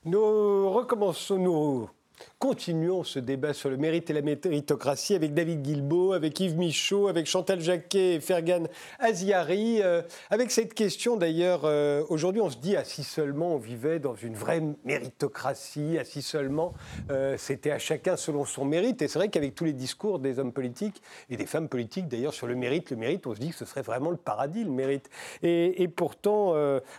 Nous 0.07 0.71
recommençons, 0.71 1.37
nous 1.37 1.91
continuons 2.38 3.03
ce 3.03 3.18
débat 3.18 3.53
sur 3.53 3.68
le 3.68 3.77
mérite 3.77 4.11
et 4.11 4.12
la 4.12 4.22
méritocratie 4.22 5.16
avec 5.16 5.35
David 5.35 5.61
Guilbeault, 5.61 6.12
avec 6.12 6.38
Yves 6.38 6.57
Michaud, 6.57 7.09
avec 7.09 7.27
Chantal 7.27 7.61
Jacquet 7.61 8.14
et 8.14 8.20
Fergan 8.20 8.64
Aziari. 9.01 9.83
Euh, 9.83 10.03
avec 10.31 10.53
cette 10.53 10.72
question 10.72 11.16
d'ailleurs, 11.16 11.62
euh, 11.64 12.05
aujourd'hui 12.09 12.40
on 12.40 12.48
se 12.48 12.59
dit, 12.59 12.77
ah 12.77 12.85
si 12.85 13.03
seulement 13.03 13.55
on 13.55 13.59
vivait 13.59 13.98
dans 13.98 14.14
une 14.14 14.35
vraie 14.35 14.62
méritocratie, 14.85 15.96
ah 15.98 16.05
si 16.05 16.22
seulement 16.22 16.74
euh, 17.11 17.35
c'était 17.38 17.72
à 17.72 17.81
chacun 17.81 18.16
selon 18.16 18.44
son 18.44 18.64
mérite. 18.64 19.03
Et 19.03 19.09
c'est 19.09 19.18
vrai 19.18 19.31
qu'avec 19.31 19.57
tous 19.57 19.64
les 19.64 19.72
discours 19.72 20.20
des 20.20 20.38
hommes 20.38 20.53
politiques 20.53 21.03
et 21.31 21.37
des 21.37 21.46
femmes 21.46 21.68
politiques 21.68 22.07
d'ailleurs 22.07 22.35
sur 22.35 22.46
le 22.46 22.55
mérite, 22.55 22.90
le 22.90 22.98
mérite, 22.98 23.27
on 23.27 23.35
se 23.35 23.40
dit 23.40 23.51
que 23.51 23.57
ce 23.57 23.64
serait 23.64 23.83
vraiment 23.83 24.11
le 24.11 24.16
paradis, 24.16 24.62
le 24.62 24.70
mérite. 24.70 25.11
Et, 25.42 25.88
pourtant, 25.88 26.55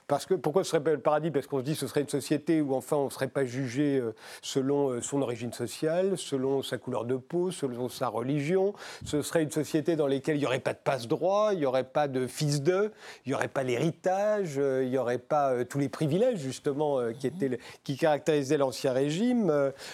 parce 0.08 0.26
que, 0.26 0.34
pourquoi 0.34 0.64
ce 0.64 0.72
serait 0.72 0.84
pas 0.84 0.92
le 0.92 1.00
paradis? 1.00 1.32
Parce 1.32 1.48
qu'on 1.48 1.60
se 1.60 1.64
dit 1.64 1.74
que 1.74 1.80
ce 1.80 1.88
serait 1.88 2.02
une 2.02 2.10
société 2.10 2.62
où 2.62 2.74
enfin 2.74 2.98
on 2.98 3.06
ne 3.06 3.10
serait 3.10 3.28
pas 3.28 3.46
jugé 3.46 4.02
selon 4.42 5.02
son 5.02 5.29
origine 5.30 5.54
sociale, 5.54 6.18
selon 6.18 6.64
sa 6.64 6.80
couleur 6.80 7.06
de 7.06 7.16
peau, 7.16 7.52
selon 7.52 7.88
sa 7.88 8.08
religion. 8.08 8.74
Ce 9.06 9.22
serait 9.22 9.44
une 9.44 9.52
société 9.52 9.96
dans 9.96 10.08
laquelle 10.08 10.38
il 10.38 10.40
n'y 10.40 10.46
aurait 10.48 10.60
pas 10.60 10.74
de 10.74 10.80
passe-droit, 10.84 11.52
il 11.54 11.60
n'y 11.60 11.68
aurait 11.68 11.84
pas 11.84 12.08
de 12.08 12.26
fils 12.26 12.64
d'eux, 12.64 12.92
il 13.26 13.30
n'y 13.30 13.36
aurait 13.36 13.48
pas 13.48 13.62
l'héritage, 13.62 14.56
euh, 14.58 14.84
il 14.84 14.90
n'y 14.90 14.98
aurait 14.98 15.20
pas 15.20 15.52
euh, 15.52 15.66
tous 15.66 15.78
les 15.78 15.88
privilèges 15.88 16.40
justement 16.40 17.00
euh, 17.00 17.12
qui, 17.12 17.28
étaient, 17.28 17.60
qui 17.84 17.96
caractérisaient 17.96 18.58
l'ancien 18.58 18.92
régime. 18.92 19.54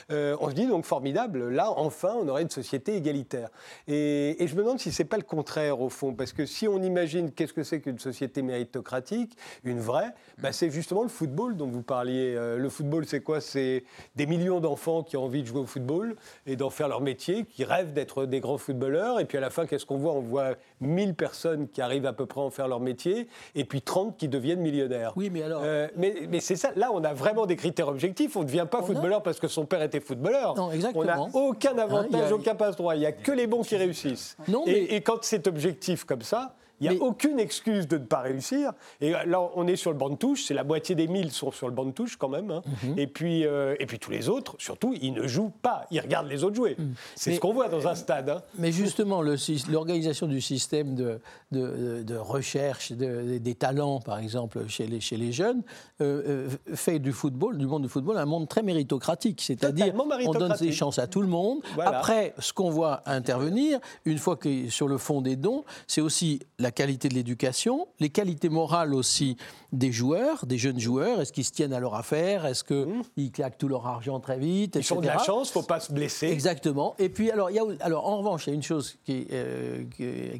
On 0.09 0.49
se 0.49 0.55
dit 0.55 0.67
donc 0.67 0.85
formidable, 0.85 1.49
là 1.49 1.69
enfin 1.75 2.13
on 2.17 2.27
aurait 2.29 2.43
une 2.43 2.49
société 2.49 2.95
égalitaire. 2.95 3.49
Et, 3.89 4.37
je 4.39 4.55
me 4.55 4.61
demande 4.61 4.79
si 4.79 4.93
c'est 4.93 5.03
pas 5.03 5.17
le 5.17 5.23
contraire 5.23 5.81
au 5.81 5.89
fond, 5.89 6.13
parce 6.13 6.31
que 6.31 6.45
si 6.45 6.65
on 6.67 6.81
imagine 6.81 7.31
qu'est-ce 7.31 7.51
que 7.51 7.63
c'est 7.63 7.81
qu'une 7.81 7.99
société 7.99 8.41
méritocratique, 8.41 9.35
une 9.65 9.81
vraie, 9.81 10.13
bah, 10.37 10.53
c'est 10.53 10.69
justement 10.69 11.03
le 11.03 11.09
football 11.09 11.57
dont 11.57 11.67
vous 11.67 11.81
parliez. 11.81 12.35
Le 12.35 12.69
football 12.69 13.05
c'est 13.05 13.21
quoi? 13.21 13.41
C'est 13.41 13.83
des 14.15 14.27
millions 14.27 14.61
d'enfants 14.61 15.03
qui 15.03 15.17
ont 15.17 15.24
envie 15.25 15.41
de 15.41 15.47
jouer 15.47 15.59
au 15.59 15.65
football 15.65 16.15
et 16.47 16.55
d'en 16.55 16.69
faire 16.69 16.87
leur 16.87 17.01
métier, 17.01 17.45
qui 17.45 17.63
rêvent 17.63 17.93
d'être 17.93 18.25
des 18.25 18.39
grands 18.39 18.57
footballeurs. 18.57 19.19
Et 19.19 19.25
puis 19.25 19.37
à 19.37 19.41
la 19.41 19.49
fin, 19.49 19.65
qu'est-ce 19.65 19.85
qu'on 19.85 19.97
voit? 19.97 20.13
On 20.13 20.21
voit 20.21 20.51
1000 20.81 21.13
personnes 21.15 21.67
qui 21.67 21.81
arrivent 21.81 22.05
à 22.05 22.13
peu 22.13 22.25
près 22.25 22.41
à 22.41 22.43
en 22.45 22.49
faire 22.49 22.67
leur 22.67 22.79
métier, 22.79 23.27
et 23.55 23.65
puis 23.65 23.81
30 23.81 24.17
qui 24.17 24.27
deviennent 24.27 24.59
millionnaires. 24.61 25.13
Oui, 25.15 25.29
mais 25.31 25.43
alors. 25.43 25.61
Euh, 25.63 25.87
mais 25.97 26.13
mais 26.29 26.39
c'est 26.39 26.55
ça, 26.55 26.71
là 26.75 26.89
on 26.93 27.03
a 27.03 27.13
vraiment 27.13 27.45
des 27.45 27.55
critères 27.55 27.87
objectifs. 27.87 28.35
On 28.35 28.41
ne 28.41 28.45
devient 28.45 28.67
pas 28.69 28.79
a- 28.79 28.83
footballeur 28.83 29.23
parce 29.23 29.39
que 29.39 29.47
son 29.47 29.65
père 29.65 29.81
était 29.81 29.99
footballeur. 29.99 30.55
Non, 30.55 30.71
exactement. 30.71 31.01
On 31.01 31.05
n'a 31.05 31.47
aucun 31.47 31.77
avantage, 31.77 32.05
Hein, 32.05 32.07
il 32.11 32.19
y 32.19 32.31
a- 32.31 32.35
aucun 32.35 32.55
passe-droit. 32.55 32.95
Il 32.95 32.99
n'y 32.99 33.05
a 33.05 33.11
que 33.11 33.31
les 33.31 33.47
bons 33.47 33.61
qui 33.63 33.75
réussissent. 33.75 34.37
Non, 34.47 34.63
et, 34.65 34.71
mais- 34.71 34.95
et 34.95 35.01
quand 35.01 35.17
c'est 35.23 35.47
objectif 35.47 36.03
comme 36.05 36.21
ça, 36.21 36.55
il 36.79 36.83
n'y 36.83 36.89
a 36.89 36.93
Mais- 36.93 36.99
aucune 36.99 37.39
excuse 37.39 37.87
de 37.87 37.97
ne 37.97 38.03
pas 38.05 38.19
réussir. 38.19 38.71
Et 39.01 39.11
là, 39.11 39.41
on 39.55 39.67
est 39.67 39.75
sur 39.75 39.91
le 39.91 39.97
banc 39.97 40.09
de 40.09 40.15
touche. 40.15 40.43
C'est 40.45 40.53
la 40.53 40.63
moitié 40.63 40.95
des 40.95 41.07
1000 41.07 41.31
sont 41.31 41.51
sur 41.51 41.67
le 41.67 41.73
banc 41.73 41.85
de 41.85 41.91
touche 41.91 42.17
quand 42.17 42.29
même. 42.29 42.51
hein. 42.51 42.61
Mhm. 42.83 42.97
et, 42.99 43.07
puis, 43.07 43.45
euh, 43.45 43.75
et 43.79 43.85
puis 43.85 43.99
tous 43.99 44.11
les 44.11 44.29
autres, 44.29 44.55
surtout, 44.59 44.93
ils 45.01 45.13
ne 45.13 45.27
jouent 45.27 45.53
pas. 45.61 45.85
Ils 45.91 45.99
regardent 45.99 46.27
les 46.27 46.43
autres 46.43 46.55
jouer. 46.55 46.75
C'est 46.77 46.83
Mm. 46.83 46.93
Mais- 47.31 47.35
ce 47.35 47.39
qu'on 47.39 47.53
voit 47.53 47.69
dans 47.69 47.87
un 47.87 47.95
stade. 47.95 48.29
hein. 48.29 48.41
Mais 48.57 48.71
justement, 48.71 49.21
l'organisation 49.69 50.27
du 50.27 50.41
système 50.41 50.95
de, 50.95 51.19
de- 51.51 52.03
de 52.03 52.15
recherche 52.15 52.91
de- 52.91 53.37
des 53.37 53.55
talents, 53.55 53.99
par 53.99 54.19
exemple, 54.19 54.67
chez 54.67 54.87
les, 54.87 54.99
chez 54.99 55.17
les 55.17 55.31
jeunes, 55.31 55.61
euh, 56.01 56.49
euh, 56.49 56.75
fait 56.75 56.99
du 56.99 57.11
football, 57.11 57.57
du 57.57 57.65
monde 57.65 57.83
du 57.83 57.89
football, 57.89 58.17
un 58.17 58.25
monde 58.25 58.47
très 58.47 58.63
méritocratique. 58.63 59.41
C'est-à-dire, 59.41 59.93
on 60.25 60.31
donne 60.33 60.53
des 60.59 60.71
chances 60.71 60.99
à 60.99 61.07
tout 61.07 61.21
le 61.21 61.27
monde. 61.27 61.59
Voilà. 61.75 61.97
Après, 61.97 62.33
ce 62.39 62.53
qu'on 62.53 62.69
voit 62.69 63.01
intervenir, 63.05 63.79
une 64.05 64.17
fois 64.17 64.35
que 64.35 64.69
sur 64.69 64.87
le 64.87 64.97
fond 64.97 65.21
des 65.21 65.35
dons, 65.35 65.63
c'est 65.87 66.01
aussi 66.01 66.39
la 66.59 66.64
qualité 66.71 67.09
de 67.09 67.13
l'éducation, 67.13 67.87
les 67.99 68.09
qualités 68.09 68.49
morales 68.49 68.93
aussi 68.93 69.37
des 69.73 69.91
joueurs, 69.91 70.45
des 70.45 70.57
jeunes 70.57 70.79
joueurs. 70.79 71.21
Est-ce 71.21 71.33
qu'ils 71.33 71.43
se 71.45 71.51
tiennent 71.51 71.73
à 71.73 71.79
leur 71.79 71.95
affaire? 71.95 72.45
Est-ce 72.45 72.63
qu'ils 72.63 73.31
claquent 73.31 73.57
tout 73.57 73.67
leur 73.67 73.85
argent 73.87 74.19
très 74.19 74.37
vite 74.37 74.75
Mmh. 74.77 74.79
Ils 74.79 74.93
ont 74.93 75.01
de 75.01 75.07
la 75.07 75.17
chance, 75.19 75.51
faut 75.51 75.61
pas 75.63 75.79
se 75.79 75.91
blesser. 75.91 76.27
Exactement. 76.27 76.95
Et 76.99 77.09
puis, 77.09 77.29
alors, 77.31 77.51
y 77.51 77.59
a, 77.59 77.63
alors, 77.81 78.07
en 78.07 78.17
revanche, 78.17 78.47
il 78.47 78.51
y 78.51 78.53
a 78.53 78.55
une 78.55 78.63
chose 78.63 78.97
qui, 79.05 79.27
euh, 79.31 79.83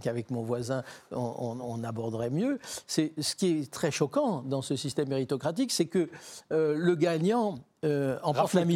qu'avec 0.01 0.31
mon 0.31 0.41
voisin, 0.43 0.83
on, 1.11 1.17
on- 1.17 1.59
on 1.61 1.83
aborderait 1.83 2.29
mieux. 2.29 2.59
C'est 2.87 3.13
ce 3.19 3.35
qui 3.35 3.47
est 3.59 3.71
très 3.71 3.91
choquant 3.91 4.41
dans 4.45 4.61
ce 4.61 4.75
système 4.75 5.09
méritocratique, 5.09 5.71
c'est 5.71 5.85
que 5.85 6.09
euh, 6.51 6.75
le 6.77 6.95
gagnant 6.95 7.55
euh, 7.83 8.17
emporte 8.23 8.53
Rafle 8.53 8.57
la 8.57 8.63
tout. 8.63 8.67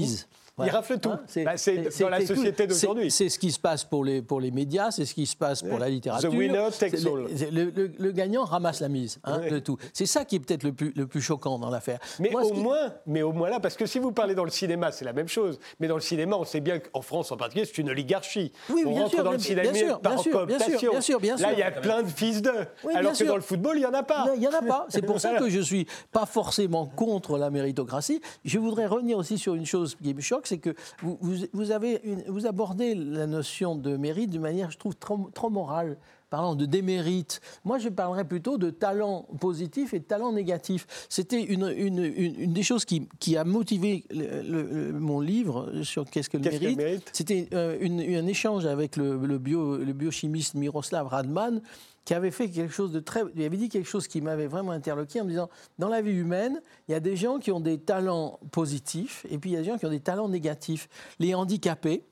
Mise. 0.64 0.72
Ils 0.74 0.76
raflent 0.76 1.00
tout. 1.00 1.10
Hein, 1.10 1.22
Bah, 1.46 1.58
c'est 1.58 1.78
dans 2.00 2.10
la 2.10 2.26
société 2.26 2.68
d'aujourd'hui. 2.68 3.12
C'est 3.12 3.30
ce 3.30 3.40
qui 3.40 3.52
se 3.52 3.60
passe 3.60 3.84
pour 3.84 4.04
les, 4.04 4.22
pour 4.22 4.40
les 4.42 4.52
médias, 4.52 4.92
c'est 4.92 5.06
ce 5.06 5.14
qui 5.14 5.26
se 5.26 5.36
passe 5.36 5.62
pour 5.62 5.78
la 5.80 5.90
littérature. 5.90 6.30
The 6.30 6.34
winner 6.34 6.68
takes 6.78 6.94
all. 7.06 7.28
Le, 7.52 7.66
le- 7.72 7.92
le 7.98 8.12
gagnant 8.12 8.44
ramasse 8.44 8.80
la 8.82 8.90
mise 8.90 9.20
hein, 9.24 9.40
de 9.50 9.60
tout. 9.60 9.78
C'est 9.94 10.06
ça 10.06 10.26
qui 10.26 10.36
est 10.36 10.40
peut-être 10.40 10.64
le 10.64 10.74
plus, 10.74 10.94
le 10.96 11.08
plus 11.08 11.22
choquant 11.22 11.58
dans 11.60 11.70
l'affaire. 11.70 12.00
Mais 12.20 12.30
Moi, 12.32 12.44
au 12.44 12.52
qui- 12.52 12.60
moins, 12.60 12.94
mais 13.06 13.22
au 13.22 13.32
moins 13.32 13.50
là, 13.50 13.60
parce 13.60 13.76
que 13.76 13.86
si 13.86 14.00
vous 14.00 14.12
parlez 14.12 14.36
dans 14.36 14.44
le 14.46 14.52
cinéma, 14.52 14.92
c'est 14.92 15.06
la 15.06 15.14
même 15.14 15.28
chose. 15.28 15.60
Mais 15.80 15.88
dans 15.88 15.96
le 15.96 16.02
cinéma, 16.02 16.36
on 16.38 16.46
sait 16.46 16.60
bien 16.62 16.80
qu'en 16.80 17.02
France 17.02 17.32
en 17.32 17.38
particulier, 17.38 17.66
c'est 17.66 17.78
une 17.82 17.90
oligarchie. 17.90 18.52
Oui, 18.70 18.84
on 18.86 18.92
bien 18.92 19.02
rentre 19.04 19.16
sûr, 19.16 19.24
dans 19.24 19.32
le 19.32 19.40
cinéma 19.40 19.62
bien 19.72 19.74
sûr, 19.74 20.00
par 20.00 20.14
bien 20.16 20.24
sûr, 20.24 20.46
bien 20.92 21.02
sûr, 21.02 21.20
bien 21.20 21.38
sûr, 21.38 21.48
Là, 21.48 21.54
il 21.54 21.60
y 21.60 21.64
a 21.64 21.72
plein 21.72 22.04
de 22.04 22.08
fils 22.10 22.42
d'eux. 22.42 22.52
Oui, 22.84 22.94
alors 22.96 23.14
que 23.14 23.24
dans 23.24 23.36
le 23.36 23.42
football, 23.42 23.78
il 23.78 23.82
n'y 23.82 23.86
en 23.86 23.94
a 23.94 24.04
pas. 24.04 24.26
Il 24.36 24.40
n'y 24.40 24.48
en 24.48 24.52
a 24.54 24.62
pas. 24.62 24.86
C'est 24.90 25.02
pour 25.02 25.20
ça 25.20 25.30
Voilà. 25.30 25.46
que 25.46 25.50
je 25.52 25.58
ne 25.60 25.64
suis 25.64 25.88
pas 26.12 26.26
forcément 26.26 26.86
contre 26.88 27.38
la 27.38 27.50
méritocratie. 27.50 28.22
Je 28.46 28.60
voudrais 28.60 28.86
revenir 28.88 29.18
aussi 29.18 29.38
sur 29.38 29.56
une 29.56 29.66
chose 29.66 29.96
qui 30.02 30.14
me 30.14 30.22
choque, 30.22 30.48
c'est 30.50 30.58
que 30.58 30.74
vous, 31.02 31.18
vous- 31.22 31.46
vous 31.54 31.72
avez 31.72 32.02
une- 32.04 32.24
vous 32.28 32.46
abordez 32.48 32.96
la 32.96 33.28
notion 33.28 33.76
de 33.76 33.96
mérite 33.98 34.30
d'une 34.32 34.42
manière, 34.42 34.72
je 34.72 34.78
trouve, 34.78 34.96
trop, 34.96 35.30
trop 35.34 35.50
morale. 35.50 35.98
Parlant 36.30 36.54
de 36.54 36.68
démérite, 36.68 37.42
moi 37.66 37.80
je 37.80 37.90
parlerais 37.90 38.24
plutôt 38.24 38.60
de 38.60 38.70
talent 38.70 39.26
positif 39.40 39.96
et 39.96 40.00
de 40.00 40.04
talent 40.04 40.32
négatif. 40.32 40.86
C'était 41.10 41.42
une, 41.42 41.74
une- 41.76 42.04
une- 42.04 42.36
une 42.40 42.54
des 42.54 42.62
choses 42.62 42.86
qui, 42.86 43.08
qui 43.20 43.36
a 43.36 43.44
motivé 43.44 44.04
le- 44.12 44.44
le- 44.44 44.92
le- 44.92 45.00
mon 45.00 45.22
livre 45.22 45.82
sur 45.82 46.06
qu'est-ce 46.06 46.30
que 46.30 46.38
le 46.38 46.44
mérite. 46.52 46.78
mérite? 46.78 47.10
C'était 47.14 47.48
euh, 47.54 47.80
un 47.82 48.28
échange 48.28 48.68
avec 48.68 48.96
le, 48.96 49.18
le 49.26 49.38
bio, 49.40 49.78
le 49.78 49.92
biochimiste 49.94 50.54
Miroslav 50.54 51.08
Radman, 51.08 51.62
qui 52.10 52.16
avait 52.16 52.32
fait 52.32 52.50
quelque 52.50 52.74
chose 52.74 52.92
de 52.92 53.00
très. 53.00 53.22
Il 53.36 53.44
avait 53.46 53.56
dit 53.56 53.70
quelque 53.70 53.86
chose 53.88 54.08
qui 54.08 54.20
m'avait 54.20 54.48
vraiment 54.48 54.72
interloqué 54.72 55.22
en 55.22 55.26
me 55.26 55.30
disant 55.30 55.48
dans 55.78 55.90
la 55.90 56.02
vie 56.02 56.10
humaine, 56.14 56.60
il 56.88 56.94
y 56.94 56.96
a 56.96 57.00
des 57.00 57.16
gens 57.16 57.38
qui 57.38 57.52
ont 57.52 57.60
des 57.60 57.78
talents 57.78 58.40
positifs 58.52 59.28
et 59.30 59.38
puis 59.38 59.52
il 59.52 59.54
y 59.54 59.58
a 59.58 59.60
des 59.60 59.68
gens 59.68 59.78
qui 59.78 59.86
ont 59.86 59.92
des 59.92 60.00
talents 60.00 60.28
négatifs. 60.28 60.90
Les 61.20 61.36
handicapés, 61.36 62.04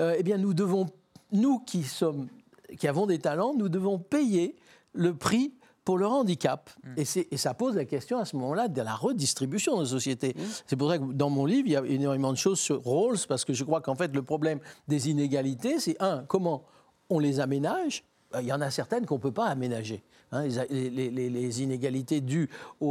euh, 0.00 0.16
eh 0.18 0.24
bien, 0.24 0.36
nous 0.36 0.52
devons, 0.52 0.86
nous 1.30 1.60
qui 1.60 1.84
sommes, 1.84 2.26
qui 2.76 2.88
avons 2.88 3.06
des 3.06 3.20
talents, 3.20 3.54
nous 3.56 3.68
devons 3.68 4.00
payer 4.00 4.56
le 4.94 5.14
prix 5.14 5.54
pour 5.84 5.96
leur 5.96 6.10
handicap. 6.10 6.68
Et, 6.96 7.04
c'est- 7.04 7.28
et 7.30 7.36
ça 7.36 7.54
pose 7.54 7.76
la 7.76 7.84
question 7.84 8.18
à 8.18 8.24
ce 8.24 8.34
moment-là 8.34 8.66
de 8.66 8.82
la 8.82 8.96
redistribution 8.96 9.76
de 9.76 9.82
la 9.82 9.88
société. 9.88 10.34
C'est 10.66 10.74
pour 10.74 10.90
ça 10.90 10.98
que 10.98 11.04
dans 11.12 11.30
mon 11.30 11.46
livre, 11.46 11.68
il 11.68 11.72
y 11.74 11.76
a 11.76 11.84
énormément 11.86 12.32
de 12.32 12.36
choses 12.38 12.58
sur 12.58 12.82
Rawls, 12.82 13.18
parce 13.28 13.44
que 13.44 13.52
je 13.52 13.62
crois 13.62 13.80
qu'en 13.80 13.94
fait, 13.94 14.12
le 14.12 14.22
problème 14.24 14.58
des 14.88 15.08
inégalités, 15.08 15.78
c'est 15.78 15.94
un, 16.02 16.24
comment 16.26 16.64
on 17.10 17.20
les 17.20 17.38
aménage. 17.38 18.02
Euh, 18.36 18.42
Il 18.42 18.46
y 18.48 18.52
en 18.52 18.60
a 18.60 18.70
certaines 18.70 19.06
qu'on 19.06 19.16
ne 19.16 19.20
peut 19.20 19.32
pas 19.32 19.46
aménager. 19.46 20.02
hein. 20.32 20.44
les, 20.70 20.90
les- 20.90 21.10
les- 21.10 21.30
les 21.30 21.62
inégalités 21.62 22.20
dues 22.20 22.48
aux, 22.80 22.86
aux- 22.86 22.90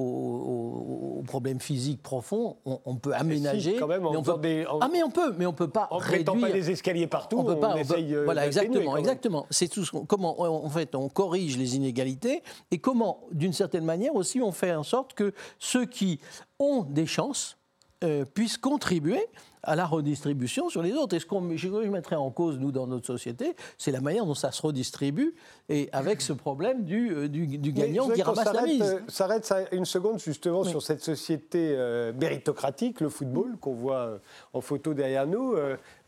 aux- 0.00 1.18
aux 1.18 1.22
problèmes 1.22 1.60
physiques 1.60 2.02
profonds, 2.02 2.56
on, 2.66 2.80
on 2.84 2.96
peut 2.96 3.14
aménager. 3.14 3.76
quand 3.76 3.86
même, 3.86 4.04
en 4.06 4.10
mais 4.12 4.16
on 4.18 4.22
peut, 4.22 4.38
des- 4.38 4.66
en- 4.66 4.78
ah, 4.80 4.88
mais 4.92 5.02
on 5.02 5.10
peut, 5.10 5.32
mais 5.38 5.46
on 5.46 5.52
peut 5.52 5.68
pas 5.68 5.88
En 5.90 5.98
réduire. 5.98 6.40
pas 6.40 6.50
des 6.52 6.70
escaliers 6.70 7.06
partout, 7.06 7.38
on, 7.38 7.44
peut 7.44 7.58
pas. 7.58 7.74
on 7.74 7.76
essaye 7.78 8.14
euh, 8.14 8.24
voilà, 8.24 8.46
exactement, 8.46 8.96
exactement. 8.96 9.46
C'est 9.50 9.68
tout. 9.68 9.84
ce 9.84 9.90
qu'on- 9.90 10.04
comment, 10.04 10.40
en 10.40 10.68
fait, 10.68 10.94
on 10.94 11.08
corrige 11.08 11.56
les 11.56 11.76
inégalités 11.76 12.42
et 12.70 12.78
comment, 12.78 13.20
d'une 13.32 13.52
certaine 13.52 13.84
manière 13.84 14.14
aussi, 14.14 14.40
on 14.40 14.52
fait 14.52 14.74
en 14.74 14.82
sorte 14.82 15.14
que 15.14 15.32
ceux 15.58 15.86
qui 15.86 16.20
ont 16.58 16.82
des 16.82 17.06
chances 17.06 17.56
euh, 18.04 18.24
puissent 18.26 18.58
contribuer 18.58 19.24
à 19.66 19.76
la 19.76 19.84
redistribution 19.84 20.68
sur 20.70 20.80
les 20.82 20.92
autres. 20.94 21.14
Et 21.16 21.20
ce 21.20 21.26
qu'on 21.26 21.56
je, 21.56 21.68
mettrais 21.68 22.16
en 22.16 22.30
cause, 22.30 22.58
nous, 22.58 22.72
dans 22.72 22.86
notre 22.86 23.06
société, 23.06 23.54
c'est 23.76 23.90
la 23.90 24.00
manière 24.00 24.24
dont 24.24 24.34
ça 24.34 24.52
se 24.52 24.62
redistribue 24.62 25.34
et 25.68 25.88
avec 25.92 26.22
ce 26.22 26.32
problème 26.32 26.84
du, 26.84 27.12
euh, 27.12 27.28
du, 27.28 27.72
gagnant 27.72 28.08
qui 28.08 28.22
ramasse 28.22 28.52
la 28.52 28.62
mise. 28.62 28.82
euh, 28.82 29.00
s'arrête 29.08 29.52
une 29.72 29.84
seconde 29.84 30.20
justement 30.20 30.62
sur 30.64 30.80
cette 30.82 31.02
société 31.02 31.74
euh, 31.76 32.12
méritocratique, 32.12 33.00
le 33.00 33.08
football, 33.08 33.56
qu'on 33.60 33.74
voit 33.74 34.20
en 34.52 34.60
photo 34.60 34.94
derrière 34.94 35.26
nous. 35.26 35.54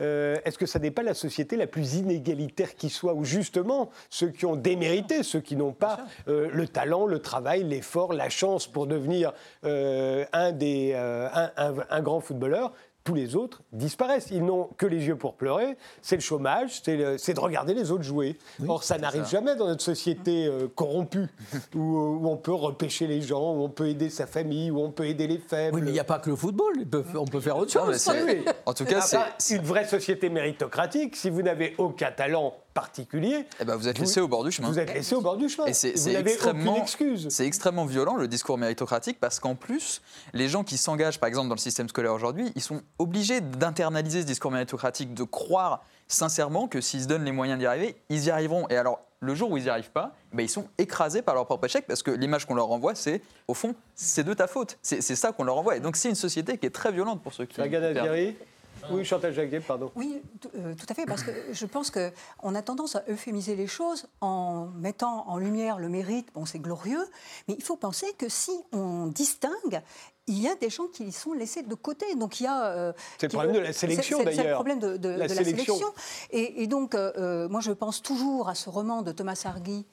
Euh, 0.00 0.36
Est-ce 0.44 0.56
que 0.58 0.66
ça 0.66 0.78
n'est 0.78 0.92
pas 0.92 1.02
la 1.02 1.14
société 1.14 1.56
la 1.56 1.66
plus 1.66 1.96
inégalitaire 1.96 2.76
qui 2.76 2.88
soit, 2.88 3.14
où 3.14 3.24
justement 3.24 3.90
ceux 4.10 4.28
qui 4.28 4.46
ont 4.46 4.56
démérité, 4.56 5.22
ceux 5.24 5.40
qui 5.40 5.56
n'ont 5.56 5.72
pas 5.72 5.98
euh, 6.28 6.48
le 6.52 6.68
talent, 6.68 7.06
le 7.06 7.18
travail, 7.18 7.64
l'effort, 7.64 8.12
la 8.12 8.28
chance 8.28 8.66
pour 8.68 8.86
devenir 8.86 9.32
un, 9.64 10.52
des, 10.52 10.94
un, 10.94 11.50
un- 11.56 11.74
un 11.90 12.00
grand 12.02 12.20
footballeur 12.20 12.72
tous 13.08 13.14
les 13.14 13.36
autres 13.36 13.62
disparaissent. 13.72 14.28
Ils 14.30 14.44
n'ont 14.44 14.68
que 14.76 14.84
les 14.84 15.06
yeux 15.06 15.16
pour 15.16 15.32
pleurer. 15.32 15.78
C'est 16.02 16.16
le 16.16 16.20
chômage, 16.20 16.82
c'est 16.82 16.94
de 17.34 17.40
regarder 17.40 17.72
les 17.72 17.90
autres 17.90 18.02
jouer. 18.02 18.36
Or, 18.68 18.84
ça 18.84 18.98
n'arrive 18.98 19.26
jamais 19.26 19.56
dans 19.56 19.66
notre 19.66 19.82
société 19.82 20.46
euh, 20.46 20.68
corrompue, 20.74 21.26
où, 21.74 21.78
où 21.80 22.28
on 22.28 22.36
peut 22.36 22.52
repêcher 22.52 23.06
les 23.06 23.22
gens, 23.22 23.54
où 23.54 23.62
on 23.62 23.70
peut 23.70 23.88
aider 23.88 24.10
sa 24.10 24.26
famille, 24.26 24.70
où 24.70 24.78
on 24.80 24.90
peut 24.90 25.06
aider 25.06 25.26
les 25.26 25.38
faibles. 25.38 25.74
Oui, 25.76 25.80
mais 25.82 25.88
il 25.90 25.94
n'y 25.94 26.00
a 26.00 26.04
pas 26.04 26.18
que 26.18 26.28
le 26.28 26.36
football. 26.36 26.84
on 27.14 27.24
peut 27.24 27.40
faire 27.40 27.56
autre 27.56 27.74
Non, 27.78 27.86
mais 27.86 27.92
chose. 27.94 28.10
Oui. 28.26 28.44
En 28.66 28.74
tout 28.74 28.84
cas, 28.84 29.00
Ah, 29.14 29.26
c'est. 29.38 29.56
une 29.56 29.62
vraie 29.62 29.86
société 29.86 30.28
méritocratique, 30.28 31.16
si 31.16 31.30
vous 31.30 31.40
n'avez 31.40 31.74
aucun 31.78 32.10
talent 32.12 32.54
particulier, 32.80 33.46
eh 33.60 33.64
ben, 33.64 33.76
vous 33.76 33.88
êtes 33.88 33.98
laissé 33.98 34.20
au 34.20 34.28
bord 34.28 34.44
du 34.44 34.50
chemin. 34.50 34.68
vous 34.68 34.78
êtes 34.78 34.92
laissé 34.94 35.14
au 35.14 35.20
bord 35.20 35.36
du 35.36 35.48
chemin. 35.48 35.66
Et 35.66 35.72
c'est 35.72 35.92
vous 35.92 35.98
c'est 35.98 36.12
n'avez 36.12 36.32
extrêmement, 36.32 36.72
aucune 36.72 36.82
excuse. 36.82 37.26
c'est 37.30 37.46
extrêmement 37.46 37.86
violent 37.86 38.16
le 38.16 38.28
discours 38.28 38.58
méritocratique 38.58 39.18
parce 39.20 39.40
qu'en 39.40 39.54
plus, 39.54 40.00
les 40.32 40.48
gens 40.48 40.64
qui 40.64 40.78
s'engagent 40.78 41.18
par 41.18 41.28
exemple 41.28 41.48
dans 41.48 41.54
le 41.54 41.60
système 41.60 41.88
scolaire 41.88 42.14
aujourd'hui, 42.14 42.52
ils 42.54 42.62
sont 42.62 42.82
obligés 42.98 43.40
d'internaliser 43.40 44.22
ce 44.22 44.26
discours 44.26 44.50
méritocratique, 44.50 45.14
de 45.14 45.24
croire 45.24 45.82
sincèrement 46.06 46.68
que 46.68 46.80
s'ils 46.80 47.02
se 47.02 47.08
donnent 47.08 47.24
les 47.24 47.32
moyens 47.32 47.58
d'y 47.58 47.66
arriver, 47.66 47.96
ils 48.08 48.24
y 48.24 48.30
arriveront. 48.30 48.66
Et 48.68 48.76
alors, 48.76 49.00
le 49.20 49.34
jour 49.34 49.50
où 49.50 49.56
ils 49.56 49.64
n'y 49.64 49.68
arrivent 49.68 49.90
pas, 49.90 50.14
ben, 50.32 50.42
ils 50.42 50.48
sont 50.48 50.68
écrasés 50.78 51.22
par 51.22 51.34
leur 51.34 51.46
propre 51.46 51.66
échec 51.66 51.86
parce 51.86 52.02
que 52.02 52.10
l'image 52.10 52.46
qu'on 52.46 52.54
leur 52.54 52.66
renvoie, 52.66 52.94
c'est 52.94 53.20
au 53.48 53.54
fond, 53.54 53.74
c'est 53.94 54.24
de 54.24 54.32
ta 54.34 54.46
faute. 54.46 54.78
C'est 54.82 55.00
ça 55.02 55.32
qu'on 55.32 55.44
leur 55.44 55.56
renvoie. 55.56 55.76
Et 55.76 55.80
donc, 55.80 55.96
c'est 55.96 56.08
une 56.08 56.14
société 56.14 56.58
qui 56.58 56.66
est 56.66 56.70
très 56.70 56.92
violente 56.92 57.22
pour 57.22 57.32
ceux 57.32 57.44
qui. 57.46 57.60
Azeri. 57.60 58.36
Oui, 58.90 59.04
Chantal 59.04 59.32
Jacquet, 59.32 59.60
pardon. 59.60 59.90
Oui, 59.96 60.20
tout, 60.40 60.50
euh, 60.56 60.74
tout 60.74 60.86
à 60.88 60.94
fait, 60.94 61.04
parce 61.06 61.22
que 61.22 61.30
je 61.52 61.66
pense 61.66 61.90
qu'on 61.90 62.54
a 62.54 62.62
tendance 62.62 62.96
à 62.96 63.04
euphémiser 63.08 63.56
les 63.56 63.66
choses 63.66 64.06
en 64.20 64.66
mettant 64.76 65.28
en 65.28 65.38
lumière 65.38 65.78
le 65.78 65.88
mérite. 65.88 66.28
Bon, 66.34 66.44
c'est 66.46 66.58
glorieux, 66.58 67.04
mais 67.48 67.54
il 67.58 67.62
faut 67.62 67.76
penser 67.76 68.06
que 68.18 68.28
si 68.28 68.52
on 68.72 69.06
distingue, 69.06 69.82
il 70.26 70.38
y 70.40 70.48
a 70.48 70.54
des 70.54 70.70
gens 70.70 70.86
qui 70.86 71.04
y 71.04 71.12
sont 71.12 71.32
laissés 71.32 71.62
de 71.62 71.74
côté. 71.74 72.14
Donc 72.14 72.40
il 72.40 72.44
y 72.44 72.46
a. 72.46 72.66
euh, 72.66 72.92
C'est 73.18 73.26
le 73.26 73.32
problème 73.32 73.54
de 73.54 73.60
la 73.60 73.72
sélection, 73.72 74.18
c'est- 74.18 74.24
c'est- 74.24 74.30
le 74.30 74.36
d'ailleurs. 74.36 74.54
problème 74.56 74.78
de, 74.78 74.96
de- 74.96 75.08
La 75.08 75.26
de 75.28 75.34
la 75.34 75.44
sélection. 75.44 75.76
Et, 76.30 76.62
et 76.62 76.66
donc, 76.66 76.94
euh, 76.94 77.48
moi, 77.48 77.60
je 77.60 77.72
pense 77.72 78.02
toujours 78.02 78.48
à 78.48 78.54
ce 78.54 78.68
roman 78.70 79.02
de 79.02 79.12
Thomas 79.12 79.40
Hardy, 79.44 79.86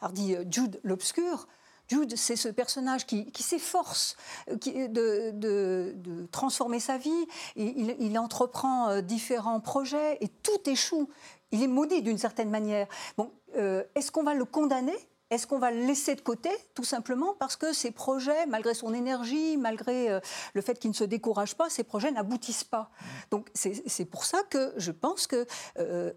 Hardy 0.00 0.36
Jude 0.50 0.80
l'Obscur. 0.84 1.46
Jude, 1.92 2.16
c'est 2.16 2.36
ce 2.36 2.48
personnage 2.48 3.04
qui, 3.04 3.42
s'efforce 3.42 4.16
euh, 4.48 4.88
de, 4.88 6.26
transformer 6.30 6.80
sa 6.80 6.96
vie. 6.96 7.26
Il, 7.56 8.18
entreprend 8.18 8.88
euh, 8.88 9.00
différents 9.02 9.60
projets 9.60 10.16
et 10.22 10.28
tout 10.28 10.70
échoue. 10.70 11.10
Il 11.50 11.62
est 11.62 11.68
maudit 11.68 12.00
d'une 12.00 12.16
certaine 12.16 12.48
manière. 12.48 12.86
Bon, 13.18 13.30
euh, 13.58 13.84
est-ce 13.94 14.10
qu'on 14.10 14.22
va 14.22 14.32
le 14.32 14.46
condamner? 14.46 14.96
Est-ce 15.28 15.46
qu'on 15.46 15.58
va 15.58 15.70
le 15.70 15.86
laisser 15.86 16.14
de 16.14 16.20
côté, 16.20 16.50
tout 16.74 16.84
simplement 16.84 17.34
parce 17.38 17.56
que 17.56 17.72
ces 17.72 17.90
projets, 17.90 18.44
malgré 18.46 18.74
son 18.74 18.92
énergie, 18.92 19.56
malgré 19.56 20.20
le 20.52 20.60
fait 20.60 20.78
qu'il 20.78 20.90
ne 20.90 20.94
se 20.94 21.04
décourage 21.04 21.54
pas, 21.54 21.70
ces 21.70 21.84
projets 21.84 22.10
n'aboutissent 22.10 22.64
pas? 22.64 22.90
Donc 23.30 23.48
c'est 23.54 24.04
pour 24.04 24.26
ça 24.26 24.42
que 24.50 24.74
je 24.76 24.90
pense 24.90 25.26
que 25.26 25.46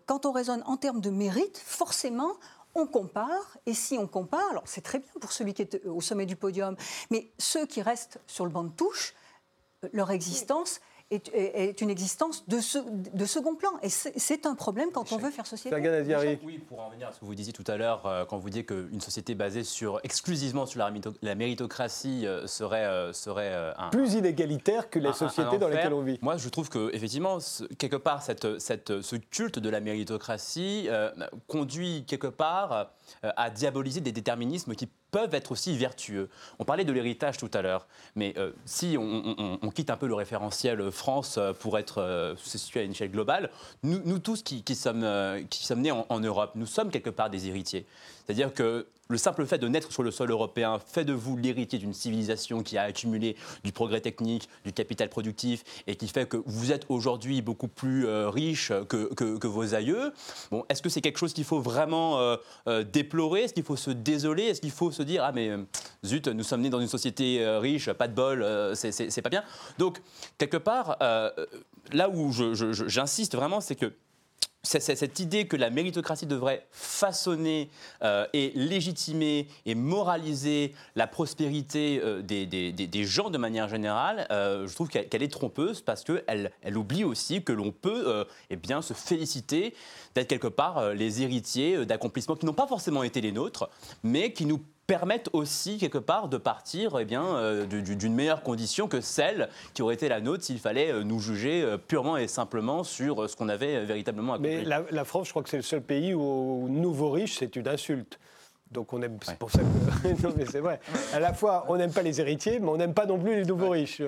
quand 0.05 0.25
on 0.25 0.33
raisonne 0.33 0.63
en 0.65 0.75
termes 0.75 0.99
de 0.99 1.11
mérite, 1.11 1.57
forcément, 1.57 2.33
on 2.75 2.85
compare, 2.85 3.57
et 3.65 3.73
si 3.73 3.97
on 3.97 4.07
compare, 4.07 4.47
alors 4.51 4.67
c'est 4.67 4.81
très 4.81 4.99
bien 4.99 5.11
pour 5.19 5.31
celui 5.31 5.53
qui 5.53 5.61
est 5.61 5.85
au 5.85 6.01
sommet 6.01 6.25
du 6.25 6.35
podium, 6.35 6.75
mais 7.09 7.31
ceux 7.37 7.65
qui 7.65 7.81
restent 7.81 8.19
sur 8.27 8.45
le 8.45 8.51
banc 8.51 8.65
de 8.65 8.71
touche, 8.71 9.13
euh, 9.83 9.89
leur 9.93 10.11
existence 10.11 10.81
est, 11.11 11.29
est- 11.33 11.69
est 11.69 11.81
une 11.81 11.89
existence 11.89 12.47
de, 12.47 12.59
se- 12.59 12.79
de 13.13 13.25
second 13.25 13.55
plan. 13.55 13.69
Et 13.83 13.89
c'est 13.89 14.45
un 14.45 14.55
problème 14.55 14.89
quand 14.91 15.11
on 15.11 15.17
veut 15.17 15.29
faire 15.31 15.45
société. 15.45 15.69
Oui, 16.43 16.57
pour 16.57 16.79
en 16.79 16.87
revenir 16.87 17.07
à 17.07 17.11
ce 17.13 17.19
que 17.19 17.25
vous 17.25 17.35
disiez 17.35 17.53
tout 17.53 17.63
à 17.67 17.77
l'heure, 17.77 18.05
euh, 18.05 18.25
quand 18.25 18.37
vous 18.37 18.49
dites 18.49 18.65
qu'une 18.67 19.01
société 19.01 19.35
basée 19.35 19.63
sur, 19.63 19.99
exclusivement 20.03 20.65
sur 20.65 20.79
la, 20.79 20.89
mérito- 20.91 21.13
la 21.21 21.35
méritocratie 21.35 22.25
euh, 22.25 22.47
serait, 22.47 22.85
euh, 22.85 23.13
serait 23.13 23.51
euh, 23.53 23.71
un, 23.77 23.89
Plus 23.89 24.15
inégalitaire 24.15 24.89
que 24.89 24.99
les 24.99 25.09
un- 25.09 25.13
sociétés 25.13 25.55
un 25.55 25.59
dans 25.59 25.67
lesquelles 25.69 25.93
on 25.93 26.01
vit. 26.01 26.17
Moi, 26.21 26.37
je 26.37 26.49
trouve 26.49 26.69
que 26.69 26.89
effectivement, 26.93 27.39
ce- 27.39 27.65
quelque 27.65 27.97
part, 27.97 28.21
cette, 28.23 28.59
cette- 28.59 29.01
ce 29.01 29.15
culte 29.15 29.59
de 29.59 29.69
la 29.69 29.79
méritocratie 29.81 30.87
euh, 30.89 31.11
conduit 31.47 32.03
quelque 32.07 32.27
part 32.27 32.89
euh, 33.23 33.31
à 33.35 33.49
diaboliser 33.49 34.01
des 34.01 34.11
déterminismes 34.11 34.73
qui 34.75 34.89
peuvent 35.15 35.33
être 35.33 35.53
aussi 35.53 35.77
vertueux. 35.77 36.27
On 36.59 36.65
parlait 36.65 36.83
de 36.83 36.91
l'héritage 36.91 37.37
tout 37.37 37.49
à 37.53 37.61
l'heure, 37.61 37.87
mais 38.15 38.33
euh, 38.35 38.51
si 38.65 38.97
on, 38.99 39.71
quitte 39.73 39.89
un 39.89 39.95
peu 39.95 40.07
le 40.07 40.13
référentiel 40.13 40.91
France 40.91 41.37
euh, 41.37 41.53
pour 41.53 41.79
être 41.79 42.01
euh, 42.01 42.35
se 42.35 42.57
situer 42.57 42.81
à 42.81 42.83
une 42.83 42.91
échelle 42.91 43.11
globale, 43.11 43.49
nous, 43.81 44.19
tous 44.19 44.43
qui, 44.43 44.75
sommes, 44.75 45.05
euh, 45.05 45.41
qui 45.49 45.65
sommes 45.65 45.79
nés 45.79 45.91
en, 45.91 46.05
en 46.09 46.19
Europe, 46.19 46.51
nous 46.55 46.65
sommes 46.65 46.91
quelque 46.91 47.09
part 47.09 47.29
des 47.29 47.47
héritiers. 47.47 47.85
C'est-à-dire 48.25 48.53
que 48.53 48.87
le 49.07 49.17
simple 49.17 49.45
fait 49.45 49.57
de 49.57 49.67
naître 49.67 49.91
sur 49.91 50.03
le 50.03 50.11
sol 50.11 50.31
européen 50.31 50.79
fait 50.79 51.05
de 51.05 51.13
vous 51.13 51.37
l'héritier 51.37 51.77
d'une 51.79 51.93
civilisation 51.93 52.63
qui 52.63 52.77
a 52.77 52.83
accumulé 52.83 53.35
du 53.63 53.71
progrès 53.71 54.01
technique, 54.01 54.49
du 54.63 54.73
capital 54.73 55.09
productif 55.09 55.63
et 55.87 55.95
qui 55.95 56.07
fait 56.07 56.27
que 56.27 56.37
vous 56.45 56.71
êtes 56.71 56.85
aujourd'hui 56.89 57.41
beaucoup 57.41 57.67
plus 57.67 58.07
euh, 58.07 58.29
riche 58.29 58.71
que, 58.89 59.47
vos 59.47 59.75
aïeux. 59.75 60.11
Bon, 60.49 60.65
est-ce 60.69 60.81
que 60.81 60.89
c'est 60.89 61.01
quelque 61.01 61.19
chose 61.19 61.33
qu'il 61.33 61.43
faut 61.43 61.59
vraiment 61.59 62.19
euh, 62.19 62.37
euh, 62.67 62.83
déplorer? 62.83 63.43
Est-ce 63.43 63.53
qu'il 63.53 63.63
faut 63.63 63.75
se 63.75 63.91
désoler? 63.91 64.43
Est-ce 64.43 64.61
qu'il 64.61 64.71
faut 64.71 64.91
se 64.91 65.03
dire 65.03 65.23
ah 65.23 65.31
mais 65.31 65.51
zut, 66.03 66.27
nous 66.27 66.43
sommes 66.43 66.61
nés 66.61 66.69
dans 66.69 66.79
une 66.81 66.87
société 66.87 67.45
riche, 67.59 67.91
pas 67.91 68.07
de 68.07 68.13
bol, 68.13 68.45
c'est- 68.75 69.21
pas 69.21 69.29
bien. 69.29 69.43
Donc 69.77 70.01
quelque 70.37 70.57
part, 70.57 70.97
là 70.99 72.09
où 72.09 72.31
j'insiste 72.31 73.35
vraiment, 73.35 73.61
c'est 73.61 73.75
que 73.75 73.93
cette 74.65 75.19
idée 75.19 75.47
que 75.47 75.55
la 75.55 75.69
méritocratie 75.69 76.25
devrait 76.25 76.65
façonner 76.71 77.69
euh, 78.03 78.25
et 78.33 78.51
légitimer 78.55 79.47
et 79.65 79.75
moraliser 79.75 80.73
la 80.95 81.07
prospérité 81.07 82.01
euh, 82.03 82.21
des, 82.21 83.03
gens 83.03 83.29
de 83.29 83.37
manière 83.37 83.69
générale, 83.69 84.27
euh, 84.31 84.67
je 84.67 84.73
trouve 84.73 84.89
qu'elle 84.89 85.23
est 85.23 85.31
trompeuse 85.31 85.81
parce 85.81 86.03
qu'elle 86.03 86.51
elle 86.61 86.77
oublie 86.77 87.03
aussi 87.03 87.43
que 87.43 87.51
l'on 87.51 87.71
peut 87.71 88.25
eh 88.49 88.55
bien, 88.55 88.81
se 88.81 88.93
féliciter 88.93 89.73
d'être 90.15 90.27
quelque 90.27 90.47
part 90.47 90.93
les 90.93 91.21
héritiers 91.21 91.85
d'accomplissements 91.85 92.35
qui 92.35 92.45
n'ont 92.45 92.53
pas 92.53 92.67
forcément 92.67 93.03
été 93.03 93.21
les 93.21 93.31
nôtres, 93.31 93.69
mais 94.03 94.33
qui 94.33 94.45
nous 94.45 94.61
permettent 94.87 95.29
aussi 95.33 95.77
quelque 95.77 95.97
part 95.97 96.27
de 96.29 96.37
partir 96.37 96.97
eh 96.99 97.05
bien, 97.05 97.23
euh, 97.25 97.65
du- 97.65 97.81
du- 97.81 97.95
d'une 97.95 98.13
meilleure 98.13 98.43
condition 98.43 98.87
que 98.87 99.01
celle 99.01 99.49
qui 99.73 99.81
aurait 99.81 99.95
été 99.95 100.09
la 100.09 100.21
nôtre 100.21 100.43
s'il 100.43 100.59
fallait 100.59 100.91
euh, 100.91 101.03
nous 101.03 101.19
juger 101.19 101.63
euh, 101.63 101.77
purement 101.77 102.17
et 102.17 102.27
simplement 102.27 102.83
sur 102.83 103.29
ce 103.29 103.35
qu'on 103.35 103.49
avait 103.49 103.83
véritablement 103.85 104.33
accompli. 104.33 104.57
Mais 104.57 104.63
la, 104.63 104.83
la 104.91 105.03
France, 105.05 105.27
je 105.27 105.31
crois 105.33 105.43
que 105.43 105.49
c'est 105.49 105.57
le 105.57 105.63
seul 105.63 105.81
pays 105.81 106.13
où 106.13 106.21
au 106.65 106.67
nouveau 106.69 107.09
riche, 107.11 107.37
c'est 107.39 107.55
une 107.55 107.67
insulte. 107.67 108.19
Donc 108.71 108.93
on 108.93 109.01
aime, 109.01 109.17
c'est 109.23 109.37
pour 109.37 109.51
ça 109.51 109.59
que. 109.59 110.23
non, 110.23 110.33
mais 110.35 110.45
c'est 110.45 110.59
vrai. 110.59 110.79
À 111.13 111.19
la 111.19 111.33
fois, 111.33 111.65
on 111.69 111.77
n'aime 111.77 111.93
pas 111.93 112.01
les 112.01 112.19
héritiers, 112.19 112.59
mais 112.59 112.67
on 112.67 112.77
n'aime 112.77 112.93
pas 112.95 113.05
non 113.05 113.17
plus 113.19 113.35
les 113.35 113.45
nouveaux 113.45 113.69
riches. 113.69 114.01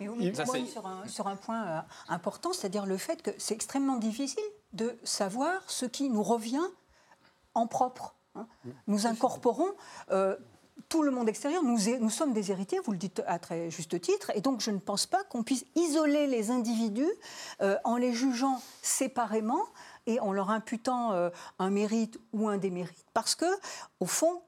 Mais 0.00 0.06
vous 0.06 0.16
Il- 0.18 0.32
moi 0.34 0.56
sur 0.66 0.86
un, 0.86 1.06
sur 1.06 1.26
un 1.28 1.36
point 1.36 1.64
euh, 1.66 1.80
important, 2.08 2.52
c'est-à-dire 2.52 2.86
le 2.86 2.96
fait 2.96 3.22
que 3.22 3.30
c'est 3.38 3.54
extrêmement 3.54 3.96
difficile 3.96 4.42
de 4.72 4.96
savoir 5.04 5.52
ce 5.68 5.84
qui 5.86 6.08
nous 6.08 6.22
revient 6.22 6.58
en 7.54 7.66
propre. 7.66 8.14
Hein. 8.34 8.46
Nous 8.86 9.06
incorporons 9.06 9.70
euh, 10.10 10.36
tout 10.88 11.02
le 11.02 11.10
monde 11.10 11.28
extérieur. 11.28 11.62
Nous, 11.62 12.10
sommes 12.10 12.32
des 12.32 12.50
héritiers, 12.50 12.80
vous 12.84 12.92
le 12.92 12.98
dites 12.98 13.22
à 13.26 13.38
très 13.38 13.70
juste 13.70 14.00
titre, 14.00 14.32
et 14.34 14.40
donc 14.40 14.60
je 14.60 14.70
ne 14.70 14.78
pense 14.78 15.06
pas 15.06 15.22
qu'on 15.24 15.42
puisse 15.42 15.64
isoler 15.74 16.26
les 16.26 16.50
individus 16.50 17.10
euh, 17.60 17.76
en 17.84 17.96
les 17.96 18.12
jugeant 18.12 18.60
séparément 18.82 19.62
et 20.06 20.18
en 20.20 20.32
leur 20.32 20.50
imputant 20.50 21.12
euh, 21.12 21.30
un 21.58 21.70
mérite 21.70 22.18
ou 22.32 22.48
un 22.48 22.56
démérite, 22.56 23.06
parce 23.12 23.34
que 23.34 23.44
au 24.00 24.06
fond, 24.06 24.40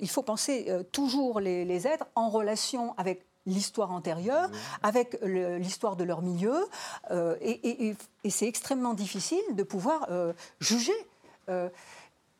il 0.00 0.08
faut 0.08 0.22
penser 0.22 0.72
toujours 0.90 1.38
les, 1.38 1.86
êtres 1.86 2.06
en 2.14 2.30
relation 2.30 2.94
avec 2.96 3.26
l'histoire 3.46 3.92
antérieure, 3.92 4.50
avec 4.82 5.18
l'histoire 5.22 5.96
de 5.96 6.04
leur 6.04 6.22
milieu, 6.22 6.66
et, 7.42 7.94
c'est 8.30 8.48
extrêmement 8.48 8.94
difficile 8.94 9.42
de 9.52 9.62
pouvoir 9.62 10.08
juger. 10.58 10.96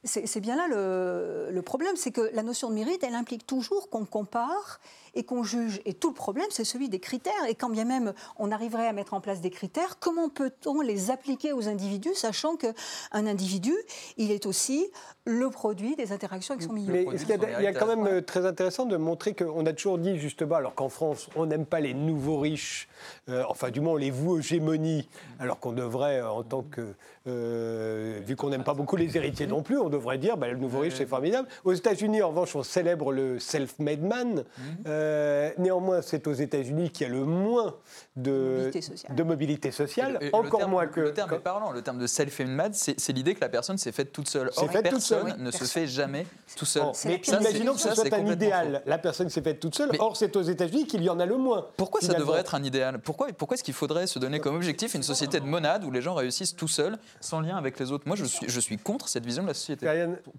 C'est 0.04 0.40
bien 0.40 0.56
là 0.56 0.68
le, 0.68 1.48
le 1.50 1.62
problème, 1.62 1.96
c'est 1.96 2.12
que 2.12 2.30
la 2.34 2.42
notion 2.42 2.68
de 2.68 2.74
mérite, 2.74 3.02
elle 3.02 3.14
implique 3.14 3.46
toujours 3.46 3.88
qu'on 3.90 4.04
compare 4.04 4.80
et 5.14 5.24
qu'on 5.24 5.42
juge. 5.42 5.80
Et 5.84 5.94
tout 5.94 6.08
le 6.08 6.14
problème, 6.14 6.46
c'est 6.50 6.64
celui 6.64 6.88
des 6.88 7.00
critères. 7.00 7.32
Et 7.48 7.54
quand 7.54 7.70
bien 7.70 7.84
même 7.84 8.12
on 8.38 8.50
arriverait 8.50 8.86
à 8.86 8.92
mettre 8.92 9.14
en 9.14 9.20
place 9.20 9.40
des 9.40 9.50
critères, 9.50 9.98
comment 9.98 10.28
peut-on 10.28 10.80
les 10.80 11.10
appliquer 11.10 11.52
aux 11.52 11.68
individus, 11.68 12.14
sachant 12.14 12.56
qu'un 12.56 12.74
individu, 13.12 13.74
il 14.16 14.30
est 14.30 14.46
aussi 14.46 14.86
le 15.24 15.48
produit 15.50 15.96
des 15.96 16.12
interactions 16.12 16.54
avec 16.54 16.66
son 16.66 16.72
milieu? 16.72 16.92
Mais 16.92 17.06
il 17.58 17.62
y 17.62 17.66
a 17.66 17.72
quand 17.72 17.86
même 17.86 18.06
euh, 18.06 18.20
très 18.20 18.46
intéressant 18.46 18.84
de 18.84 18.96
montrer 18.96 19.34
qu'on 19.34 19.64
a 19.66 19.72
toujours 19.72 19.98
dit 19.98 20.18
justement, 20.18 20.56
alors 20.56 20.74
qu'en 20.74 20.88
France, 20.88 21.28
on 21.36 21.46
n'aime 21.46 21.66
pas 21.66 21.80
les 21.80 21.94
nouveaux 21.94 22.38
riches, 22.38 22.88
euh, 23.28 23.42
enfin 23.48 23.70
du 23.70 23.80
moins 23.80 23.94
on 23.94 23.96
les 23.96 24.10
voue 24.10 24.38
hégémonie, 24.38 25.08
alors 25.38 25.58
qu'on 25.60 25.72
devrait, 25.72 26.18
euh, 26.18 26.28
en 26.28 26.42
tant 26.42 26.62
que, 26.62 26.94
vu 27.26 28.36
qu'on 28.36 28.50
n'aime 28.50 28.64
pas 28.64 28.74
beaucoup 28.74 28.96
les 28.96 29.16
héritiers 29.16 29.46
non 29.46 29.62
plus, 29.62 29.78
on 29.78 29.88
devrait 29.88 30.18
dire, 30.18 30.36
bah, 30.36 30.48
le 30.48 30.58
nouveau 30.58 30.80
riche 30.80 30.94
c'est 30.96 31.06
formidable. 31.06 31.48
Aux 31.64 31.72
États-Unis, 31.72 32.22
en 32.22 32.28
revanche, 32.28 32.54
on 32.54 32.62
célèbre 32.62 33.12
le 33.12 33.38
self-made 33.38 34.02
man. 34.02 34.44
Néanmoins, 35.58 36.02
c'est 36.02 36.26
aux 36.26 36.32
États-Unis 36.32 36.90
qu'il 36.90 37.06
y 37.06 37.10
a 37.10 37.12
le 37.12 37.24
moins 37.24 37.74
de 38.16 38.30
Mobilité 38.30 38.80
sociale. 38.82 39.14
de 39.16 39.22
mobilité 39.22 39.70
sociale, 39.70 40.10
Et 40.20 40.24
le- 40.24 40.26
et 40.26 40.30
le 40.30 40.36
encore 40.36 40.60
terme- 40.60 40.70
moins 40.70 40.86
que. 40.86 41.00
Le 41.00 41.12
terme 41.12 41.32
est 41.34 41.38
parlant. 41.38 41.72
Le 41.72 41.82
terme 41.82 41.98
de 41.98 42.06
self-made, 42.06 42.74
c'est 42.74 43.12
l'idée 43.12 43.34
que 43.34 43.40
la 43.40 43.48
personne 43.48 43.76
s'est 43.78 43.92
faite 43.92 44.12
toute 44.12 44.28
seule. 44.28 44.50
Or, 44.56 44.64
toute 44.70 44.82
personne 44.82 45.00
seule. 45.28 45.36
ne 45.38 45.50
se 45.50 45.64
fait 45.64 45.86
jamais 45.86 46.26
tout 46.56 46.64
seul. 46.64 46.82
Bon, 46.82 46.92
mais 47.06 47.16
imaginons 47.26 47.74
que 47.74 47.80
ce 47.80 47.94
soit 47.94 48.12
un 48.14 48.26
idéal. 48.26 48.74
faux. 48.84 48.88
La 48.90 48.98
personne 48.98 49.28
s'est 49.30 49.42
faite 49.42 49.60
toute 49.60 49.74
seule. 49.74 49.88
Mais- 49.92 49.98
Or, 50.00 50.16
c'est 50.16 50.34
aux 50.36 50.42
États-Unis 50.42 50.86
qu'il 50.86 51.02
y 51.02 51.08
en 51.10 51.18
a 51.20 51.26
le 51.26 51.36
moins. 51.36 51.66
Pourquoi 51.76 52.00
ça 52.00 52.14
devrait 52.14 52.40
être 52.40 52.54
un 52.54 52.62
idéal? 52.62 52.98
Pourquoi, 53.00 53.28
pourquoi 53.36 53.54
est-ce 53.56 53.64
qu'il 53.64 53.74
faudrait 53.74 54.06
se 54.06 54.18
donner 54.18 54.38
comme 54.40 54.54
objectif 54.56 54.94
une 54.94 55.02
société 55.02 55.40
de 55.40 55.46
monades 55.46 55.84
où 55.84 55.90
les 55.90 56.00
gens 56.02 56.14
réussissent 56.14 56.54
tout 56.56 56.68
seuls, 56.68 56.98
sans 57.20 57.40
lien 57.40 57.56
avec 57.56 57.78
les 57.78 57.90
autres? 57.92 58.04
Moi, 58.06 58.16
je 58.16 58.24
suis, 58.24 58.48
je 58.48 58.60
suis 58.60 58.78
contre 58.78 59.08
cette 59.08 59.24
vision 59.26 59.42
de 59.42 59.48
la 59.48 59.54
société. 59.54 59.86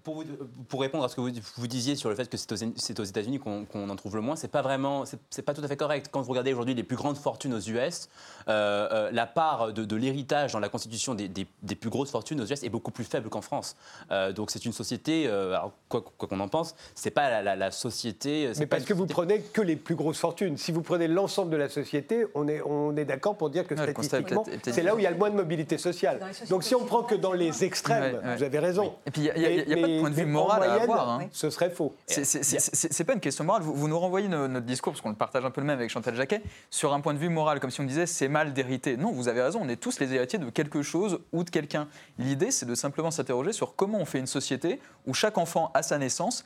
Pour, 0.02 0.14
vous- 0.16 0.24
pour 0.68 0.80
répondre 0.80 1.04
à 1.04 1.08
ce 1.08 1.16
que 1.16 1.20
vous, 1.20 1.30
vous 1.56 1.66
disiez 1.66 1.94
sur 1.96 2.08
le 2.08 2.14
fait 2.14 2.28
que 2.28 2.36
c'est 2.36 3.00
aux, 3.00 3.04
États-Unis 3.04 3.38
qu'on 3.38 3.64
qu'on 3.66 3.88
en 3.90 3.96
trouve 3.96 4.14
le 4.16 4.22
moins, 4.22 4.36
c'est 4.36 4.48
pas 4.56 4.62
vraiment, 4.62 5.04
c'est 5.28 5.42
pas 5.42 5.52
tout 5.52 5.62
à 5.62 5.68
fait 5.68 5.76
correct. 5.76 6.08
Quand 6.10 6.22
vous 6.22 6.30
regardez 6.30 6.52
aujourd'hui 6.54 6.74
les 6.74 6.82
plus 6.82 6.96
grandes 6.96 7.18
fortunes 7.18 7.52
aux 7.52 7.60
US, 7.60 8.08
euh, 8.48 8.88
euh, 8.90 9.10
la 9.12 9.26
part 9.26 9.74
de, 9.74 9.84
de 9.84 9.96
l'héritage 9.96 10.52
dans 10.54 10.60
la 10.60 10.70
constitution 10.70 11.14
des, 11.14 11.28
des- 11.28 11.46
des 11.62 11.74
plus 11.74 11.90
grosses 11.90 12.10
fortunes 12.10 12.40
aux 12.40 12.46
US 12.46 12.62
est 12.62 12.70
beaucoup 12.70 12.90
plus 12.90 13.04
faible 13.04 13.28
qu'en 13.28 13.42
France. 13.42 13.76
Euh, 14.10 14.32
donc 14.32 14.50
c'est 14.50 14.64
une 14.64 14.72
société, 14.72 15.26
euh, 15.26 15.48
alors, 15.56 15.72
quoi 15.90 16.00
qu'on 16.16 16.40
en 16.40 16.48
pense, 16.48 16.74
c'est 16.94 17.10
pas 17.10 17.28
la, 17.28 17.42
la- 17.42 17.54
la 17.56 17.70
société. 17.70 18.50
Mais 18.58 18.64
parce 18.64 18.82
une 18.84 18.88
que 18.88 18.94
vous 18.94 19.04
prenez 19.06 19.40
que 19.42 19.60
les 19.60 19.76
plus 19.76 19.94
grosses 19.94 20.18
fortunes. 20.20 20.56
Si 20.56 20.72
vous 20.72 20.80
prenez 20.80 21.06
l'ensemble 21.06 21.50
de 21.50 21.58
la 21.58 21.68
société, 21.68 22.24
on 22.34 22.48
est, 22.48 22.62
on 22.62 22.96
est 22.96 23.04
d'accord 23.04 23.36
pour 23.36 23.50
dire 23.50 23.66
que 23.66 23.74
Ouais, 23.74 23.82
statistiquement, 23.92 24.44
c'est 24.62 24.82
là 24.82 24.94
où 24.94 24.98
il 24.98 25.02
y 25.02 25.06
a 25.06 25.10
le 25.10 25.18
moins 25.18 25.28
de 25.30 25.36
mobilité 25.36 25.76
sociale. 25.76 26.20
Donc 26.48 26.64
si 26.64 26.74
on 26.74 26.86
prend 26.86 27.02
que 27.02 27.14
dans 27.14 27.32
les 27.34 27.62
extrêmes, 27.62 28.14
Ouais, 28.14 28.24
ouais. 28.26 28.36
vous 28.36 28.42
avez 28.42 28.58
raison. 28.58 28.94
Et 29.04 29.10
puis, 29.10 29.20
il 29.20 29.24
n'y 29.24 29.30
a, 29.30 29.38
y 29.38 29.44
a- 29.44 29.50
il 29.64 29.68
y 29.68 29.72
a 29.72 29.76
Mais- 29.76 29.82
pas 29.82 29.88
de 29.88 30.00
point 30.00 30.10
de 30.10 30.14
vue 30.14 30.24
moral 30.24 30.62
à 30.62 30.66
moyenne, 30.68 30.82
avoir. 30.90 31.10
hein. 31.10 31.28
Ce 31.32 31.50
serait 31.50 31.68
faux. 31.68 31.94
C'est- 32.06 33.04
pas 33.04 33.12
une 33.12 33.20
question 33.20 33.44
morale. 33.44 33.62
Vous, 33.62 33.74
vous 33.74 33.88
nous 33.88 33.98
renvoyez 33.98 34.28
no- 34.46 34.54
notre 34.54 34.66
discours, 34.66 34.92
parce 34.92 35.00
qu'on 35.02 35.10
le 35.10 35.14
partage 35.16 35.44
un 35.44 35.50
peu 35.50 35.60
le 35.60 35.66
même 35.66 35.78
avec 35.78 35.90
Chantal 35.90 36.14
Jacquet, 36.14 36.42
sur 36.70 36.92
un 36.94 37.00
point 37.00 37.14
de 37.14 37.18
vue 37.18 37.28
moral, 37.28 37.60
comme 37.60 37.70
si 37.70 37.80
on 37.80 37.84
disait 37.84 38.06
c'est 38.06 38.28
mal 38.28 38.52
d'hériter. 38.52 38.96
Non, 38.96 39.12
vous 39.12 39.28
avez 39.28 39.42
raison, 39.42 39.60
on 39.62 39.68
est 39.68 39.76
tous 39.76 40.00
les 40.00 40.12
héritiers 40.14 40.38
de 40.38 40.50
quelque 40.50 40.82
chose 40.82 41.20
ou 41.32 41.44
de 41.44 41.50
quelqu'un. 41.50 41.88
L'idée, 42.18 42.50
c'est 42.50 42.66
de 42.66 42.74
simplement 42.74 43.10
s'interroger 43.10 43.52
sur 43.52 43.76
comment 43.76 43.98
on 43.98 44.04
fait 44.04 44.18
une 44.18 44.26
société 44.26 44.80
où 45.06 45.14
chaque 45.14 45.38
enfant, 45.38 45.70
à 45.74 45.82
sa 45.82 45.98
naissance, 45.98 46.44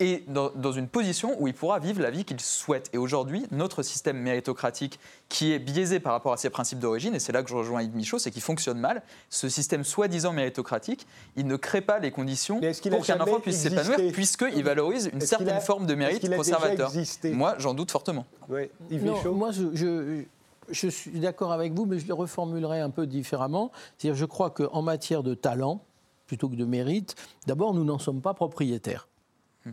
est 0.00 0.28
dans, 0.28 0.50
dans 0.54 0.72
une 0.72 0.88
position 0.88 1.36
où 1.38 1.46
il 1.46 1.54
pourra 1.54 1.78
vivre 1.78 2.00
la 2.02 2.10
vie 2.10 2.24
qu'il 2.24 2.40
souhaite. 2.40 2.90
Et 2.92 2.98
aujourd'hui, 2.98 3.46
notre 3.52 3.82
système 3.82 4.16
méritocratique, 4.18 4.98
qui 5.28 5.52
est 5.52 5.58
biaisé 5.58 6.00
par 6.00 6.12
rapport 6.12 6.32
à 6.32 6.36
ses 6.36 6.50
principes 6.50 6.78
d'origine, 6.80 7.14
et 7.14 7.18
c'est 7.20 7.32
là 7.32 7.42
que 7.42 7.50
je 7.50 7.54
rejoins 7.54 7.82
Yves 7.82 7.94
Michaud, 7.94 8.18
c'est 8.18 8.30
qu'il 8.30 8.42
fonctionne 8.42 8.78
mal, 8.78 9.02
ce 9.28 9.48
système 9.48 9.84
soi-disant 9.84 10.32
méritocratique, 10.32 11.06
il 11.36 11.46
ne 11.46 11.56
crée 11.56 11.80
pas 11.82 11.98
les 11.98 12.10
conditions 12.10 12.60
pour 12.60 13.04
qu'un 13.06 13.20
enfant 13.20 13.40
puisse 13.40 13.58
s'épanouir, 13.60 14.12
puisqu'il 14.12 14.64
valorise 14.64 15.10
une 15.12 15.20
certaine 15.20 15.48
a- 15.50 15.60
forme 15.60 15.86
de 15.86 15.94
mérite 15.94 16.34
conservateur. 16.34 16.90
Moi, 17.24 17.54
j'en 17.58 17.74
doute 17.74 17.90
fortement. 17.90 18.26
Oui. 18.48 18.62
Yves 18.90 19.04
Non, 19.04 19.14
Michaud 19.16 19.34
moi, 19.34 19.50
je, 19.52 19.64
je- 19.74 20.22
je 20.70 20.88
suis 20.88 21.18
d'accord 21.18 21.52
avec 21.52 21.72
vous, 21.72 21.84
mais 21.84 21.98
je 21.98 22.06
le 22.06 22.14
reformulerai 22.14 22.80
un 22.80 22.90
peu 22.90 23.06
différemment. 23.06 23.72
C'est-à-dire, 23.98 24.16
je 24.18 24.24
crois 24.24 24.50
qu'en 24.50 24.82
matière 24.82 25.22
de 25.22 25.34
talent, 25.34 25.82
plutôt 26.26 26.48
que 26.48 26.54
de 26.54 26.64
mérite, 26.64 27.16
d'abord, 27.48 27.74
nous 27.74 27.84
n'en 27.84 27.98
sommes 27.98 28.20
pas 28.20 28.34
propriétaires. 28.34 29.08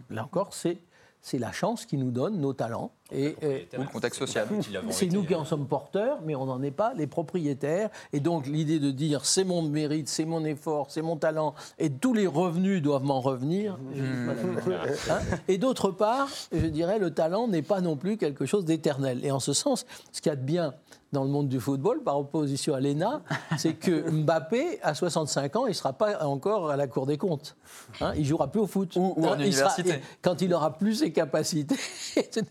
Là 0.10 0.24
encore, 0.24 0.54
c'est 0.54 0.80
la 1.34 1.52
chance 1.52 1.86
qui 1.86 1.98
nous 1.98 2.12
donne 2.12 2.40
nos 2.40 2.54
talents. 2.54 2.92
Et, 3.12 3.36
Ou 3.78 3.82
le 3.82 3.88
contexte 3.88 4.20
social. 4.20 4.48
c'est 4.90 5.06
nous 5.08 5.24
qui 5.24 5.34
en 5.34 5.46
sommes 5.46 5.66
porteurs, 5.68 6.20
mais 6.26 6.36
on 6.36 6.46
n'en 6.46 6.62
est 6.62 6.72
pas 6.72 6.94
les 6.96 7.08
propriétaires. 7.08 7.90
Et 8.12 8.20
donc 8.20 8.48
l'idée 8.48 8.80
de 8.80 8.92
dire 8.92 9.26
c'est 9.26 9.44
mon 9.46 9.62
mérite, 9.62 10.08
c'est 10.10 10.26
mon 10.26 10.44
effort, 10.44 10.88
c'est 10.90 11.02
mon 11.02 11.16
talent, 11.16 11.56
et 11.80 11.90
tous 11.90 12.14
les 12.14 12.28
revenus 12.28 12.82
doivent 12.82 13.04
m'en 13.06 13.22
revenir. 13.22 13.78
pas 13.78 14.34
d'accord. 14.34 14.86
Hein 15.10 15.20
et 15.48 15.58
d'autre 15.58 15.92
part, 15.92 16.28
je 16.52 16.66
dirais 16.68 17.00
le 17.00 17.12
talent 17.12 17.48
n'est 17.48 17.62
pas 17.62 17.82
non 17.82 17.96
plus 17.96 18.18
quelque 18.18 18.46
chose 18.46 18.66
d'éternel. 18.66 19.24
Et 19.24 19.32
en 19.32 19.40
ce 19.40 19.54
sens, 19.54 19.86
ce 20.12 20.22
qu'il 20.22 20.30
y 20.30 20.34
a 20.34 20.36
de 20.36 20.42
bien 20.44 20.74
dans 21.14 21.24
le 21.24 21.30
monde 21.30 21.48
du 21.48 21.62
football, 21.62 22.04
par 22.04 22.20
opposition 22.20 22.74
à 22.74 22.82
l'ENA, 22.82 23.22
c'est 23.58 23.76
que 23.76 24.10
Mbappé, 24.12 24.80
à 24.84 24.94
65 24.94 25.56
ans, 25.56 25.66
il 25.66 25.70
ne 25.70 25.74
sera 25.74 25.94
pas 25.94 26.26
encore 26.26 26.70
à 26.70 26.76
la 26.76 26.86
Cour 26.88 27.06
des 27.06 27.18
comptes. 27.18 27.56
Hein, 28.02 28.12
il 28.18 28.26
jouera 28.26 28.48
plus 28.52 28.60
au 28.60 28.68
foot. 28.68 28.94
Ou- 28.98 29.14
ou 29.16 29.26
en 29.26 29.32
Hein, 29.32 29.38
sera- 29.38 29.44
université. 29.46 30.02
quand 30.22 30.42
il 30.42 30.54
aura 30.54 30.74
plus 30.78 30.96
ses 30.96 31.14
capacités, 31.14 31.78
etc., 32.18 32.44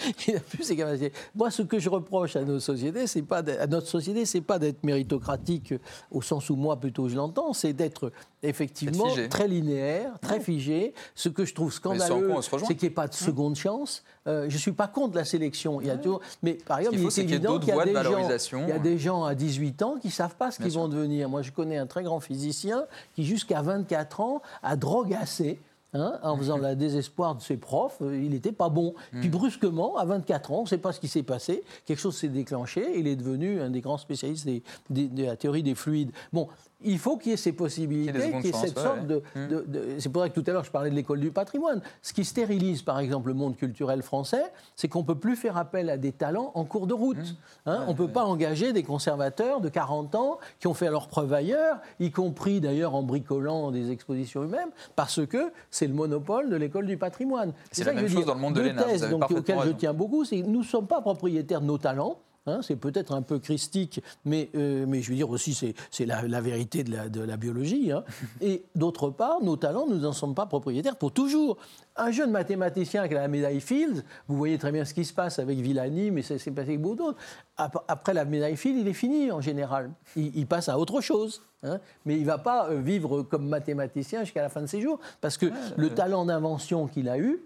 il 0.28 0.36
a 0.36 0.40
plus 0.40 0.62
ses 0.64 0.76
capacités. 0.76 1.12
Moi, 1.34 1.50
ce 1.50 1.62
que 1.62 1.78
je 1.78 1.88
reproche 1.88 2.36
à 2.36 2.42
nos 2.42 2.60
sociétés, 2.60 3.06
c'est 3.06 3.22
pas 3.22 3.42
d'être- 3.42 3.60
à 3.60 3.66
notre 3.66 3.86
société, 3.88 4.24
c'est 4.24 4.40
pas 4.40 4.58
d'être 4.58 4.82
méritocratique 4.84 5.74
au 6.10 6.22
sens 6.22 6.50
où 6.50 6.56
moi 6.56 6.76
plutôt 6.78 7.08
je 7.08 7.16
l'entends, 7.16 7.52
c'est 7.52 7.72
d'être 7.72 8.12
effectivement 8.42 9.04
très 9.28 9.48
linéaire, 9.48 10.18
très 10.20 10.40
figé. 10.40 10.94
Ce 11.14 11.28
que 11.28 11.44
je 11.44 11.54
trouve 11.54 11.72
scandaleux, 11.72 12.28
c'est 12.66 12.74
qu'il 12.74 12.88
n'y 12.88 12.92
ait 12.92 12.94
pas 12.94 13.08
de 13.08 13.14
seconde 13.14 13.56
chance. 13.56 14.02
Euh, 14.26 14.46
je 14.48 14.56
suis 14.58 14.72
pas 14.72 14.88
contre 14.88 15.16
la 15.16 15.24
sélection. 15.24 15.80
Il 15.80 15.86
y 15.86 15.90
a 15.90 15.96
toujours, 15.96 16.20
mais 16.42 16.54
par 16.54 16.78
exemple, 16.78 16.96
qu'il 16.96 17.04
il 17.04 17.10
faut, 17.10 17.16
est 17.20 17.22
y 17.22 17.26
ait 17.32 17.34
évident 17.34 17.58
qu'il 17.58 17.68
y 17.68 17.72
a 17.72 17.74
voies 17.74 17.84
de 17.84 17.90
des 17.90 17.96
gens, 17.96 18.02
valorisation. 18.02 18.62
il 18.62 18.68
y 18.68 18.72
a 18.72 18.78
des 18.78 18.98
gens 18.98 19.24
à 19.24 19.34
18 19.34 19.82
ans 19.82 19.96
qui 20.00 20.10
savent 20.10 20.36
pas 20.36 20.50
ce 20.50 20.58
qu'ils 20.62 20.72
vont 20.72 20.88
devenir. 20.88 21.28
Moi, 21.28 21.42
je 21.42 21.50
connais 21.50 21.76
un 21.76 21.86
très 21.86 22.02
grand 22.02 22.20
physicien 22.20 22.84
qui, 23.14 23.24
jusqu'à 23.24 23.60
24 23.62 24.20
ans, 24.20 24.42
a 24.62 24.76
drogassé 24.76 25.58
hein, 25.94 26.18
en 26.22 26.36
faisant 26.36 26.56
la 26.58 26.74
désespoir 26.74 27.34
de 27.34 27.40
ses 27.42 27.56
profs, 27.56 27.98
euh, 28.02 28.16
il 28.22 28.30
n'était 28.30 28.52
pas 28.52 28.68
bon. 28.68 28.94
Puis 29.20 29.28
brusquement, 29.28 29.96
à 29.96 30.04
24 30.04 30.52
ans, 30.52 30.58
on 30.60 30.62
ne 30.62 30.68
sait 30.68 30.78
pas 30.78 30.92
ce 30.92 31.00
qui 31.00 31.08
s'est 31.08 31.22
passé, 31.22 31.62
quelque 31.86 31.98
chose 31.98 32.16
s'est 32.16 32.28
déclenché, 32.28 32.98
il 32.98 33.06
est 33.06 33.16
devenu 33.16 33.60
un 33.60 33.70
des 33.70 33.80
grands 33.80 33.98
spécialistes 33.98 34.46
des- 34.46 34.62
des- 34.88 35.08
de 35.08 35.24
la 35.24 35.36
théorie 35.36 35.62
des 35.62 35.74
fluides. 35.74 36.12
Bon, 36.32 36.48
il 36.82 36.98
faut 36.98 37.16
qu'il 37.16 37.30
y 37.30 37.34
ait 37.34 37.36
ces 37.36 37.52
possibilités, 37.52 38.12
Qu'il 38.12 38.46
y 38.46 38.48
ait 38.48 38.52
cette 38.52 38.78
sorte 38.78 39.00
ouais, 39.00 39.06
de, 39.06 39.22
ouais. 39.36 39.46
de- 39.48 39.64
de- 39.68 39.84
C'est 39.98 40.08
pour 40.08 40.22
ça 40.22 40.28
que 40.28 40.40
tout 40.40 40.44
à 40.48 40.52
l'heure 40.52 40.64
je 40.64 40.70
parlais 40.70 40.90
de 40.90 40.94
l'école 40.94 41.20
du 41.20 41.30
patrimoine. 41.30 41.82
Ce 42.02 42.12
qui 42.12 42.24
stérilise 42.24 42.82
par 42.82 42.98
exemple 42.98 43.28
le 43.28 43.34
monde 43.34 43.56
culturel 43.56 44.02
français, 44.02 44.42
c'est 44.76 44.88
qu'on 44.88 45.00
ne 45.00 45.04
peut 45.06 45.14
plus 45.18 45.36
faire 45.36 45.56
appel 45.56 45.90
à 45.90 45.96
des 45.96 46.12
talents 46.12 46.52
en 46.54 46.64
cours 46.64 46.86
de 46.86 46.94
route. 46.94 47.16
Mmh. 47.18 47.70
Hein, 47.70 47.84
on 47.86 47.92
ne 47.92 47.96
peut 47.96 48.08
pas 48.08 48.24
engager 48.24 48.72
des 48.72 48.82
conservateurs 48.82 49.60
de 49.60 49.68
40 49.68 50.14
ans 50.14 50.38
qui 50.58 50.66
ont 50.66 50.74
fait 50.74 50.90
leurs 50.90 51.08
preuves 51.08 51.32
ailleurs, 51.32 51.78
y 51.98 52.10
compris 52.10 52.60
d'ailleurs 52.60 52.94
en 52.94 53.02
bricolant 53.02 53.70
des 53.70 53.90
expositions 53.90 54.42
eux-mêmes, 54.42 54.70
parce 54.96 55.24
que 55.26 55.52
c'est 55.70 55.86
le 55.86 55.94
monopole 55.94 56.50
de 56.50 56.56
l'école 56.56 56.86
du 56.86 56.96
patrimoine. 56.96 57.52
C'est 57.72 57.84
la 57.84 57.92
que 57.92 57.96
même 57.96 58.06
je 58.06 58.12
veux 58.12 58.16
chose 58.18 58.26
dans 58.26 58.34
le 58.34 58.40
monde 58.40 58.54
de 58.54 58.60
Deux 58.62 58.68
l'ENA, 58.68 58.82
donc, 59.10 59.20
parfaitement 59.20 59.38
auxquelles 59.38 59.58
je 59.72 59.72
tiens 59.72 59.92
beaucoup, 59.92 60.24
c'est 60.24 60.40
que 60.40 60.46
nous 60.46 60.60
ne 60.60 60.64
sommes 60.64 60.86
pas 60.86 61.00
propriétaires 61.00 61.60
de 61.60 61.66
nos 61.66 61.78
talents. 61.78 62.18
Hein, 62.46 62.60
c'est 62.62 62.76
peut-être 62.76 63.12
un 63.12 63.22
peu 63.22 63.38
christique, 63.38 64.02
mais, 64.24 64.50
euh, 64.54 64.84
mais 64.88 65.02
je 65.02 65.10
veux 65.10 65.16
dire 65.16 65.30
aussi, 65.30 65.54
c'est, 65.54 65.74
c'est 65.90 66.06
la, 66.06 66.22
la 66.26 66.40
vérité 66.40 66.84
de 66.84 66.92
la, 66.92 67.08
de 67.08 67.20
la 67.20 67.36
biologie. 67.36 67.92
hein. 67.92 68.04
Et 68.40 68.62
d'autre 68.74 69.10
part, 69.10 69.40
nos 69.42 69.56
talents, 69.56 69.86
nous 69.88 69.98
n'en 69.98 70.12
sommes 70.12 70.34
pas 70.34 70.46
propriétaires 70.46 70.96
pour 70.96 71.12
toujours. 71.12 71.58
Un 71.96 72.10
jeune 72.12 72.30
mathématicien 72.30 73.06
qui 73.08 73.14
a 73.14 73.20
la 73.20 73.28
médaille 73.28 73.60
Fields, 73.60 74.02
vous 74.28 74.36
voyez 74.36 74.56
très 74.58 74.72
bien 74.72 74.84
ce 74.84 74.94
qui 74.94 75.04
se 75.04 75.12
passe 75.12 75.38
avec 75.38 75.58
Villani, 75.58 76.10
mais 76.10 76.22
ça 76.22 76.38
s'est 76.38 76.50
passé 76.50 76.68
avec 76.70 76.80
beaucoup 76.80 76.96
d'autres. 76.96 77.18
Ap- 77.56 77.84
Après 77.88 78.14
la 78.14 78.24
médaille 78.24 78.56
Fields, 78.56 78.78
il 78.80 78.88
est 78.88 78.92
fini 78.94 79.30
en 79.30 79.40
général. 79.40 79.90
Il, 80.16 80.34
il 80.36 80.46
passe 80.46 80.68
à 80.68 80.78
autre 80.78 81.00
chose. 81.00 81.42
hein. 81.62 81.78
Mais 82.06 82.14
il 82.16 82.22
ne 82.22 82.26
va 82.26 82.38
pas 82.38 82.70
euh, 82.70 82.80
vivre 82.80 83.22
comme 83.22 83.46
mathématicien 83.48 84.24
jusqu'à 84.24 84.40
la 84.42 84.48
fin 84.48 84.62
de 84.62 84.66
ses 84.66 84.80
jours, 84.80 84.98
parce 85.20 85.36
que 85.36 85.46
le 85.76 85.90
talent 85.90 86.24
d'invention 86.24 86.86
qu'il 86.86 87.08
a 87.08 87.18
eu, 87.18 87.40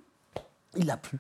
il 0.77 0.87
l'a 0.87 0.97
plus. 0.97 1.19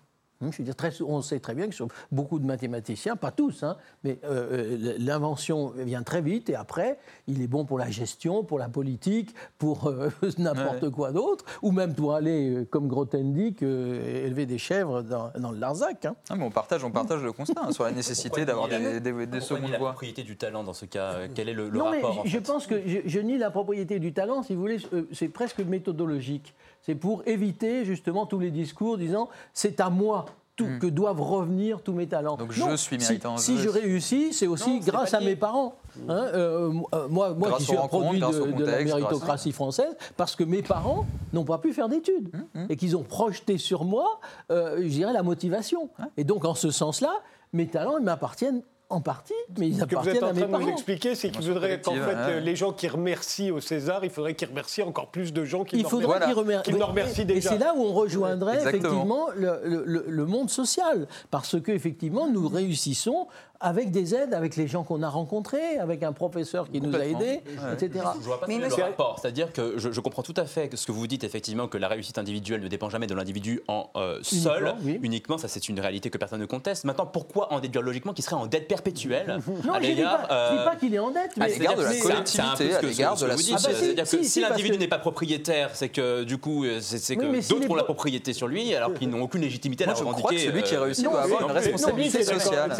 Je 0.53 0.59
veux 0.59 0.65
dire, 0.65 0.77
très, 0.77 0.91
sou- 0.91 1.07
on 1.09 1.23
sait 1.23 1.41
très 1.41 1.55
bien 1.55 1.69
que 1.69 1.75
sur 1.75 1.89
beaucoup 2.13 2.39
de 2.39 2.47
mathématiciens, 2.47 3.17
pas 3.17 3.31
tous, 3.31 3.63
hein, 3.63 3.77
mais 4.03 4.19
euh, 4.25 4.77
euh, 4.79 4.95
l'invention 4.99 5.73
vient 5.77 6.03
très 6.03 6.21
vite 6.21 6.51
et 6.51 6.55
après, 6.55 6.99
il 7.27 7.43
est 7.43 7.47
bon 7.47 7.65
pour 7.65 7.79
la 7.79 7.91
gestion, 7.91 8.45
pour 8.45 8.59
la 8.59 8.69
politique, 8.69 9.35
pour 9.59 9.87
euh, 9.89 10.09
n'importe 10.39 10.83
Ouais. 10.85 10.91
quoi 10.91 11.13
d'autre, 11.13 11.45
ou 11.63 11.71
même 11.73 11.95
pour 11.95 12.15
aller, 12.15 12.67
comme 12.71 12.89
Grothendieck, 12.89 13.63
euh, 13.63 14.27
élever 14.27 14.47
des 14.47 14.59
chèvres 14.59 15.03
dans, 15.03 15.31
dans 15.39 15.51
le 15.53 15.59
Larzac. 15.59 16.05
hein. 16.05 16.17
Ah, 16.31 16.37
mais 16.37 16.45
on 16.45 16.51
partage, 16.51 16.83
on 16.85 16.91
partage 16.91 17.23
le 17.23 17.33
constat 17.33 17.63
hein, 17.65 17.73
sur 17.73 17.85
la 17.85 17.93
nécessité 17.93 18.45
d'avoir 18.45 18.69
des, 18.69 19.01
des, 19.01 19.41
secondes 19.41 19.71
la 19.71 19.79
voies. 19.79 19.91
propriété 19.91 20.23
du 20.23 20.37
talent 20.37 20.65
dans 20.65 20.73
ce 20.75 20.85
cas 20.87 21.29
Quel 21.35 21.49
est 21.49 21.55
le, 21.55 21.69
le 21.69 21.79
non, 21.79 21.91
mais 21.91 21.97
rapport 22.01 22.21
en 22.21 22.25
je, 22.25 22.39
fait? 22.39 22.41
pense 22.47 22.67
que 22.67 22.81
je, 22.87 22.99
je 23.07 23.21
nie 23.21 23.39
la 23.39 23.51
propriété 23.51 23.99
du 23.99 24.13
talent, 24.13 24.43
si 24.43 24.55
vous 24.55 24.61
voulez, 24.61 24.79
c'est 25.13 25.29
presque 25.29 25.61
méthodologique. 25.61 26.55
C'est 26.87 26.95
pour 26.95 27.23
éviter 27.27 27.85
justement 27.85 28.27
tous 28.27 28.39
les 28.39 28.51
discours 28.51 28.99
disant 28.99 29.29
c'est 29.53 29.81
à 29.81 29.91
moi. 29.91 30.27
tout- 30.57 30.69
que 30.81 30.87
doivent 30.87 31.21
revenir 31.21 31.83
tous 31.83 31.93
mes 31.95 32.07
talents. 32.07 32.37
Hmm. 32.37 32.39
Donc 32.39 32.53
je 32.53 32.77
suis 32.77 33.01
si- 33.01 33.09
méritant, 33.09 33.37
Si, 33.39 33.57
je- 33.59 33.63
je 33.65 33.69
réussis, 33.71 34.33
c'est 34.33 34.47
aussi 34.47 34.75
Non, 34.75 34.81
grâce 34.87 35.13
à 35.13 35.19
mes 35.19 35.35
parents. 35.35 35.75
Hein, 36.09 36.15
euh, 36.33 36.73
euh, 36.95 37.09
moi, 37.09 37.35
qui 37.59 37.65
suis 37.65 37.77
un 37.77 37.89
produit 37.89 38.21
de, 38.21 38.65
la 38.65 38.85
méritocratie 38.85 39.51
française, 39.51 39.97
parce 40.17 40.37
que 40.37 40.45
mes 40.45 40.63
parents 40.63 41.07
n'ont 41.33 41.43
pas 41.45 41.59
pu 41.59 41.73
faire 41.73 41.89
d'études 41.89 42.31
Hum, 42.55 42.67
et 42.69 42.77
qu'ils 42.77 42.97
ont 42.97 43.03
projeté 43.03 43.59
sur 43.59 43.83
moi, 43.85 44.21
euh, 44.53 44.77
je 44.81 44.87
dirais, 44.87 45.13
la 45.13 45.25
motivation. 45.25 45.89
Et 46.17 46.23
donc, 46.23 46.45
en 46.45 46.55
ce 46.55 46.71
sens-là, 46.71 47.15
mes 47.53 47.67
talents, 47.67 47.99
ils 47.99 48.05
m'appartiennent 48.05 48.63
en 48.91 49.01
partie, 49.01 49.33
mais 49.59 49.69
ils 49.69 49.79
Ce 49.81 49.85
que 49.85 49.97
vous 49.97 50.09
êtes 50.09 50.23
en 50.23 50.33
train 50.35 50.47
de 50.47 50.47
nous 50.65 50.69
expliquer, 50.69 51.15
c'est 51.15 51.31
qu'il 51.31 51.45
faudrait 51.45 51.81
qu'en 51.81 51.95
fait, 51.95 52.01
euh, 52.15 52.41
les 52.41 52.55
gens 52.55 52.73
qui 52.73 52.87
remercient 52.87 53.51
au 53.51 53.61
César, 53.61 54.05
il 54.05 54.11
faudrait 54.11 54.35
qu'ils 54.35 54.49
remercient 54.49 54.83
encore 54.83 55.11
plus 55.11 55.33
de 55.33 55.45
gens 55.45 55.65
qui 55.65 55.77
Il 55.77 55.83
le 55.83 55.89
faudrait 55.89 56.07
Voilà. 56.07 56.27
qu'ils 56.27 56.35
remer- 56.35 56.61
Qu'ils 56.63 56.77
le 56.77 56.85
remercient 56.85 57.23
Et 57.23 57.25
déjà. 57.25 57.51
c'est 57.51 57.59
là 57.59 57.73
où 57.77 57.83
on 57.83 57.93
rejoindrait 57.93 58.57
Exactement. 58.57 58.79
effectivement 58.89 59.27
le, 59.35 59.85
le- 59.87 60.05
le 60.07 60.27
monde 60.27 60.51
social, 60.51 61.07
parce 61.31 61.61
que 61.61 61.73
effectivement 61.73 62.29
nous 62.29 62.47
réussissons 62.49 63.27
avec 63.65 63.91
des 63.91 64.15
aides, 64.15 64.35
avec 64.35 64.57
les 64.57 64.69
gens 64.69 64.83
qu'on 64.85 65.03
a 65.03 65.09
rencontrés, 65.09 65.79
avec 65.81 66.03
un 66.03 66.13
professeur 66.13 66.71
qui 66.71 66.81
nous 66.81 66.95
a 66.95 67.05
aidés, 67.05 67.41
Ouais. 67.45 67.73
etc. 67.73 68.05
Je 68.21 68.27
vois 68.27 68.39
pas 68.41 68.47
Mais 68.47 68.59
le 68.59 68.67
rapport. 68.73 69.19
C'est-à-dire 69.21 69.53
que 69.53 69.75
je, 69.79 69.91
je 69.91 70.01
comprends 70.01 70.23
tout 70.23 70.35
à 70.37 70.45
fait 70.45 70.71
ce 70.77 70.87
que 70.87 70.93
vous 70.93 71.07
dites, 71.07 71.25
effectivement, 71.25 71.67
que 71.67 71.79
la 71.79 71.89
réussite 71.89 72.19
individuelle 72.19 72.61
ne 72.61 72.69
dépend 72.69 72.91
jamais 72.91 73.07
de 73.07 73.15
l'individu 73.15 73.63
en 73.69 73.89
euh, 73.97 74.19
seul, 74.23 74.63
Uniquement, 74.65 74.79
oui. 74.85 74.99
uniquement. 75.03 75.39
Ça, 75.39 75.49
c'est 75.49 75.69
une 75.69 75.81
réalité 75.81 76.11
que 76.11 76.19
personne 76.19 76.41
ne 76.41 76.47
conteste. 76.47 76.85
Maintenant, 76.85 77.07
pourquoi 77.07 77.53
en 77.53 77.61
déduire 77.61 77.83
logiquement 77.83 78.13
qu'il 78.13 78.25
serait 78.25 78.37
en 78.37 78.47
dette 78.47 78.69
perpétuelle 78.69 79.39
Non, 79.65 79.73
à 79.73 79.81
je 79.81 79.89
ne 79.91 79.95
dis, 79.95 80.03
pas- 80.03 80.29
euh, 80.31 80.65
pas 80.65 80.77
qu'il 80.77 80.95
est 80.95 80.99
en 80.99 81.11
dette, 81.11 81.31
à 81.37 81.41
mais 81.41 81.49
l'égard 81.49 81.77
de 81.77 81.83
la 81.83 81.95
collectivité, 81.97 82.75
à 82.75 82.79
que- 82.81 82.87
l'égard 82.87 83.17
de 83.17 83.27
la 83.27 83.35
vous 83.37 83.43
dites. 83.43 83.55
Ah 83.57 83.63
bah 83.63 83.75
si, 83.75 83.81
C'est-à-dire 83.85 84.05
que 84.11 84.23
si, 84.25 84.41
l'individu 84.41 84.79
n'est 84.79 84.89
pas 84.89 84.99
propriétaire, 84.99 85.71
c'est 85.73 85.89
que 85.89 86.25
du 86.25 86.37
coup, 86.39 86.65
euh, 86.65 86.81
c'est 86.81 87.17
que 87.17 87.49
d'autres 87.49 87.71
ont 87.71 87.75
la 87.75 87.83
pro- 87.85 87.95
propriété 87.95 88.33
sur 88.35 88.47
lui, 88.47 88.75
alors 88.75 88.93
qu'ils 88.99 89.09
n'ont 89.09 89.23
aucune 89.23 89.41
légitimité 89.41 89.85
à 89.85 89.87
la 89.89 89.95
revendiquer. 89.95 90.37
que 90.37 90.41
celui 90.43 90.63
qui 90.63 90.77
réussit 90.77 91.05
doit 91.05 91.23
avoir 91.23 91.43
une 91.49 91.53
responsabilité 91.53 92.23
sociale. 92.25 92.73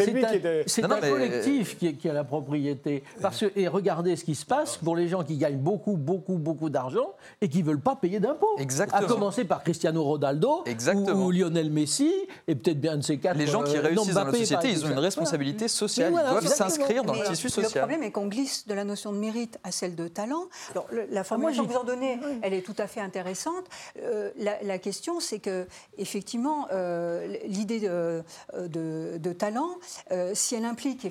C'est 0.75 0.83
un, 0.83 0.99
mais- 0.99 1.09
collectif 1.09 1.77
qui, 1.77 1.95
qui 1.95 2.09
a 2.09 2.13
la 2.13 2.23
propriété. 2.23 3.03
Parce 3.21 3.39
que, 3.39 3.51
et 3.55 3.67
regardez 3.67 4.15
ce 4.15 4.23
qui 4.25 4.35
se 4.35 4.45
passe 4.45 4.77
pour 4.77 4.95
les 4.95 5.07
gens 5.07 5.23
qui 5.23 5.37
gagnent 5.37 5.57
beaucoup, 5.57 5.95
beaucoup, 5.97 6.35
beaucoup 6.37 6.69
d'argent 6.69 7.15
et 7.41 7.49
qui 7.49 7.59
ne 7.63 7.67
veulent 7.67 7.79
pas 7.81 7.95
payer 7.95 8.19
d'impôts. 8.19 8.47
Exactement. 8.57 9.01
À 9.01 9.05
commencer 9.05 9.45
par 9.45 9.63
Cristiano 9.63 10.03
Ronaldo 10.03 10.63
Exactement. 10.65 11.11
Ou, 11.23 11.25
ou 11.27 11.31
Lionel 11.31 11.69
Messi 11.71 12.11
et 12.47 12.55
peut-être 12.55 12.79
bien 12.79 12.97
de 12.97 13.01
ces 13.01 13.17
quatre. 13.17 13.37
Les 13.37 13.47
gens 13.47 13.63
qui 13.63 13.77
euh, 13.77 13.81
réussissent 13.81 14.13
dans 14.13 14.23
Mbappé, 14.25 14.39
société, 14.39 14.69
ils 14.71 14.85
ont 14.85 14.89
une 14.89 14.99
responsabilité 14.99 15.67
sociale. 15.67 16.11
Voilà, 16.11 16.29
ils 16.29 16.31
doivent 16.41 16.47
s'inscrire 16.53 17.03
dans 17.03 17.13
le 17.13 17.23
tissu 17.25 17.47
Le 17.47 17.51
social. 17.51 17.81
problème 17.87 18.03
est 18.03 18.11
qu'on 18.11 18.27
glisse 18.27 18.67
de 18.67 18.73
la 18.73 18.83
notion 18.83 19.11
de 19.11 19.17
mérite 19.17 19.57
à 19.63 19.71
celle 19.71 19.95
de 19.95 20.07
talent. 20.07 20.45
Alors, 20.71 20.87
le- 20.91 21.07
la 21.11 21.23
formulation 21.23 21.63
j'y- 21.63 21.69
que 21.69 21.73
vous 21.73 21.79
en 21.79 21.83
donnez, 21.83 22.19
elle 22.41 22.53
est 22.53 22.61
tout 22.61 22.75
à 22.77 22.87
fait 22.87 23.01
intéressante. 23.01 23.65
Euh, 24.01 24.31
la, 24.37 24.61
la 24.63 24.77
question, 24.77 25.19
c'est 25.19 25.39
que, 25.39 25.67
effectivement, 25.97 26.67
euh, 26.71 27.27
l'idée 27.47 27.79
de, 27.79 28.23
de- 28.67 29.17
de 29.17 29.33
talent, 29.33 29.69
euh, 30.11 30.31
si 30.55 30.61
elle 30.61 30.65
implique 30.65 31.05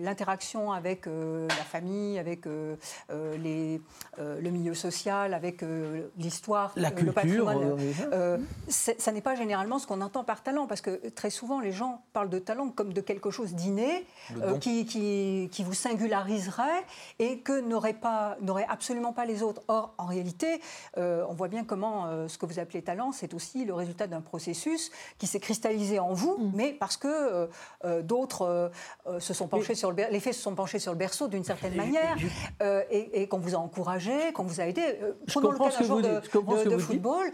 l'interaction 0.00 0.72
avec 0.72 1.06
euh, 1.06 1.46
la 1.48 1.54
famille, 1.64 2.18
avec 2.18 2.46
euh, 2.46 2.76
euh, 3.10 3.36
les, 3.36 3.80
euh, 4.18 4.40
le 4.40 4.50
milieu 4.50 4.74
social, 4.74 5.34
avec 5.34 5.62
euh, 5.62 6.08
l'histoire, 6.16 6.72
La 6.76 6.90
le 6.90 6.94
culture, 6.96 7.14
patrimoine, 7.14 7.58
euh, 7.62 7.92
euh, 8.12 8.38
ça 8.68 9.12
n'est 9.12 9.20
pas 9.20 9.34
généralement 9.34 9.78
ce 9.78 9.86
qu'on 9.86 10.00
entend 10.00 10.24
par 10.24 10.42
talent, 10.42 10.66
parce 10.66 10.80
que 10.80 11.08
très 11.10 11.30
souvent 11.30 11.60
les 11.60 11.72
gens 11.72 12.02
parlent 12.12 12.30
de 12.30 12.38
talent 12.38 12.68
comme 12.70 12.92
de 12.92 13.00
quelque 13.00 13.30
chose 13.30 13.54
d'inné, 13.54 14.06
euh, 14.42 14.58
qui, 14.58 14.86
qui- 14.86 15.48
qui 15.52 15.62
vous 15.64 15.74
singulariserait 15.74 16.84
et 17.18 17.38
que 17.40 17.60
n'auraient 17.60 17.92
pas, 17.94 18.36
n'auraient 18.40 18.66
absolument 18.68 19.12
pas 19.12 19.24
les 19.26 19.42
autres. 19.42 19.62
Or, 19.68 19.94
en 19.98 20.06
réalité, 20.06 20.60
euh, 20.96 21.24
on 21.28 21.34
voit 21.34 21.48
bien 21.48 21.64
comment 21.64 22.06
euh, 22.06 22.28
ce 22.28 22.38
que 22.38 22.46
vous 22.46 22.58
appelez 22.58 22.82
talent, 22.82 23.12
c'est 23.12 23.34
aussi 23.34 23.64
le 23.64 23.74
résultat 23.74 24.06
d'un 24.06 24.20
processus 24.20 24.90
qui 25.18 25.26
s'est 25.26 25.40
cristallisé 25.40 25.98
en 25.98 26.12
vous, 26.14 26.36
Mm. 26.38 26.52
mais 26.54 26.72
parce 26.72 26.96
que 26.96 27.08
euh, 27.08 27.46
euh, 27.84 28.02
d'autres 28.02 28.37
euh, 28.42 28.68
euh, 29.06 29.20
se 29.20 29.34
sont 29.34 29.48
penchés 29.48 29.74
sur 29.74 29.90
le 29.90 29.96
les 30.10 30.20
faits 30.20 30.34
se 30.34 30.42
sont 30.42 30.54
penchés 30.54 30.78
sur 30.78 30.92
le 30.92 30.98
berceau 30.98 31.28
d'une 31.28 31.44
certaine 31.44 31.74
manière 31.74 32.16
euh, 32.62 32.82
et, 32.90 33.26
qu'on 33.28 33.38
vous 33.38 33.54
a 33.54 33.58
encouragé, 33.58 34.32
qu'on 34.32 34.44
vous 34.44 34.60
a 34.60 34.66
aidé. 34.66 34.82
Je 35.26 35.34
comprends 35.38 35.66
cas 35.66 35.70
ce 35.70 35.78
que 35.78 35.84
vous 35.84 36.02
dites. 36.02 36.78
football. 36.78 37.32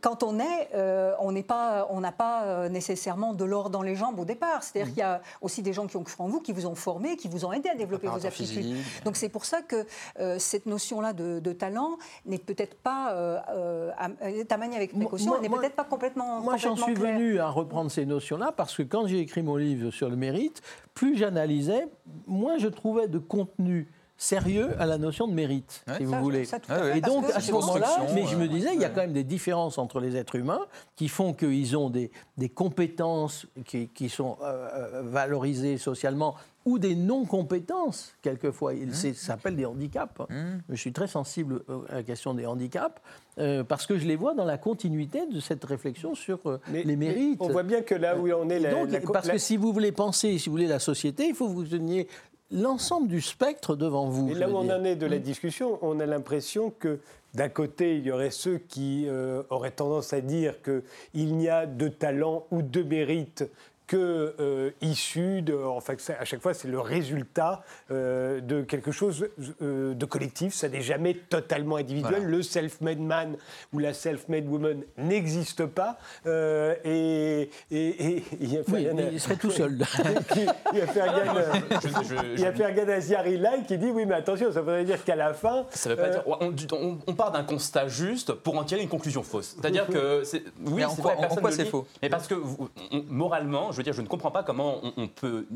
Quand 0.00 0.22
on 0.22 0.38
est, 0.38 0.70
euh, 0.74 1.14
on 1.20 1.32
n'est 1.32 1.42
pas, 1.42 1.86
on 1.90 2.00
n'a 2.00 2.12
pas 2.12 2.44
euh, 2.44 2.68
nécessairement 2.68 3.34
de 3.34 3.44
l'or 3.44 3.70
dans 3.70 3.82
les 3.82 3.94
jambes 3.94 4.18
au 4.18 4.24
départ. 4.24 4.62
C'est-à-dire 4.62 4.92
qu'il 4.92 5.00
y 5.00 5.02
a 5.02 5.20
aussi 5.40 5.62
des 5.62 5.72
gens 5.72 5.86
qui 5.86 5.96
ont 5.96 6.02
cru 6.02 6.16
en 6.18 6.28
vous, 6.28 6.40
qui 6.40 6.52
vous 6.52 6.66
ont 6.66 6.74
formé, 6.74 7.16
qui 7.16 7.28
vous 7.28 7.44
ont 7.44 7.52
aidé 7.52 7.68
à 7.68 7.74
développer 7.74 8.06
vos 8.08 8.26
aptitudes. 8.26 8.64
physique. 8.64 9.04
Donc 9.04 9.16
c'est 9.16 9.28
pour 9.28 9.44
ça 9.44 9.62
que 9.62 9.86
euh, 10.20 10.38
cette 10.38 10.66
notion-là 10.66 11.12
de, 11.12 11.40
de 11.40 11.52
talent 11.52 11.98
n'est 12.26 12.38
peut-être 12.38 12.76
pas 12.76 13.12
euh, 13.12 13.90
à, 13.96 14.08
est 14.28 14.50
à 14.50 14.56
manier 14.56 14.76
avec 14.76 14.94
précaution, 14.94 15.40
n'est 15.40 15.48
peut-être 15.48 15.76
pas 15.76 15.84
complètement. 15.84 16.40
Moi, 16.40 16.56
j'en 16.56 16.76
suis 16.76 16.94
venu 16.94 17.38
à 17.38 17.48
reprendre 17.48 17.90
ces 17.90 18.06
notions-là 18.06 18.52
parce 18.52 18.76
que 18.76 18.82
quand 18.82 19.06
j'ai 19.06 19.20
écrit 19.20 19.42
mon 19.42 19.56
livre 19.56 19.90
sur 19.90 20.08
le 20.08 20.16
mérite, 20.16 20.62
plus 20.94 21.16
j'analysais, 21.16 21.88
moins 22.26 22.58
je 22.58 22.68
trouvais 22.68 23.08
de 23.08 23.18
contenu 23.18 23.88
sérieux 24.28 24.70
à 24.78 24.86
la 24.86 24.98
notion 24.98 25.28
de 25.28 25.34
mérite, 25.34 25.84
Ouais. 25.86 25.94
si 25.98 26.04
vous 26.04 26.12
Ça, 26.12 26.20
voulez. 26.20 26.44
ça, 26.44 26.58
tout 26.58 26.70
Ouais, 26.70 26.76
à 26.78 26.82
ouais. 26.82 26.92
fait, 26.92 26.98
Et 26.98 27.00
donc, 27.02 27.24
à 27.34 27.40
ce 27.40 27.52
moment-là, 27.52 28.06
mais 28.14 28.26
je 28.26 28.36
me 28.36 28.44
euh, 28.44 28.48
disais, 28.48 28.70
il 28.74 28.80
y 28.80 28.84
a 28.84 28.88
quand 28.88 29.02
même 29.02 29.12
des 29.12 29.24
différences 29.24 29.76
entre 29.78 30.00
les 30.00 30.16
êtres 30.16 30.36
humains 30.36 30.60
qui 30.96 31.08
font 31.08 31.32
qu'ils 31.34 31.76
ont 31.76 31.90
des, 31.90 32.10
des 32.38 32.48
compétences 32.48 33.46
qui, 33.66 33.88
qui 33.88 34.08
sont 34.08 34.36
euh, 34.42 34.68
euh, 34.74 35.02
valorisées 35.04 35.76
socialement 35.78 36.34
ou 36.66 36.78
des 36.78 36.94
non-compétences, 36.96 38.14
quelquefois. 38.22 38.72
Mmh. 38.72 38.78
Il- 38.82 38.94
Ça 38.94 39.12
s'appelle 39.12 39.54
des 39.56 39.66
handicaps. 39.66 40.22
Je 40.70 40.76
suis 40.76 40.92
très 40.92 41.06
sensible 41.06 41.62
à 41.90 41.96
la 41.96 42.02
question 42.02 42.32
des 42.32 42.46
handicaps 42.46 43.02
euh, 43.38 43.64
parce 43.64 43.86
que 43.86 43.98
je 43.98 44.06
les 44.06 44.16
vois 44.16 44.32
dans 44.34 44.46
la 44.46 44.56
continuité 44.56 45.26
de 45.30 45.40
cette 45.40 45.62
réflexion 45.64 46.14
sur 46.14 46.38
euh, 46.46 46.58
Mais- 46.72 46.82
les 46.82 46.96
mérites. 46.96 47.36
On 47.40 47.48
voit 47.48 47.64
bien 47.64 47.82
que 47.82 47.94
là 47.94 48.16
où 48.16 48.30
on 48.32 48.48
est, 48.48 48.60
la- 48.60 48.70
donc, 48.72 48.90
la- 48.90 49.00
parce 49.00 49.26
la- 49.26 49.34
que 49.34 49.38
si 49.38 49.58
vous 49.58 49.72
voulez 49.74 49.92
penser, 49.92 50.38
si 50.38 50.48
vous 50.48 50.52
voulez 50.54 50.66
la 50.66 50.78
société, 50.78 51.26
il 51.28 51.34
faut 51.34 51.48
que 51.48 51.52
vous 51.52 51.64
teniez 51.64 52.08
l'ensemble 52.50 53.08
du 53.08 53.20
spectre 53.20 53.76
devant 53.76 54.08
vous. 54.08 54.30
Et 54.30 54.34
là 54.34 54.48
où 54.48 54.56
on 54.56 54.64
dire. 54.64 54.76
en 54.76 54.84
est 54.84 54.96
de 54.96 55.06
la 55.06 55.18
discussion, 55.18 55.78
on 55.82 56.00
a 56.00 56.06
l'impression 56.06 56.70
que 56.70 57.00
d'un 57.34 57.48
côté, 57.48 57.96
il 57.96 58.06
y 58.06 58.12
aurait 58.12 58.30
ceux 58.30 58.58
qui 58.58 59.06
euh, 59.08 59.42
auraient 59.50 59.72
tendance 59.72 60.12
à 60.12 60.20
dire 60.20 60.54
qu'il 60.62 61.36
n'y 61.36 61.48
a 61.48 61.66
de 61.66 61.88
talent 61.88 62.46
ou 62.52 62.62
de 62.62 62.82
mérite 62.82 63.44
que 63.86 64.34
euh, 64.40 64.70
issu 64.80 65.42
de. 65.42 65.54
Enfin, 65.54 65.94
c'est- 65.98 66.16
à 66.16 66.24
chaque 66.24 66.40
fois, 66.40 66.54
c'est 66.54 66.68
le 66.68 66.80
résultat 66.80 67.62
euh, 67.90 68.40
de 68.40 68.62
quelque 68.62 68.92
chose 68.92 69.26
euh, 69.62 69.94
de 69.94 70.04
collectif. 70.06 70.54
Ça 70.54 70.68
n'est 70.68 70.80
jamais 70.80 71.14
totalement 71.14 71.76
individuel. 71.76 72.14
Voilà. 72.20 72.26
Le 72.26 72.42
self-made 72.42 73.00
man 73.00 73.36
ou 73.72 73.78
la 73.78 73.92
self-made 73.92 74.46
woman 74.48 74.82
n'existe 74.96 75.66
pas. 75.66 75.98
Euh, 76.26 76.74
et, 76.84 77.50
et, 77.70 78.14
et 78.16 78.24
il 78.40 78.52
y 78.52 78.56
a 78.58 78.60
Oui, 78.68 78.84
Fergan- 78.84 79.08
il 79.12 79.20
serait 79.20 79.36
tout 79.36 79.50
seul. 79.50 79.78
il 80.72 80.78
y 80.78 80.80
a 80.80 80.86
Fergan, 80.86 81.34
Je- 81.82 81.88
je- 81.88 82.32
il 82.34 82.40
y 82.40 82.46
a 82.46 82.52
Fergan 82.52 82.88
Aziarilai 82.88 83.64
qui 83.68 83.76
dit 83.78 83.90
oui, 83.90 84.06
mais 84.06 84.14
attention, 84.14 84.50
ça 84.52 84.60
voudrait 84.60 84.84
dire 84.84 85.02
qu'à 85.04 85.16
la 85.16 85.34
fin. 85.34 85.66
Ça 85.70 85.90
veut 85.90 85.96
pas 85.96 86.02
euh, 86.08 86.52
dire. 86.52 86.72
On, 86.72 86.76
on- 86.86 86.98
on 87.06 87.14
part 87.14 87.32
d'un 87.32 87.44
constat 87.44 87.88
juste 87.88 88.32
pour 88.32 88.56
en 88.58 88.64
tirer 88.64 88.82
une 88.82 88.88
conclusion 88.88 89.22
fausse. 89.22 89.56
C'est-à-dire 89.60 89.86
que. 89.92 90.24
c'est- 90.24 90.42
Oui, 90.64 90.72
Mais 90.76 90.84
en 90.84 90.94
quoi- 90.94 91.14
vrai, 91.14 91.26
en 91.26 91.34
quoi 91.36 91.52
c'est 91.52 91.64
faux 91.66 91.86
Mais 92.02 92.08
parce 92.08 92.26
que 92.26 92.34
vous- 92.34 92.68
on- 92.92 93.04
moralement, 93.08 93.72
je 93.74 93.78
veux 93.78 93.82
dire, 93.82 93.92
je 93.92 94.00
ne 94.02 94.06
comprends 94.06 94.30
pas 94.30 94.42
comment 94.42 94.78
on, 94.82 94.92
on 94.96 95.08
peut 95.08 95.46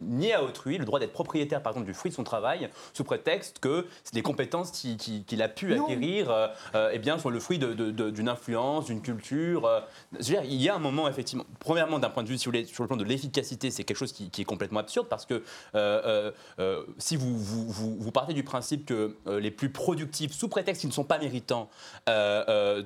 nier 0.00 0.34
à 0.34 0.44
autrui 0.44 0.78
le 0.78 0.84
droit 0.84 1.00
d'être 1.00 1.12
propriétaire, 1.12 1.62
par 1.62 1.72
exemple, 1.72 1.86
du 1.86 1.94
fruit 1.94 2.10
de 2.10 2.14
son 2.16 2.22
travail, 2.24 2.68
sous 2.92 3.04
prétexte 3.04 3.58
que 3.58 3.86
des 4.12 4.22
compétences 4.22 4.70
qui- 4.70 4.96
qui- 4.96 5.24
qu'il 5.24 5.42
a 5.42 5.48
pu 5.48 5.74
Non. 5.74 5.84
acquérir, 5.84 6.30
euh, 6.30 6.46
euh, 6.74 6.90
eh 6.92 6.98
bien, 6.98 7.18
sont 7.18 7.30
le 7.30 7.40
fruit 7.40 7.58
d'une 7.58 8.28
influence, 8.28 8.86
d'une 8.86 9.00
culture. 9.02 9.66
euh. 9.66 9.80
Je 10.12 10.18
veux 10.18 10.40
dire, 10.40 10.44
il 10.44 10.60
y 10.62 10.68
a 10.68 10.74
un 10.74 10.78
moment, 10.78 11.08
effectivement, 11.08 11.44
premièrement, 11.58 11.98
d'un 11.98 12.10
point 12.10 12.22
de 12.22 12.28
vue, 12.28 12.38
si 12.38 12.44
vous 12.44 12.50
voulez, 12.52 12.64
sur 12.66 12.84
le 12.84 12.88
plan 12.88 12.96
de 12.96 13.04
l'efficacité, 13.04 13.70
c'est 13.70 13.84
quelque 13.84 13.96
chose 13.96 14.12
qui, 14.12 14.30
qui 14.30 14.42
est 14.42 14.44
complètement 14.44 14.80
absurde 14.80 15.06
parce 15.08 15.24
que 15.26 15.42
euh, 15.74 16.30
si 16.98 17.16
vous, 17.16 17.36
vous, 17.36 17.66
vous- 17.68 17.96
vous 17.98 18.10
partez 18.12 18.34
du 18.34 18.44
principe 18.44 18.84
que 18.86 19.16
les 19.26 19.50
plus 19.50 19.70
productifs, 19.70 20.32
sous 20.32 20.48
prétexte 20.48 20.80
qu'ils 20.82 20.90
ne 20.90 20.94
sont 20.94 21.04
pas 21.04 21.18
méritants, 21.18 21.68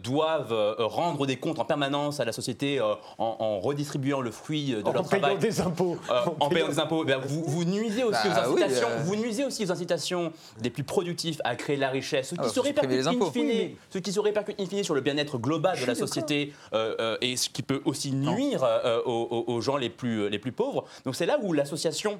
doivent 0.02 0.76
rendre 0.78 1.26
des 1.26 1.36
comptes 1.36 1.58
en 1.58 1.64
permanence 1.64 2.20
à 2.20 2.24
la 2.24 2.32
société 2.32 2.80
en, 2.80 2.98
en 3.18 3.60
redistribuant 3.60 4.20
le 4.20 4.30
fruit 4.30 4.67
de 4.74 4.82
en 4.88 4.92
leur 4.92 5.08
payant 5.08 5.36
des 5.36 5.60
impôts. 5.60 5.96
Euh, 6.10 6.20
en 6.40 6.48
payant 6.48 6.68
des 6.68 6.78
impôts, 6.78 7.04
ben, 7.04 7.18
vous, 7.24 7.44
vous 7.46 7.64
nuisez 7.64 8.04
aussi 8.04 8.28
Bah 8.28 8.48
aux 8.48 8.54
oui, 8.54 8.62
incitations. 8.62 8.88
euh. 8.90 9.02
Vous 9.04 9.16
nuisez 9.16 9.44
aussi 9.44 9.64
aux 9.64 9.72
incitations 9.72 10.32
des 10.60 10.70
plus 10.70 10.84
productifs 10.84 11.38
à 11.44 11.56
créer 11.56 11.76
de 11.76 11.80
la 11.80 11.88
richesse, 11.90 12.28
ce 12.30 12.34
qui 12.34 12.40
Ah, 12.42 12.48
se 12.48 12.54
faut 12.54 12.64
supprimer 12.66 12.80
répercute 12.80 12.98
les 12.98 13.06
in 13.08 13.10
impôts. 13.22 13.30
fine, 13.30 13.46
Oui, 13.46 13.52
mais- 13.56 13.76
ce 13.90 13.98
qui 13.98 14.12
se 14.12 14.20
répercute 14.20 14.60
in 14.60 14.66
fine 14.66 14.84
sur 14.84 14.94
le 14.94 15.00
bien-être 15.00 15.38
global 15.38 15.78
de 15.80 15.86
la 15.86 15.94
société 15.94 16.52
euh, 16.72 16.94
euh, 17.00 17.16
et 17.20 17.36
ce 17.36 17.48
qui 17.48 17.62
peut 17.62 17.82
aussi 17.84 18.12
nuire 18.12 18.62
euh, 18.64 19.00
aux, 19.04 19.44
aux- 19.46 19.52
aux 19.52 19.60
gens 19.60 19.76
les 19.76 19.90
plus, 19.90 20.28
les 20.28 20.38
plus 20.38 20.52
pauvres. 20.52 20.84
Donc 21.04 21.14
c'est 21.16 21.26
là 21.26 21.38
où 21.42 21.52
l'association 21.52 22.18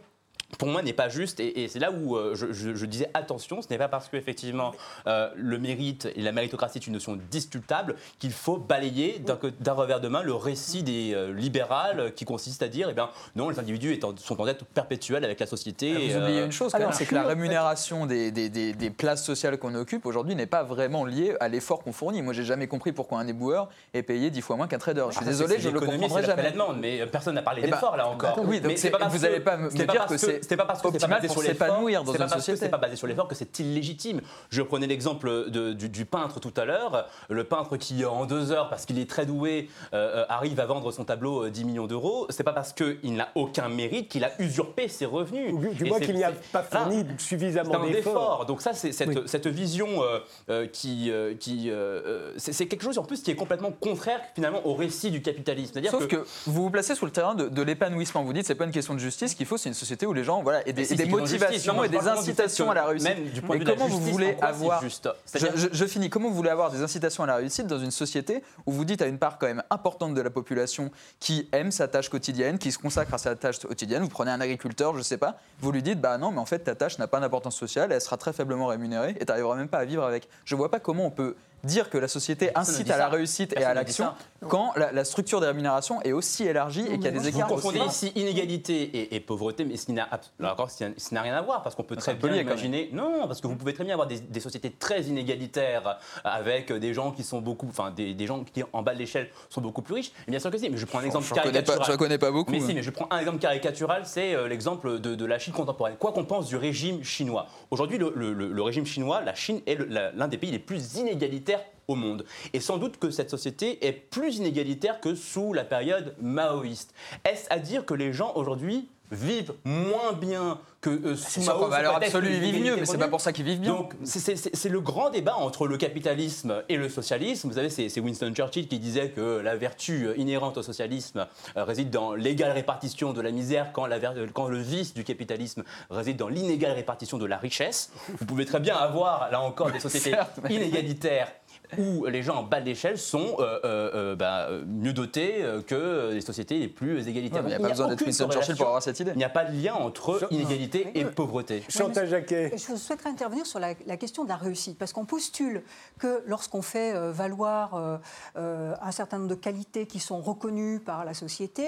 pour 0.57 0.68
moi, 0.68 0.80
n'est 0.80 0.94
pas 0.94 1.11
juste, 1.11 1.40
et, 1.40 1.62
et 1.64 1.68
c'est 1.68 1.78
là 1.78 1.90
où 1.92 2.16
euh, 2.16 2.34
je, 2.34 2.53
je- 2.53 2.74
je 2.74 2.86
disais 2.86 3.11
attention, 3.12 3.61
ce 3.61 3.68
n'est 3.68 3.76
pas 3.76 3.88
parce 3.88 4.09
qu'effectivement 4.09 4.72
euh, 5.07 5.28
le 5.36 5.59
mérite 5.59 6.09
et 6.16 6.22
la 6.22 6.32
méritocratie 6.32 6.78
est 6.78 6.86
une 6.86 6.94
notion 6.94 7.18
discutable 7.30 7.96
qu'il 8.18 8.32
faut 8.32 8.57
balayer 8.57 9.20
d'un 9.61 9.72
revers 9.74 10.01
de 10.01 10.09
main 10.09 10.22
le 10.22 10.32
récit 10.34 10.82
des 10.82 11.12
euh, 11.14 11.32
libérales 11.34 12.14
qui 12.14 12.24
consiste 12.24 12.62
à 12.62 12.68
dire, 12.68 12.88
eh 12.90 12.94
bien, 12.94 13.11
non, 13.36 13.51
les 13.51 13.59
individus 13.59 13.92
étant- 13.92 14.16
sont 14.16 14.40
en 14.40 14.46
dette 14.46 14.64
perpétuelle 14.64 15.22
avec 15.22 15.38
la 15.38 15.46
société. 15.46 15.92
Vous 15.92 16.16
et, 16.16 16.16
oubliez 16.16 16.40
euh, 16.40 16.46
une 16.46 16.53
chose 16.53 16.72
quand 16.72 16.78
même, 16.78 16.92
c'est 16.92 17.05
que 17.05 17.14
la 17.14 17.24
rémunération 17.24 18.07
des, 18.07 18.30
des- 18.30 18.49
des- 18.49 18.72
des 18.72 18.90
places 18.90 19.24
sociales 19.26 19.59
qu'on 19.59 19.74
occupe 19.74 20.07
aujourd'hui 20.07 20.34
n'est 20.34 20.46
pas 20.46 20.62
vraiment 20.62 21.05
liée 21.05 21.36
à 21.40 21.49
l'effort 21.49 21.82
qu'on 21.82 21.92
fournit. 21.92 22.22
Moi, 22.22 22.32
j'ai 22.32 22.44
jamais 22.44 22.68
compris 22.68 22.92
pourquoi 22.92 23.18
un 23.20 23.26
éboueur 23.28 23.68
est 23.92 24.03
payé 24.03 24.30
dix 24.30 24.40
fois 24.40 24.57
moins 24.57 24.66
qu'un 24.66 24.78
trader. 24.78 25.05
Je 25.09 25.16
suis 25.16 25.20
Ah, 25.24 25.28
désolé, 25.28 25.59
je 25.59 25.68
le 25.68 25.74
l'économie, 25.74 26.01
comprendrai 26.05 26.24
jamais. 26.26 26.42
la 26.42 26.51
demande, 26.53 26.78
mais 26.80 27.03
euh, 27.03 27.07
personne 27.07 27.34
n'a 27.34 27.42
parlé 27.42 27.61
Eh 27.64 27.66
ben, 27.68 27.72
d'effort 27.76 27.99
là 27.99 28.09
encore. 28.09 28.38
oui, 28.46 28.61
donc 28.61 28.70
mais 28.72 28.76
c'est- 28.78 28.88
pas 28.90 28.99
parce 28.99 29.14
vous 29.14 29.20
n'allez 29.20 29.40
pas 29.40 29.59
me 29.59 29.68
dire 29.68 30.07
que 30.07 30.16
c'est 30.16 30.38
n'est 30.51 30.57
pas 30.57 30.64
parce 30.64 30.82
que 30.82 30.89
c'est 30.93 30.99
pas 31.01 31.07
basé 31.07 31.28
sur 31.28 31.43
s'épanouir 31.43 32.05
dans 32.05 32.12
pas 32.12 32.18
une 32.18 32.18
parce 32.18 32.32
que 32.34 32.39
société. 32.39 32.59
c'est 32.61 32.68
pas 32.68 32.78
basé 32.78 32.97
sur 32.97 33.07
l'effort 33.07 33.28
que 33.28 33.34
c'est 33.34 33.59
illégitime. 33.59 34.20
Je 34.51 34.62
prenais 34.62 34.86
l'exemple 34.86 35.51
du, 35.51 35.89
du 35.89 36.05
peintre 36.05 36.41
tout 36.41 36.53
à 36.57 36.64
l'heure, 36.64 37.07
le 37.28 37.45
peintre 37.45 37.76
qui 37.76 38.05
en 38.05 38.26
deux 38.26 38.53
heures, 38.53 38.68
parce 38.68 38.84
qu'il 38.86 38.99
est 38.99 39.09
très 39.09 39.26
doué, 39.26 39.68
euh, 39.93 40.22
euh, 40.22 40.24
arrive 40.28 40.59
à 40.61 40.66
vendre 40.66 40.91
son 40.93 41.05
tableau 41.05 41.45
euh, 41.47 41.51
10 41.51 41.64
millions 41.64 41.86
d'euros. 41.86 42.26
C'est 42.30 42.43
pas 42.45 42.53
parce 42.53 42.72
qu'il 42.72 43.14
n'a 43.14 43.28
aucun 43.34 43.68
mérite 43.68 44.09
qu'il 44.09 44.24
a 44.24 44.30
usurpé 44.41 44.89
ses 44.89 45.07
revenus. 45.07 45.53
Ou 45.53 45.74
du 45.74 45.84
moins 45.84 46.01
qu'il 46.01 46.14
n'y 46.16 46.24
a 46.24 46.32
pas 46.53 46.62
fourni 46.62 47.05
suffisamment 47.18 47.84
d'efforts. 47.84 48.12
effort. 48.12 48.47
Donc 48.47 48.62
ça, 48.62 48.72
c'est 48.72 48.93
cette, 48.93 49.09
Oui. 49.09 49.22
cette 49.26 49.47
vision 49.47 49.89
euh, 50.03 50.18
euh, 50.51 50.66
qui, 50.66 51.11
euh, 51.11 51.34
qui 51.34 51.70
euh, 51.70 51.74
euh, 52.07 52.32
c'est 52.36 52.66
quelque 52.66 52.82
chose 52.82 52.99
en 52.99 53.05
plus 53.05 53.22
qui 53.22 53.30
est 53.30 53.36
complètement 53.36 53.72
contraire 53.72 54.20
finalement 54.34 54.66
au 54.66 54.74
récit 54.74 55.11
du 55.11 55.22
capitalisme. 55.22 55.72
C'est-à-dire 55.72 55.91
Sauf 55.91 56.07
que 56.07 56.24
vous 56.47 56.62
vous 56.64 56.70
placez 56.70 56.95
sur 56.95 57.07
le 57.07 57.12
terrain 57.12 57.34
de, 57.34 57.49
de 57.49 57.62
l'épanouissement. 57.62 58.22
Vous 58.22 58.32
dites 58.32 58.47
c'est 58.47 58.55
pas 58.55 58.64
une 58.64 58.70
question 58.72 58.95
de 58.95 58.99
justice, 58.99 59.34
qu'il 59.34 59.47
faut 59.47 59.57
c'est 59.57 59.68
une 59.68 59.74
société 59.74 60.07
où 60.07 60.12
les 60.12 60.24
gens 60.24 60.28
voilà 60.43 60.66
et 60.66 60.72
des, 60.72 60.85
Si, 60.85 60.95
et 60.95 60.97
c'est 60.97 61.05
des 61.05 61.11
une 61.11 61.18
justice. 61.20 61.41
motivations 61.41 61.74
Non, 61.74 61.85
et 61.85 61.89
des 61.89 62.07
incitations 62.09 62.70
à 62.70 62.74
la 62.74 62.85
réussite. 62.87 63.09
Même 63.09 63.24
du 63.31 63.43
point 63.43 63.57
vue 63.57 63.64
de 63.64 63.70
comment 63.72 63.87
vous 63.89 64.01
voulez 64.01 64.37
avoir 64.43 64.81
juste 64.83 65.09
je, 65.09 65.31
C'est-à-dire- 65.39 65.57
je- 65.57 65.68
je 65.72 65.85
finis. 65.87 66.11
Comment 66.11 66.29
vous 66.29 66.35
voulez 66.35 66.51
avoir 66.51 66.70
des 66.70 66.83
incitations 66.83 67.24
à 67.24 67.26
la 67.26 67.37
réussite 67.37 67.66
dans 67.66 67.79
une 67.79 67.91
société 67.91 68.43
où 68.66 68.72
vous 68.72 68.85
dites 68.85 69.03
à 69.03 69.07
une 69.07 69.18
part 69.18 69.39
quand 69.39 69.47
même 69.47 69.62
importante 69.70 70.14
de 70.14 70.20
la 70.20 70.31
population 70.31 70.91
qui 71.20 71.49
aime 71.53 71.70
sa 71.70 71.89
tâche 71.89 72.09
quotidienne, 72.09 72.59
qui 72.59 72.72
se 72.72 72.79
consacre 72.79 73.14
à 73.14 73.18
sa 73.18 73.35
tâche 73.37 73.59
quotidienne, 73.61 74.03
vous 74.03 74.09
prenez 74.09 74.31
un 74.31 74.41
agriculteur, 74.41 74.97
je 74.97 75.03
sais 75.03 75.18
pas, 75.18 75.39
vous 75.61 75.72
lui 75.72 75.83
dites 75.83 76.01
bah 76.01 76.18
non 76.18 76.31
mais 76.31 76.39
en 76.39 76.47
fait 76.47 76.61
ta 76.61 76.74
tâche 76.74 76.99
n'a 76.99 77.07
pas 77.07 77.20
d'importance 77.20 77.57
sociale, 77.57 77.93
elle 77.93 78.01
sera 78.01 78.16
très 78.16 78.33
faiblement 78.33 78.66
rémunérée 78.66 79.11
et 79.18 79.24
tu 79.24 79.26
n'arriveras 79.26 79.57
même 79.57 79.68
pas 79.68 79.79
à 79.79 79.85
vivre 79.85 80.05
avec. 80.05 80.29
Je 80.45 80.55
vois 80.55 80.70
pas 80.70 80.81
comment 80.81 81.07
on 81.07 81.11
peut 81.11 81.35
dire 81.64 81.90
que 81.90 81.98
la 81.98 82.09
société 82.09 82.46
ne 82.54 82.61
incite 82.61 82.90
à 82.90 82.96
la 82.98 83.09
réussite 83.09 83.52
et 83.59 83.64
à 83.64 83.70
ne 83.70 83.74
l'action 83.74 84.09
quand 84.48 84.72
la, 84.76 84.92
la 84.92 85.04
structure 85.04 85.40
des 85.40 85.48
rémunérations 85.48 86.00
est 86.02 86.12
aussi 86.12 86.44
élargie 86.44 86.82
et 86.86 86.92
qu'il 86.96 87.02
y 87.04 87.09
a 87.09 87.11
des 87.11 87.18
Vous 87.18 87.28
écarts 87.28 87.48
confondez 87.48 87.80
aussi. 87.80 88.06
ici 88.06 88.12
inégalité 88.20 88.82
et, 88.82 89.16
et 89.16 89.20
pauvreté, 89.20 89.64
mais 89.64 89.76
ce 89.76 89.90
n'a 89.92 91.22
rien 91.22 91.34
à 91.34 91.42
voir, 91.42 91.62
parce 91.62 91.74
qu'on 91.74 91.82
peut 91.82 91.96
très 91.96 92.14
bien 92.14 92.34
imaginer. 92.36 92.90
Non, 92.92 93.26
parce 93.26 93.40
que 93.40 93.48
vous 93.48 93.56
pouvez 93.56 93.74
très 93.74 93.84
bien 93.84 93.94
avoir 93.94 94.06
des, 94.09 94.20
des 94.20 94.40
sociétés 94.40 94.70
très 94.70 95.02
inégalitaires 95.02 95.98
avec 96.24 96.72
des 96.72 96.94
gens 96.94 97.11
qui 97.11 97.24
sont 97.24 97.40
beaucoup, 97.40 97.66
enfin 97.68 97.90
des, 97.90 98.14
des 98.14 98.26
gens 98.26 98.44
qui 98.44 98.62
en 98.72 98.82
bas 98.82 98.94
de 98.94 98.98
l'échelle 99.00 99.28
sont 99.48 99.61
beaucoup 99.61 99.82
plus 99.82 99.94
riches. 99.94 100.12
Et 100.26 100.30
bien 100.30 100.40
sûr 100.40 100.50
que 100.50 100.59
si. 100.59 100.70
Mais 100.70 100.76
je 100.76 100.86
prends 100.86 101.00
un 101.00 101.04
exemple 101.04 101.26
J'en 101.26 101.34
connais 101.34 101.44
pas, 101.44 101.52
caricatural. 101.52 101.86
j'en 101.92 101.96
connais 101.98 102.18
pas 102.18 102.30
beaucoup. 102.30 102.52
Mais 102.52 102.59
hein. 102.62 102.66
si, 102.66 102.74
mais 102.74 102.82
je 102.82 102.90
prends 102.90 103.09
un 103.11 103.18
exemple 103.18 103.38
caricatural, 103.38 104.02
c'est 104.04 104.34
euh, 104.34 104.46
l'exemple 104.48 105.00
de, 105.00 105.14
de 105.14 105.24
la 105.24 105.38
Chine 105.38 105.52
contemporaine. 105.52 105.96
Quoi 105.98 106.12
qu'on 106.12 106.24
pense 106.24 106.46
du 106.46 106.56
régime 106.56 107.02
chinois, 107.02 107.46
aujourd'hui, 107.70 107.98
le, 107.98 108.12
le- 108.14 108.32
le- 108.32 108.52
le 108.52 108.62
régime 108.62 108.86
chinois, 108.86 109.20
la 109.22 109.34
Chine 109.34 109.61
est 109.66 109.76
l'un 110.14 110.28
des 110.28 110.38
pays 110.38 110.50
les 110.52 110.59
plus 110.59 110.94
inégalitaires 110.96 111.57
au 111.89 111.95
monde. 111.97 112.24
Et 112.53 112.61
sans 112.61 112.76
doute 112.76 112.99
que 112.99 113.11
cette 113.11 113.30
société 113.30 113.84
est 113.86 113.93
plus 113.93 114.36
inégalitaire 114.36 115.01
que 115.01 115.14
sous 115.14 115.53
la 115.55 115.64
période 115.64 116.14
maoïste. 116.20 116.93
Est-ce 117.24 117.47
à 117.51 117.59
dire 117.59 117.84
que 117.86 117.95
les 117.95 118.12
gens 118.12 118.32
aujourd'hui 118.36 118.89
vivent 119.11 119.55
moins 119.64 120.12
bien 120.12 120.59
que 120.82 120.91
euh, 120.91 121.16
sous 121.16 121.41
Mao 121.41 121.59
qu'en 121.61 121.68
valeur 121.68 121.97
absolue, 121.97 122.28
ils 122.34 122.41
vivent 122.41 122.62
mieux, 122.62 122.76
mais 122.76 122.84
c'est 122.84 122.99
pas 122.99 123.09
pour 123.09 123.22
ça 123.22 123.32
qu'ils 123.32 123.47
vivent 123.47 123.59
bien. 123.61 123.72
donc 123.72 123.95
c'est- 124.05 124.68
le 124.68 124.80
grand 124.82 125.09
débat 125.09 125.34
entre 125.36 125.66
le 125.66 125.78
capitalisme 125.78 126.62
et 126.68 126.76
le 126.76 126.91
socialisme. 126.91 127.49
Vous 127.49 127.55
savez, 127.55 127.70
c'est 127.70 128.01
Winston 128.01 128.34
Churchill 128.34 128.68
qui 128.68 128.78
disait 128.78 129.09
que 129.09 129.39
la 129.39 129.57
vertu 129.57 130.09
inhérente 130.18 130.59
au 130.59 130.62
socialisme 130.62 131.26
euh, 131.57 131.64
réside 131.64 131.89
dans 131.89 132.12
l'égale 132.14 132.53
répartition 132.53 133.14
de 133.14 133.22
la 133.22 133.30
misère, 133.30 133.72
quand, 133.72 133.86
la 133.86 133.99
ver- 133.99 134.14
quand 134.34 134.49
le 134.49 134.59
vice 134.61 134.93
du 134.93 135.05
capitalisme 135.05 135.64
réside 135.89 136.18
dans 136.18 136.28
l'inégale 136.28 136.72
répartition 136.72 137.16
de 137.16 137.24
la 137.24 137.39
richesse. 137.39 137.91
Vous 138.18 138.26
pouvez 138.26 138.45
très 138.45 138.61
bien 138.61 138.76
avoir, 138.76 139.30
là 139.30 139.41
encore, 139.41 139.72
des 139.72 139.80
sociétés 139.80 140.14
inégalitaires 140.51 141.32
où 141.76 142.06
les 142.06 142.22
gens 142.22 142.36
en 142.36 142.42
bas 142.42 142.60
de 142.60 142.66
l'échelle 142.66 142.98
sont 142.98 143.36
euh, 143.38 143.60
euh, 143.64 143.90
euh, 143.94 144.16
bah, 144.16 144.48
mieux 144.66 144.92
dotés 144.92 145.44
que 145.66 146.12
les 146.12 146.20
sociétés 146.20 146.58
les 146.58 146.68
plus 146.68 147.06
égalitaires. 147.08 147.42
Il 147.42 147.48
n'y 147.48 147.54
a 147.54 147.60
pas 147.60 147.68
besoin 147.68 147.88
d'être 147.88 148.04
Winston 148.04 148.30
Churchill 148.30 148.56
pour 148.56 148.66
avoir 148.66 148.82
cette 148.82 148.98
idée. 149.00 149.12
Il 149.14 149.18
n'y 149.18 149.24
a 149.24 149.28
pas 149.28 149.44
de 149.44 149.56
lien 149.60 149.74
entre 149.74 150.26
inégalité 150.30 150.90
et 150.94 151.04
pauvreté. 151.04 151.62
Chantal 151.68 152.08
Jacquet. 152.08 152.52
Je 152.56 152.76
souhaiterais 152.76 153.10
intervenir 153.10 153.46
sur 153.46 153.58
la, 153.58 153.74
la 153.86 153.96
question 153.96 154.24
de 154.24 154.28
la 154.28 154.36
réussite, 154.36 154.78
parce 154.78 154.92
qu'on 154.92 155.04
postule 155.04 155.62
que 155.98 156.22
lorsqu'on 156.26 156.62
fait 156.62 156.94
euh, 156.94 157.12
valoir 157.12 157.98
un 158.36 158.92
certain 158.92 159.18
nombre 159.18 159.30
de 159.30 159.34
qualités 159.34 159.86
qui 159.86 159.98
sont 159.98 160.20
reconnues 160.20 160.80
par 160.80 161.04
la 161.04 161.14
société, 161.14 161.66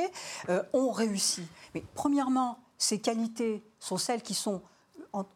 euh, 0.48 0.62
on 0.72 0.90
réussit. 0.90 1.46
Mais 1.74 1.82
premièrement, 1.94 2.58
ces 2.78 3.00
qualités 3.00 3.62
sont 3.78 3.96
celles 3.96 4.22
qui 4.22 4.34
sont 4.34 4.62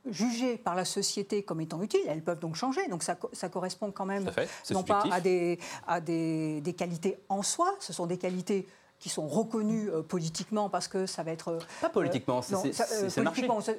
jugées 0.06 0.56
par 0.56 0.74
la 0.74 0.84
société 0.84 1.42
comme 1.42 1.60
étant 1.60 1.82
utiles, 1.82 2.00
elles 2.08 2.22
peuvent 2.22 2.38
donc 2.40 2.54
changer, 2.56 2.86
donc 2.88 3.02
ça, 3.02 3.16
ça 3.32 3.48
correspond 3.48 3.90
quand 3.90 4.06
même 4.06 4.30
non 4.70 4.82
pas 4.82 5.02
à, 5.10 5.20
des, 5.20 5.58
à 5.86 6.00
des, 6.00 6.60
des 6.60 6.72
qualités 6.74 7.18
en 7.28 7.42
soi, 7.42 7.74
ce 7.80 7.92
sont 7.92 8.06
des 8.06 8.18
qualités 8.18 8.66
qui 9.00 9.08
sont 9.10 9.26
reconnues 9.26 9.90
euh, 9.90 10.02
politiquement 10.02 10.70
parce 10.70 10.88
que 10.88 11.04
ça 11.04 11.22
va 11.24 11.32
être... 11.32 11.48
euh, 11.48 11.58
Pas 11.82 11.90
politiquement, 11.90 12.40
c'est 12.40 12.54
euh, 12.54 13.08
c'est- 13.08 13.20
marché. 13.22 13.46
politiquement, 13.46 13.60
ça- 13.60 13.72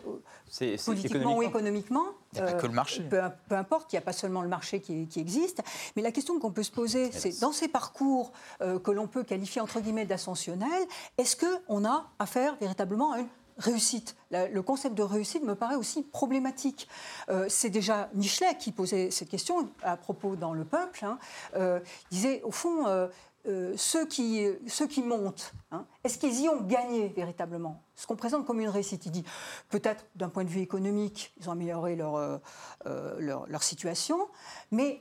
C'est 0.47 0.75
politiquement 0.85 1.37
ou 1.37 1.41
économiquement. 1.41 2.03
Il 2.33 2.35
n'y 2.35 2.41
a 2.41 2.51
pas 2.51 2.57
euh, 2.57 2.61
que 2.61 2.67
le 2.67 2.73
marché. 2.73 3.01
Peu, 3.01 3.21
peu 3.49 3.55
importe, 3.55 3.91
il 3.91 3.95
n'y 3.95 3.99
a 3.99 4.01
pas 4.03 4.13
seulement 4.13 4.41
le 4.43 4.49
marché 4.49 4.81
qui, 4.81 5.07
qui 5.07 5.19
existe. 5.19 5.63
Mais 5.95 6.03
la 6.03 6.11
question 6.11 6.37
qu'on 6.39 6.51
peut 6.51 6.61
se 6.63 6.69
poser, 6.71 7.11
c'est 7.11 7.39
dans 7.39 7.53
ces 7.53 7.69
parcours 7.69 8.33
euh, 8.61 8.77
que 8.77 8.91
l'on 8.91 9.07
peut 9.07 9.23
qualifier 9.23 9.61
entre 9.61 9.79
guillemets 9.79 10.05
d'ascensionnels, 10.05 10.85
est-ce 11.17 11.35
qu'on 11.37 11.85
a 11.85 12.07
affaire 12.19 12.55
véritablement 12.57 13.13
à 13.13 13.19
une 13.19 13.27
réussite 13.57 14.15
Le 14.31 14.61
concept 14.61 14.95
de 14.95 15.03
réussite 15.03 15.43
me 15.43 15.55
paraît 15.55 15.75
aussi 15.75 16.03
problématique. 16.03 16.87
Euh, 17.29 17.45
c'est 17.49 17.69
déjà 17.69 18.09
Michelet 18.13 18.57
qui 18.57 18.71
posait 18.71 19.11
cette 19.11 19.29
question 19.29 19.69
à 19.81 19.97
propos 19.97 20.35
dans 20.35 20.53
Le 20.53 20.65
Peuple. 20.65 21.05
hein. 21.05 21.17
Euh, 21.55 21.79
disait, 22.11 22.41
au 22.43 22.51
fond, 22.51 22.87
euh, 22.87 23.07
euh, 23.47 23.73
ceux, 23.77 24.05
qui, 24.05 24.45
ceux 24.67 24.87
qui 24.87 25.03
montent, 25.03 25.53
hein, 25.71 25.85
est-ce 26.03 26.17
qu'ils 26.17 26.41
y 26.41 26.49
ont 26.49 26.61
gagné 26.61 27.09
véritablement? 27.09 27.83
Ce 27.95 28.07
qu'on 28.07 28.15
présente 28.15 28.45
comme 28.45 28.59
une 28.59 28.69
réussite, 28.69 29.05
il 29.05 29.11
dit 29.11 29.23
peut-être 29.69 30.05
d'un 30.15 30.29
point 30.29 30.43
de 30.43 30.49
vue 30.49 30.61
économique, 30.61 31.33
ils 31.39 31.49
ont 31.49 31.53
amélioré 31.53 31.95
leur, 31.95 32.41
leur, 32.85 33.63
situation, 33.63 34.27
mais 34.71 34.99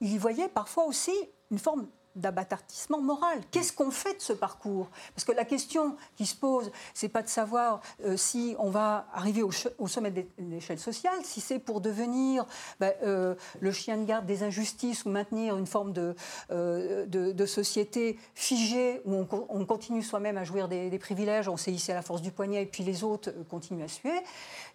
il 0.00 0.12
y 0.12 0.18
voyait 0.18 0.48
parfois 0.48 0.84
aussi 0.84 1.12
une 1.50 1.58
forme 1.58 1.88
d'abattartissement 2.16 3.00
moral. 3.00 3.40
Qu'est-ce 3.50 3.72
qu'on 3.72 3.90
fait 3.90 4.14
de 4.14 4.22
ce 4.22 4.32
parcours? 4.32 4.88
Parce 5.14 5.24
que 5.24 5.32
la 5.32 5.44
question 5.44 5.96
qui 6.16 6.26
se 6.26 6.34
pose, 6.36 6.70
c'est 6.94 7.08
pas 7.08 7.22
de 7.22 7.28
savoir 7.28 7.80
euh, 8.04 8.16
si 8.16 8.54
on 8.58 8.70
va 8.70 9.06
arriver 9.12 9.42
au, 9.42 9.50
sommet 9.88 10.10
de 10.10 10.24
l'échelle 10.38 10.78
sociale, 10.78 11.18
si 11.24 11.40
c'est 11.40 11.58
pour 11.58 11.80
devenir 11.80 12.46
ben, 12.80 12.92
euh, 13.02 13.34
le 13.60 13.72
chien 13.72 13.96
de 13.96 14.04
garde 14.04 14.26
des 14.26 14.42
injustices 14.42 15.04
ou 15.04 15.10
maintenir 15.10 15.56
une 15.56 15.66
forme 15.66 15.92
de, 15.92 16.14
euh, 16.50 17.06
société 17.46 18.18
figée 18.34 19.02
où 19.04 19.14
on, 19.14 19.24
co- 19.26 19.46
on 19.48 19.64
continue 19.66 20.02
soi-même 20.02 20.38
à 20.38 20.44
jouir 20.44 20.68
des, 20.68 20.98
privilèges, 20.98 21.48
on 21.48 21.56
s'est 21.56 21.72
à 21.88 21.94
la 21.94 22.02
force 22.02 22.22
du 22.22 22.30
poignet 22.30 22.62
et 22.62 22.66
puis 22.66 22.84
les 22.84 23.02
autres 23.04 23.30
continuent 23.50 23.84
à 23.84 23.88
suer. 23.88 24.12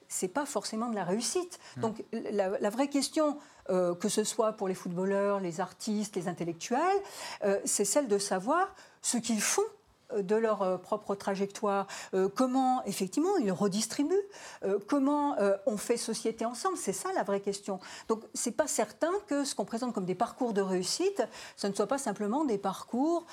C'est 0.07 0.27
pas 0.27 0.45
forcément 0.45 0.89
de 0.89 0.95
la 0.95 1.03
réussite. 1.03 1.59
Donc 1.77 2.03
la, 2.11 2.57
la 2.59 2.69
vraie 2.69 2.87
question, 2.87 3.37
euh, 3.69 3.93
que 3.93 4.09
ce 4.09 4.23
soit 4.23 4.53
pour 4.53 4.67
les 4.67 4.75
footballeurs, 4.75 5.39
les 5.39 5.59
artistes, 5.59 6.15
les 6.15 6.27
intellectuels, 6.27 6.79
euh, 7.43 7.59
c'est 7.65 7.85
celle 7.85 8.07
de 8.07 8.17
savoir 8.17 8.73
ce 9.01 9.17
qu'ils 9.17 9.41
font 9.41 9.61
euh, 10.13 10.21
de 10.21 10.35
leur 10.35 10.79
propre 10.81 11.15
trajectoire, 11.15 11.87
euh, 12.13 12.29
comment 12.33 12.81
effectivement 12.85 13.35
ils 13.37 13.51
redistribuent, 13.51 14.15
euh, 14.63 14.79
comment 14.87 15.37
euh, 15.39 15.57
on 15.65 15.75
fait 15.75 15.97
société 15.97 16.45
ensemble, 16.45 16.77
c'est 16.77 16.93
ça 16.93 17.11
la 17.13 17.23
vraie 17.23 17.41
question. 17.41 17.79
Donc 18.07 18.23
c'est 18.33 18.55
pas 18.55 18.67
certain 18.67 19.11
que 19.27 19.43
ce 19.43 19.55
qu'on 19.55 19.65
présente 19.65 19.93
comme 19.93 20.05
des 20.05 20.15
parcours 20.15 20.53
de 20.53 20.61
réussite, 20.61 21.21
ce 21.57 21.67
ne 21.67 21.73
soit 21.73 21.87
pas 21.87 21.97
simplement 21.97 22.45
des 22.45 22.57
parcours 22.57 23.25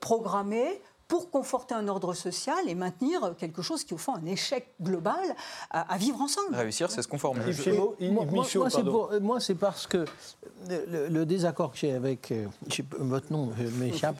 programmés 0.00 0.80
pour 1.10 1.30
conforter 1.30 1.74
un 1.74 1.88
ordre 1.88 2.14
social 2.14 2.56
et 2.68 2.74
maintenir 2.76 3.34
quelque 3.36 3.60
chose 3.62 3.82
qui, 3.84 3.92
au 3.92 3.98
fond, 3.98 4.14
un 4.14 4.24
échec 4.26 4.68
global 4.80 5.20
à, 5.70 5.92
à 5.92 5.98
vivre 5.98 6.20
ensemble. 6.22 6.54
Réussir, 6.54 6.90
c'est 6.90 7.02
se 7.02 7.08
conformer. 7.08 7.40
Moi, 8.10 8.24
moi- 8.90 9.18
moi, 9.20 9.40
c'est 9.40 9.56
parce 9.56 9.86
que 9.88 10.04
le, 10.68 11.24
désaccord 11.24 11.72
que 11.72 11.78
j'ai 11.78 11.92
avec. 11.92 12.30
euh, 12.30 12.46
je 12.68 12.76
sais 12.76 12.82
pas, 12.84 12.96
votre 13.00 13.32
nom 13.32 13.50
euh, 13.60 13.70
m'échappe. 13.78 14.16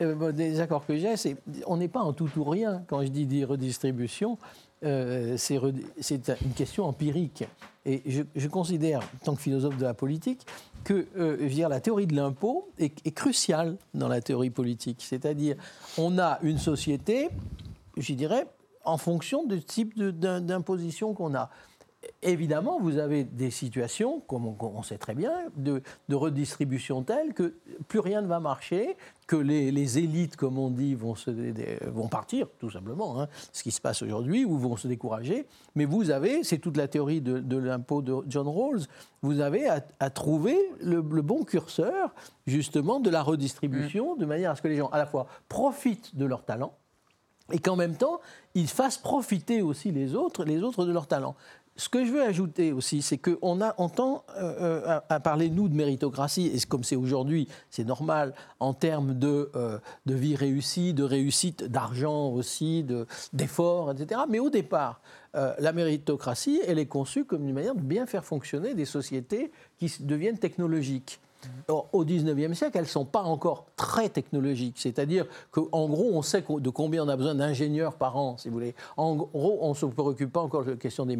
Euh, 0.00 0.14
Le 0.14 0.32
désaccord 0.32 0.86
que 0.86 0.96
j'ai, 0.96 1.16
c'est. 1.16 1.36
On 1.66 1.76
n'est 1.76 1.88
pas 1.88 2.00
en 2.00 2.12
tout 2.14 2.28
ou 2.36 2.44
rien. 2.44 2.82
Quand 2.88 3.02
je 3.02 3.08
dis 3.08 3.26
dis 3.26 3.44
redistribution, 3.44 4.38
euh, 4.84 5.36
c'est 5.36 5.56
une 5.56 6.52
question 6.56 6.86
empirique. 6.86 7.44
Et 7.84 8.02
je, 8.06 8.48
considère, 8.48 9.00
en 9.00 9.24
tant 9.24 9.34
que 9.34 9.42
philosophe 9.42 9.76
de 9.76 9.84
la 9.84 9.94
politique, 9.94 10.46
que 10.84 11.06
euh, 11.16 11.68
la 11.68 11.80
théorie 11.80 12.06
de 12.06 12.14
l'impôt 12.14 12.70
est, 12.78 13.04
est 13.04 13.12
cruciale 13.12 13.76
dans 13.94 14.08
la 14.08 14.20
théorie 14.20 14.50
politique. 14.50 14.98
C'est-à-dire, 15.00 15.56
on 15.98 16.18
a 16.18 16.38
une 16.42 16.58
société, 16.58 17.28
je 17.96 18.14
dirais, 18.14 18.46
en 18.84 18.98
fonction 18.98 19.44
du 19.46 19.62
type 19.62 19.98
d'imposition 19.98 21.14
qu'on 21.14 21.34
a. 21.34 21.50
Évidemment, 22.22 22.80
vous 22.80 22.98
avez 22.98 23.22
des 23.22 23.50
situations, 23.50 24.20
comme 24.26 24.46
on, 24.46 24.56
on 24.60 24.82
sait 24.82 24.98
très 24.98 25.14
bien, 25.14 25.32
de, 25.56 25.82
de 26.08 26.14
redistribution 26.16 27.02
telle 27.02 27.32
que 27.32 27.54
plus 27.86 28.00
rien 28.00 28.22
ne 28.22 28.26
va 28.26 28.40
marcher, 28.40 28.96
que 29.28 29.36
les, 29.36 29.70
les 29.70 29.98
élites, 29.98 30.34
comme 30.36 30.58
on 30.58 30.70
dit, 30.70 30.94
vont, 30.94 31.14
se, 31.14 31.30
dé- 31.30 31.78
vont 31.86 32.08
partir, 32.08 32.48
tout 32.58 32.70
simplement, 32.70 33.20
hein, 33.20 33.28
ce 33.52 33.62
qui 33.62 33.70
se 33.70 33.80
passe 33.80 34.02
aujourd'hui, 34.02 34.44
ou 34.44 34.58
vont 34.58 34.76
se 34.76 34.88
décourager. 34.88 35.46
Mais 35.76 35.84
vous 35.84 36.10
avez, 36.10 36.42
c'est 36.42 36.58
toute 36.58 36.76
la 36.76 36.88
théorie 36.88 37.20
de, 37.20 37.38
de 37.38 37.56
l'impôt 37.56 38.02
de 38.02 38.16
John 38.26 38.48
Rawls, 38.48 38.82
vous 39.22 39.38
avez 39.40 39.68
à, 39.68 39.84
à 40.00 40.10
trouver 40.10 40.58
le, 40.80 40.96
le 41.08 41.22
bon 41.22 41.44
curseur, 41.44 42.12
justement, 42.46 42.98
de 42.98 43.10
la 43.10 43.22
redistribution, 43.22 44.16
de 44.16 44.26
manière 44.26 44.50
à 44.50 44.56
ce 44.56 44.62
que 44.62 44.68
les 44.68 44.76
gens, 44.76 44.88
à 44.88 44.98
la 44.98 45.06
fois, 45.06 45.26
profitent 45.48 46.16
de 46.16 46.24
leur 46.24 46.44
talent, 46.44 46.74
et 47.52 47.58
qu'en 47.58 47.76
même 47.76 47.96
temps, 47.96 48.20
ils 48.54 48.68
fassent 48.68 48.98
profiter 48.98 49.62
aussi 49.62 49.90
les 49.92 50.14
autres, 50.14 50.44
les 50.44 50.62
autres 50.62 50.84
de 50.84 50.92
leur 50.92 51.06
talent. 51.06 51.34
Ce 51.76 51.88
que 51.88 52.04
je 52.04 52.12
veux 52.12 52.22
ajouter 52.22 52.72
aussi, 52.72 53.00
c'est 53.00 53.16
qu'on 53.16 53.62
a, 53.62 53.74
euh, 53.78 54.20
euh, 54.38 55.00
à, 55.08 55.20
parler, 55.20 55.48
nous, 55.48 55.68
de 55.68 55.74
méritocratie, 55.74 56.48
et 56.54 56.58
comme 56.68 56.84
c'est 56.84 56.96
aujourd'hui, 56.96 57.48
c'est 57.70 57.84
normal, 57.84 58.34
en 58.60 58.74
termes 58.74 59.14
de, 59.18 59.50
euh, 59.56 59.78
de 60.04 60.14
vie 60.14 60.36
réussie, 60.36 60.92
de 60.92 61.02
réussite, 61.02 61.64
d'argent 61.64 62.28
aussi, 62.28 62.82
de- 62.84 63.06
d'efforts, 63.32 63.92
etc. 63.92 64.20
Mais 64.28 64.38
au 64.38 64.50
départ, 64.50 65.00
la 65.34 65.72
méritocratie, 65.72 66.60
elle 66.68 66.78
est 66.78 66.84
conçue 66.84 67.24
comme 67.24 67.48
une 67.48 67.54
manière 67.54 67.74
de 67.74 67.80
bien 67.80 68.04
faire 68.04 68.22
fonctionner 68.22 68.74
des 68.74 68.84
sociétés 68.84 69.50
qui 69.78 69.90
deviennent 70.00 70.36
technologiques. 70.36 71.20
Or, 71.68 71.88
au 71.92 72.04
19e 72.04 72.54
siècle, 72.54 72.76
elles 72.76 72.84
ne 72.84 72.88
sont 72.88 73.04
pas 73.04 73.22
encore 73.22 73.66
très 73.76 74.08
technologiques. 74.08 74.76
C'est-à-dire 74.78 75.26
qu'en 75.50 75.88
gros, 75.88 76.10
on 76.12 76.22
sait 76.22 76.42
de 76.48 76.70
combien 76.70 77.04
on 77.04 77.08
a 77.08 77.16
besoin 77.16 77.34
d'ingénieurs 77.34 77.94
par 77.94 78.16
an, 78.16 78.36
si 78.36 78.48
vous 78.48 78.54
voulez. 78.54 78.74
En 78.96 79.14
gros, 79.14 79.58
on 79.60 79.70
ne 79.70 79.74
se 79.74 79.86
préoccupe 79.86 80.32
pas 80.32 80.40
encore 80.40 80.64
de 80.64 80.72
la 80.72 80.76
question 80.76 81.06
des- 81.06 81.16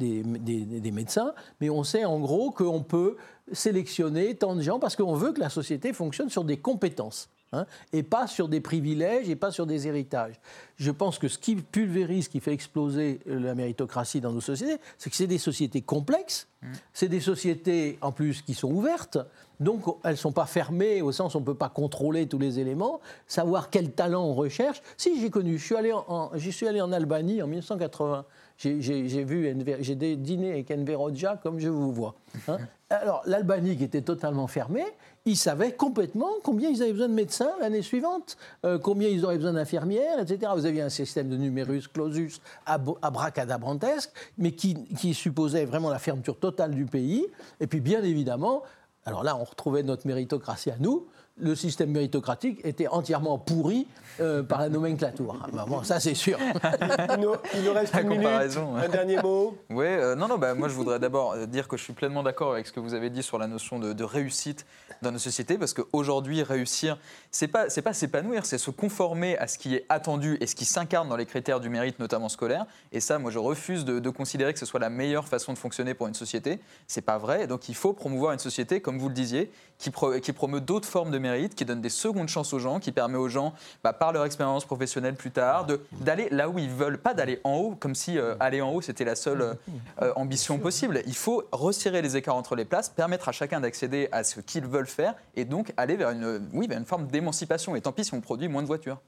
des 0.00 0.90
médecins, 0.92 1.32
mais 1.60 1.70
on 1.70 1.84
sait 1.84 2.04
en 2.04 2.18
gros 2.20 2.50
qu'on 2.50 2.82
peut 2.82 3.16
sélectionner 3.52 4.34
tant 4.34 4.54
de 4.56 4.60
gens 4.62 4.78
parce 4.78 4.96
qu'on 4.96 5.14
veut 5.14 5.32
que 5.32 5.40
la 5.40 5.50
société 5.50 5.92
fonctionne 5.92 6.30
sur 6.30 6.44
des 6.44 6.56
compétences. 6.56 7.28
Hein, 7.52 7.66
et 7.92 8.02
pas 8.02 8.26
sur 8.26 8.48
des 8.48 8.60
privilèges 8.60 9.28
et 9.28 9.36
pas 9.36 9.50
sur 9.50 9.66
des 9.66 9.86
héritages. 9.86 10.34
Je 10.76 10.90
pense 10.90 11.18
que 11.18 11.28
ce 11.28 11.38
qui 11.38 11.56
pulvérise, 11.56 12.24
ce 12.24 12.28
qui 12.30 12.40
fait 12.40 12.52
exploser 12.52 13.20
la 13.26 13.54
méritocratie 13.54 14.20
dans 14.20 14.32
nos 14.32 14.40
sociétés, 14.40 14.78
c'est 14.98 15.10
que 15.10 15.16
c'est 15.16 15.26
des 15.26 15.38
sociétés 15.38 15.82
complexes, 15.82 16.48
c'est 16.92 17.08
des 17.08 17.20
sociétés 17.20 17.98
en 18.00 18.12
plus 18.12 18.42
qui 18.42 18.54
sont 18.54 18.70
ouvertes, 18.70 19.18
donc 19.60 19.84
elles 20.04 20.10
ne 20.12 20.16
sont 20.16 20.32
pas 20.32 20.46
fermées 20.46 21.00
au 21.00 21.12
sens 21.12 21.34
où 21.34 21.38
on 21.38 21.40
ne 21.40 21.46
peut 21.46 21.54
pas 21.54 21.68
contrôler 21.70 22.26
tous 22.26 22.38
les 22.38 22.58
éléments, 22.58 23.00
savoir 23.26 23.70
quel 23.70 23.92
talent 23.92 24.24
on 24.24 24.34
recherche. 24.34 24.82
Si 24.96 25.20
j'ai 25.20 25.30
connu, 25.30 25.56
je 25.58 25.64
suis 25.64 25.76
allé 25.76 25.92
en, 25.92 26.04
en- 26.08 26.30
suis 26.38 26.66
allé 26.68 26.80
en 26.80 26.92
Albanie 26.92 27.40
en 27.42 27.46
1980. 27.46 28.24
J'ai- 28.58 28.80
vu, 29.24 29.54
j'ai 29.80 29.94
dîné 30.16 30.52
avec 30.52 30.70
Enver 30.70 30.96
Hoxha 30.96 31.36
comme 31.42 31.58
je 31.58 31.68
vous 31.68 31.92
vois. 31.92 32.14
hein. 32.48 32.58
Alors 32.90 33.22
l'Albanie 33.26 33.76
qui 33.76 33.84
était 33.84 34.00
totalement 34.02 34.46
fermée, 34.46 34.84
ils 35.26 35.36
savaient 35.36 35.72
complètement 35.72 36.30
combien 36.42 36.70
ils 36.70 36.82
avaient 36.82 36.92
besoin 36.92 37.08
de 37.08 37.14
médecins 37.14 37.50
l'année 37.60 37.82
suivante, 37.82 38.38
euh, 38.64 38.78
combien 38.78 39.08
ils 39.08 39.24
auraient 39.24 39.36
besoin 39.36 39.52
d'infirmières, 39.52 40.20
etc. 40.20 40.52
Vous 40.54 40.66
aviez 40.66 40.82
un 40.82 40.88
système 40.88 41.28
de 41.28 41.36
numerus 41.36 41.88
clausus 41.88 42.40
abracadabrantesque, 42.64 44.10
mais 44.38 44.52
qui 44.52 45.14
supposait 45.14 45.64
vraiment 45.64 45.90
la 45.90 45.98
fermeture 45.98 46.38
totale 46.38 46.74
du 46.74 46.86
pays. 46.86 47.26
Et 47.60 47.66
puis 47.66 47.80
bien 47.80 48.02
évidemment, 48.04 48.62
alors 49.04 49.24
là 49.24 49.36
on 49.36 49.44
retrouvait 49.44 49.82
notre 49.82 50.06
méritocratie 50.06 50.70
à 50.70 50.76
nous, 50.78 51.06
le 51.38 51.54
système 51.54 51.90
méritocratique 51.90 52.60
était 52.64 52.88
entièrement 52.88 53.38
pourri 53.38 53.86
euh, 54.20 54.42
par 54.42 54.60
la 54.60 54.68
nomenclature. 54.70 55.38
Ah, 55.42 55.48
bah, 55.52 55.66
bon, 55.68 55.82
ça 55.82 56.00
c'est 56.00 56.14
sûr. 56.14 56.38
Il 57.14 57.20
nous, 57.20 57.34
il 57.54 57.62
nous 57.62 57.72
reste 57.72 57.94
La 57.94 58.00
une 58.00 58.08
comparaison. 58.08 58.74
Un 58.76 58.88
dernier 58.88 59.20
mot. 59.22 59.56
Oui, 59.70 59.86
non, 60.16 60.28
non, 60.28 60.38
bah, 60.38 60.54
moi 60.54 60.68
je 60.68 60.74
voudrais 60.74 60.98
d'abord 60.98 61.32
euh, 61.32 61.46
dire 61.46 61.68
que 61.68 61.76
je 61.76 61.82
suis 61.82 61.92
pleinement 61.92 62.22
d'accord 62.22 62.52
avec 62.52 62.66
ce 62.66 62.72
que 62.72 62.80
vous 62.80 62.94
avez 62.94 63.10
dit 63.10 63.22
sur 63.22 63.38
la 63.38 63.46
notion 63.46 63.78
de, 63.78 63.92
de 63.92 64.04
réussite 64.04 64.64
dans 65.02 65.12
nos 65.12 65.18
sociétés, 65.18 65.58
parce 65.58 65.74
qu'aujourd'hui, 65.74 66.42
réussir, 66.42 66.98
c'est 67.30 67.48
pas, 67.48 67.68
c'est 67.68 67.82
pas 67.82 67.92
s'épanouir, 67.92 68.46
c'est 68.46 68.58
se 68.58 68.70
conformer 68.70 69.36
à 69.38 69.46
ce 69.46 69.58
qui 69.58 69.74
est 69.74 69.84
attendu 69.90 70.38
et 70.40 70.46
ce 70.46 70.54
qui 70.54 70.64
s'incarne 70.64 71.08
dans 71.08 71.16
les 71.16 71.26
critères 71.26 71.60
du 71.60 71.68
mérite, 71.68 71.98
notamment 71.98 72.30
scolaire. 72.30 72.64
Et 72.92 73.00
ça, 73.00 73.18
moi 73.18 73.30
je 73.30 73.38
refuse 73.38 73.84
de, 73.84 73.98
de 73.98 74.10
considérer 74.10 74.52
que 74.54 74.58
ce 74.58 74.66
soit 74.66 74.80
la 74.80 74.90
meilleure 74.90 75.28
façon 75.28 75.52
de 75.52 75.58
fonctionner 75.58 75.92
pour 75.92 76.06
une 76.06 76.14
société. 76.14 76.60
C'est 76.86 77.02
pas 77.02 77.18
vrai. 77.18 77.46
Donc 77.46 77.68
il 77.68 77.74
faut 77.74 77.92
promouvoir 77.92 78.32
une 78.32 78.38
société, 78.38 78.80
comme 78.80 78.98
vous 78.98 79.08
le 79.08 79.14
disiez, 79.14 79.50
qui, 79.78 79.90
pro- 79.90 80.18
qui 80.20 80.32
promeut 80.32 80.60
d'autres 80.60 80.88
formes 80.88 81.10
de 81.10 81.18
mérite, 81.18 81.54
qui 81.54 81.64
donne 81.64 81.80
des 81.80 81.90
secondes 81.90 82.28
chances 82.28 82.52
aux 82.52 82.58
gens, 82.58 82.80
qui 82.80 82.92
permet 82.92 83.18
aux 83.18 83.28
gens, 83.28 83.52
bah, 83.84 83.92
par 83.92 84.12
leur 84.12 84.24
expérience 84.24 84.64
professionnelle 84.64 85.14
plus 85.14 85.30
tard, 85.30 85.66
de- 85.66 85.80
d'aller 85.92 86.28
là 86.30 86.48
où 86.48 86.58
ils 86.58 86.70
veulent, 86.70 86.98
pas 86.98 87.14
d'aller 87.14 87.40
en 87.44 87.54
haut, 87.56 87.76
comme 87.78 87.94
si 87.94 88.18
euh, 88.18 88.34
aller 88.40 88.60
en 88.62 88.70
haut 88.72 88.80
c'était 88.80 89.04
la 89.04 89.16
seule 89.16 89.42
euh, 89.42 89.54
euh, 90.02 90.12
ambition 90.16 90.58
possible. 90.58 91.02
Il 91.06 91.16
faut 91.16 91.44
resserrer 91.52 92.02
les 92.02 92.16
écarts 92.16 92.36
entre 92.36 92.56
les 92.56 92.64
places, 92.64 92.88
permettre 92.88 93.28
à 93.28 93.32
chacun 93.32 93.60
d'accéder 93.60 94.08
à 94.12 94.24
ce 94.24 94.40
qu'ils 94.40 94.66
veulent 94.66 94.86
faire, 94.86 95.14
et 95.34 95.44
donc 95.44 95.72
aller 95.76 95.96
vers 95.96 96.10
une, 96.10 96.48
oui, 96.52 96.66
vers 96.66 96.78
une 96.78 96.86
forme 96.86 97.06
d'émancipation. 97.06 97.76
Et 97.76 97.80
tant 97.80 97.92
pis 97.92 98.04
si 98.04 98.14
on 98.14 98.20
produit 98.20 98.48
moins 98.48 98.62
de 98.62 98.66
voitures. 98.66 98.98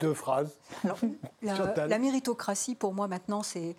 Deux 0.00 0.14
phrases. 0.14 0.50
Alors, 0.84 0.98
la, 1.76 1.98
méritocratie, 1.98 2.74
pour 2.74 2.92
moi, 2.92 3.06
maintenant, 3.06 3.42
c'est 3.44 3.76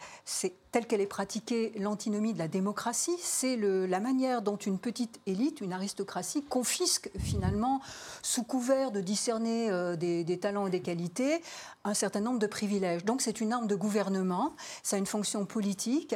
telle 0.76 0.88
qu'elle 0.88 1.00
est 1.00 1.06
pratiquée, 1.06 1.72
l'antinomie 1.80 2.34
de 2.34 2.38
la 2.38 2.50
démocratie. 2.50 3.16
C'est 3.22 3.56
la 3.56 4.02
manière 4.02 4.42
dont 4.42 4.58
une 4.58 4.78
petite 4.78 5.22
élite, 5.26 5.62
une 5.62 5.72
aristocratie, 5.72 6.44
confisque 6.44 7.10
finalement, 7.18 7.80
sous 8.22 8.44
couvert 8.44 8.92
de 8.92 9.00
discerner 9.00 9.72
euh, 9.72 9.96
des, 9.96 10.26
des 10.26 10.38
talents 10.38 10.68
et 10.68 10.70
des 10.70 10.82
qualités, 10.82 11.42
un 11.86 11.94
certain 11.94 12.20
nombre 12.20 12.40
de 12.40 12.48
privilèges. 12.48 13.06
Donc, 13.06 13.22
c'est 13.22 13.40
une 13.40 13.54
arme 13.54 13.68
de 13.68 13.76
gouvernement, 13.76 14.54
ça 14.84 14.98
a 14.98 15.00
une 15.00 15.06
fonction 15.06 15.46
politique 15.46 16.14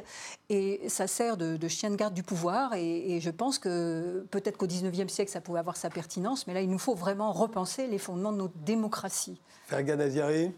et 0.50 0.82
ça 0.90 1.08
sert 1.08 1.38
de, 1.38 1.56
de 1.56 1.68
chien 1.70 1.90
de 1.90 1.96
garde 1.96 2.14
du 2.14 2.24
pouvoir. 2.24 2.74
Et, 2.74 3.16
et 3.16 3.22
je 3.22 3.30
pense 3.30 3.60
que 3.60 4.28
peut-être 4.30 4.58
qu'au 4.58 4.68
19e 4.68 5.08
siècle, 5.08 5.32
ça 5.32 5.40
pouvait 5.40 5.60
avoir 5.60 5.78
sa 5.78 5.90
pertinence, 5.90 6.48
mais 6.48 6.54
là, 6.54 6.60
il 6.60 6.70
nous 6.70 6.80
faut 6.80 6.96
vraiment 6.96 7.32
repenser 7.32 7.88
les 7.88 7.98
fondements 7.98 8.34
de 8.34 8.40
notre 8.40 8.58
démocratie. 8.58 9.40
Fergan 9.68 10.02
Aziari. 10.02 10.52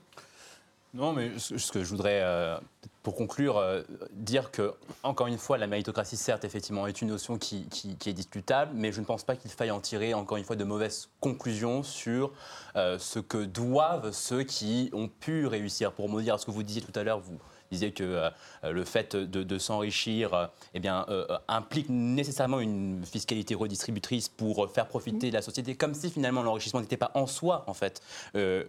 Non, 0.93 1.14
mais 1.14 1.38
ce 1.38 1.58
ce 1.58 1.72
que 1.72 1.84
je 1.84 1.89
voudrais, 1.89 2.20
euh, 2.22 2.58
pour 3.04 3.16
conclure, 3.16 3.58
euh, 3.58 3.82
dire 4.12 4.52
que, 4.52 4.74
encore 5.04 5.28
une 5.28 5.38
fois, 5.39 5.58
la 5.58 5.66
méritocratie, 5.68 6.18
certes, 6.18 6.45
effectivement, 6.45 6.86
est 6.86 7.02
une 7.02 7.08
notion 7.10 7.38
qui, 7.38 7.66
qui- 7.70 7.95
qui 7.95 8.10
est 8.10 8.14
discutable, 8.14 8.72
mais 8.76 8.91
je 8.91 8.99
ne 8.99 9.06
pense 9.06 9.24
pas 9.24 9.36
qu'il 9.36 9.49
faille 9.52 9.72
en 9.72 9.80
tirer, 9.80 10.14
encore 10.14 10.38
une 10.38 10.43
fois, 10.43 10.56
de 10.56 10.64
mauvaises 10.64 11.10
conclusions 11.20 11.82
sur 11.84 12.32
euh, 12.76 12.99
ce 12.99 13.20
que 13.20 13.43
doivent 13.43 14.12
ceux 14.12 14.43
qui 14.43 14.89
ont 14.93 15.08
pu 15.08 15.47
réussir. 15.47 15.93
Pour 15.93 16.10
me 16.10 16.22
dire 16.22 16.39
ce 16.39 16.45
que 16.45 16.52
vous 16.52 16.64
disiez 16.64 16.82
tout 16.82 16.97
à 16.97 17.04
l'heure, 17.04 17.20
vous 17.20 17.39
disait 17.72 17.91
que 17.91 18.04
euh, 18.04 18.30
le 18.72 18.84
fait 18.84 19.16
de, 19.16 19.43
de 19.43 19.58
s'enrichir 19.58 20.49
eh 20.74 20.80
bien, 20.82 21.06
implique 21.47 21.88
nécessairement 21.89 22.60
une 22.60 23.06
fiscalité 23.06 23.56
redistributrice 23.56 24.28
pour 24.28 24.70
faire 24.70 24.88
profiter 24.88 25.30
de 25.30 25.34
la 25.34 25.41
société, 25.41 25.76
comme 25.76 25.93
si 25.93 26.10
finalement 26.12 26.43
l'enrichissement 26.43 26.82
n'était 26.82 26.97
pas 26.97 27.12
en 27.16 27.28
soi, 27.28 27.64
en 27.68 27.74
fait, 27.74 28.02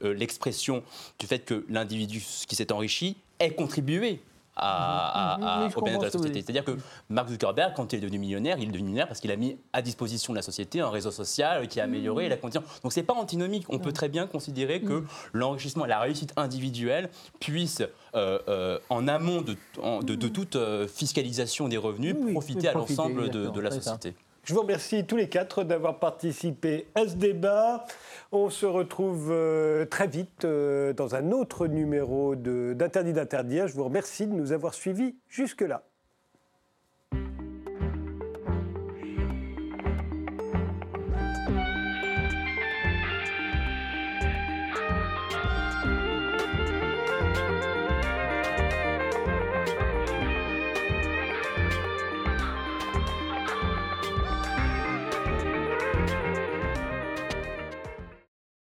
l'expression 0.00 0.82
du 1.18 1.26
fait 1.26 1.40
que 1.40 1.64
l'individu 1.68 2.22
qui 2.46 2.54
s'est 2.54 2.72
enrichi 2.72 3.16
ait 3.46 3.50
contribué 3.54 4.20
à, 4.54 5.38
au 5.74 5.82
bien-être 5.82 5.98
de 6.00 6.04
la 6.04 6.10
société. 6.10 6.42
C'est-à-dire 6.42 6.64
que 6.64 6.76
Mark 7.08 7.28
Zuckerberg, 7.30 7.72
quand 7.74 7.92
il 7.92 7.96
est 7.96 8.00
devenu 8.00 8.18
millionnaire, 8.18 8.56
il 8.58 8.64
est 8.64 8.66
devenu 8.66 8.82
millionnaire 8.84 9.08
parce 9.08 9.20
qu'il 9.20 9.30
a 9.30 9.36
mis 9.36 9.56
à 9.72 9.80
disposition 9.80 10.34
de 10.34 10.36
la 10.38 10.42
société 10.42 10.80
un 10.80 10.90
réseau 10.90 11.10
social 11.10 11.66
qui 11.68 11.80
a 11.80 11.84
amélioré 11.84 12.28
la 12.28 12.36
condition. 12.36 12.62
Donc 12.82 12.92
c'est 12.92 13.02
pas 13.02 13.14
antinomique. 13.14 13.64
On 13.70 13.78
peut 13.78 13.92
très 13.92 14.10
bien 14.10 14.26
considérer 14.26 14.82
que 14.82 15.04
l'enrichissement, 15.32 15.86
la 15.86 16.00
réussite 16.00 16.34
individuelle 16.36 17.08
puisse, 17.40 17.82
euh, 18.14 18.38
euh, 18.48 18.78
en 18.90 19.08
amont 19.08 19.40
de, 19.40 19.56
en- 19.82 20.00
de- 20.02 20.14
de 20.16 20.28
toute 20.28 20.56
euh, 20.56 20.86
fiscalisation 20.86 21.68
des 21.68 21.78
revenus, 21.78 22.14
Oui, 22.14 22.24
oui, 22.26 22.32
profiter 22.32 22.68
à 22.68 22.74
l'ensemble 22.74 23.30
de, 23.30 23.60
la 23.60 23.70
société. 23.70 24.14
Je 24.44 24.54
vous 24.54 24.62
remercie 24.62 25.06
tous 25.06 25.14
les 25.14 25.28
quatre 25.28 25.62
d'avoir 25.62 26.00
participé 26.00 26.88
à 26.96 27.06
ce 27.06 27.14
débat. 27.14 27.84
On 28.32 28.50
se 28.50 28.66
retrouve 28.66 29.30
euh, 29.30 29.84
très 29.84 30.08
vite 30.08 30.44
euh, 30.44 30.92
dans 30.92 31.14
un 31.14 31.30
autre 31.30 31.68
numéro 31.68 32.34
d'Interdit 32.34 33.12
d'interdire. 33.12 33.68
Je 33.68 33.74
vous 33.74 33.84
remercie 33.84 34.26
de 34.26 34.32
nous 34.32 34.50
avoir 34.50 34.74
suivis 34.74 35.14
jusque-là. 35.28 35.84